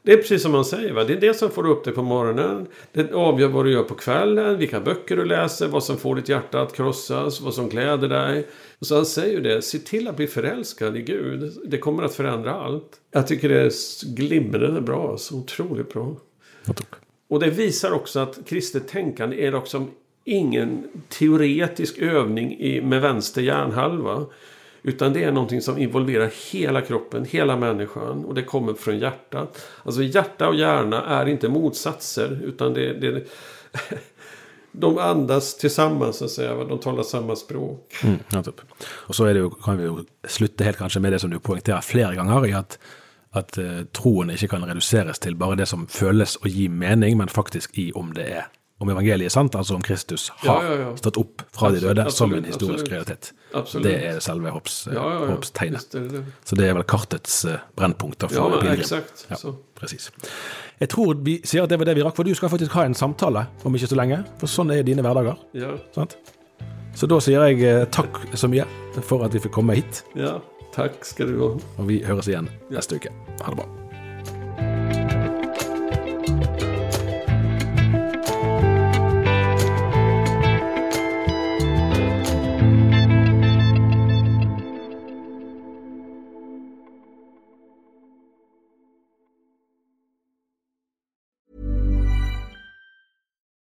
Det 0.04 0.12
är 0.12 0.16
precis 0.16 0.42
som 0.42 0.52
man 0.52 0.64
säger. 0.64 0.92
Va? 0.92 1.04
Det 1.04 1.12
är 1.12 1.20
det 1.20 1.34
som 1.34 1.50
får 1.50 1.66
upp 1.66 1.84
dig 1.84 1.94
på 1.94 2.02
morgonen. 2.02 2.66
Det 2.92 3.12
avgör 3.12 3.48
vad 3.48 3.64
du 3.64 3.72
gör 3.72 3.82
på 3.82 3.94
kvällen. 3.94 4.58
Vilka 4.58 4.80
böcker 4.80 5.16
du 5.16 5.24
läser. 5.24 5.68
Vad 5.68 5.84
som 5.84 5.96
får 5.96 6.16
ditt 6.16 6.28
hjärta 6.28 6.60
att 6.60 6.76
krossas. 6.76 7.40
Vad 7.40 7.54
som 7.54 7.68
gläder 7.68 8.08
dig. 8.08 8.46
Och 8.78 8.86
så 8.86 8.94
han 8.94 9.06
säger 9.06 9.32
ju 9.32 9.40
det. 9.40 9.62
Se 9.62 9.78
till 9.78 10.08
att 10.08 10.16
bli 10.16 10.26
förälskad 10.26 10.96
i 10.96 11.02
Gud. 11.02 11.52
Det 11.64 11.78
kommer 11.78 12.02
att 12.02 12.14
förändra 12.14 12.54
allt. 12.54 13.00
Jag 13.10 13.26
tycker 13.26 13.48
det 13.48 13.60
är 13.60 14.14
glimrande 14.14 14.80
bra. 14.80 15.18
Så 15.18 15.38
otroligt 15.38 15.92
bra. 15.92 16.16
Och 17.28 17.40
det 17.40 17.50
visar 17.50 17.92
också 17.92 18.20
att 18.20 18.38
kristet 18.46 18.88
tänkande 18.88 19.46
är 19.46 19.54
också 19.54 19.86
ingen 20.24 20.88
teoretisk 21.08 21.98
övning 21.98 22.58
i, 22.58 22.80
med 22.80 23.00
vänster 23.00 23.42
hjärnhalva. 23.42 24.26
Utan 24.86 25.12
det 25.12 25.24
är 25.24 25.32
någonting 25.32 25.60
som 25.60 25.78
involverar 25.78 26.30
hela 26.52 26.80
kroppen, 26.80 27.24
hela 27.24 27.56
människan. 27.56 28.24
Och 28.24 28.34
det 28.34 28.42
kommer 28.42 28.74
från 28.74 28.98
hjärtat. 28.98 29.66
Alltså 29.82 30.02
hjärta 30.02 30.48
och 30.48 30.54
hjärna 30.54 31.04
är 31.04 31.28
inte 31.28 31.48
motsatser. 31.48 32.40
Utan 32.44 32.74
det, 32.74 32.92
det 32.92 33.24
de 34.72 34.98
andas 34.98 35.56
tillsammans 35.56 36.16
så 36.16 36.24
att 36.24 36.30
säga. 36.30 36.64
De 36.64 36.78
talar 36.78 37.02
samma 37.02 37.36
språk. 37.36 37.94
Mm, 38.02 38.18
ja, 38.32 38.42
typ. 38.42 38.60
Och 38.86 39.14
så 39.14 39.24
är 39.24 39.34
det 39.34 39.40
jo, 39.40 39.50
kan 39.50 39.78
vi 39.78 39.84
jo 39.84 40.04
slutte 40.28 40.64
helt 40.64 40.78
kanskje 40.78 41.00
med 41.00 41.12
det 41.12 41.18
som 41.18 41.30
du 41.30 41.38
poengterer 41.38 41.80
flere 41.80 42.14
ganger, 42.14 42.46
i 42.46 42.52
at, 42.52 42.78
at 43.30 43.58
uh, 43.58 43.78
eh, 43.78 43.84
troen 43.84 44.30
ikke 44.30 44.48
kan 44.48 44.68
reduseres 44.68 45.18
til 45.18 45.36
bare 45.36 45.56
det 45.56 45.66
som 45.66 45.86
føles 45.86 46.36
och 46.36 46.48
gi 46.48 46.68
mening, 46.68 47.16
men 47.16 47.28
faktisk 47.28 47.78
i 47.78 47.92
om 47.92 48.12
det 48.12 48.28
er 48.28 48.44
om 48.82 48.90
evangeliet 48.90 49.30
er 49.30 49.32
sant, 49.32 49.54
altså 49.54 49.76
om 49.76 49.82
Kristus 49.84 50.28
har 50.42 50.64
ja, 50.64 50.70
ja, 50.72 50.78
ja. 50.80 50.88
stått 50.98 51.18
opp 51.20 51.44
fra 51.54 51.70
de 51.70 51.80
døde 51.82 52.02
absolutt, 52.02 52.16
som 52.18 52.34
en 52.34 52.48
historisk 52.48 52.72
absolutt. 52.72 52.92
realitet. 52.92 53.30
Absolutt. 53.54 53.86
Det 53.86 53.94
er 54.08 54.18
selve 54.24 54.54
hoppstegnet. 54.54 55.98
Så 56.44 56.58
det 56.58 56.66
er 56.66 56.74
vel 56.74 56.86
kartets 56.90 57.36
uh, 57.46 57.60
brennpunkt 57.78 58.26
for 58.26 58.34
ja, 58.34 58.48
pilegrim. 58.58 59.60
Precis. 59.78 60.08
Jeg 60.80 60.90
tror 60.90 61.14
vi 61.22 61.36
sier 61.46 61.68
at 61.68 61.70
det 61.70 61.78
var 61.78 61.90
det 61.90 61.94
vi 62.00 62.06
rakk, 62.06 62.16
for 62.18 62.26
du 62.26 62.34
skal 62.34 62.50
faktisk 62.50 62.74
ha 62.74 62.86
en 62.88 62.98
samtale 62.98 63.46
om 63.62 63.78
ikke 63.78 63.92
så 63.94 64.00
lenge. 64.00 64.24
For 64.42 64.50
sånn 64.50 64.74
er 64.74 64.82
dine 64.86 65.06
hverdager. 65.06 65.38
Så 66.94 67.10
da 67.10 67.20
sier 67.22 67.46
jeg 67.50 67.62
uh, 67.62 67.86
takk 67.94 68.24
så 68.34 68.50
mye 68.50 68.66
for 69.06 69.22
at 69.26 69.34
vi 69.34 69.42
fikk 69.46 69.54
komme 69.54 69.78
hit. 69.78 70.02
Ja, 70.18 70.40
takk 70.74 70.98
skal 71.06 71.30
du 71.30 71.40
ha. 71.46 71.54
Og 71.78 71.88
vi 71.90 72.02
høres 72.06 72.30
igjen 72.30 72.50
neste 72.74 72.98
uke. 72.98 73.14
Ha 73.38 73.54
det 73.54 73.62
bra. 73.62 73.70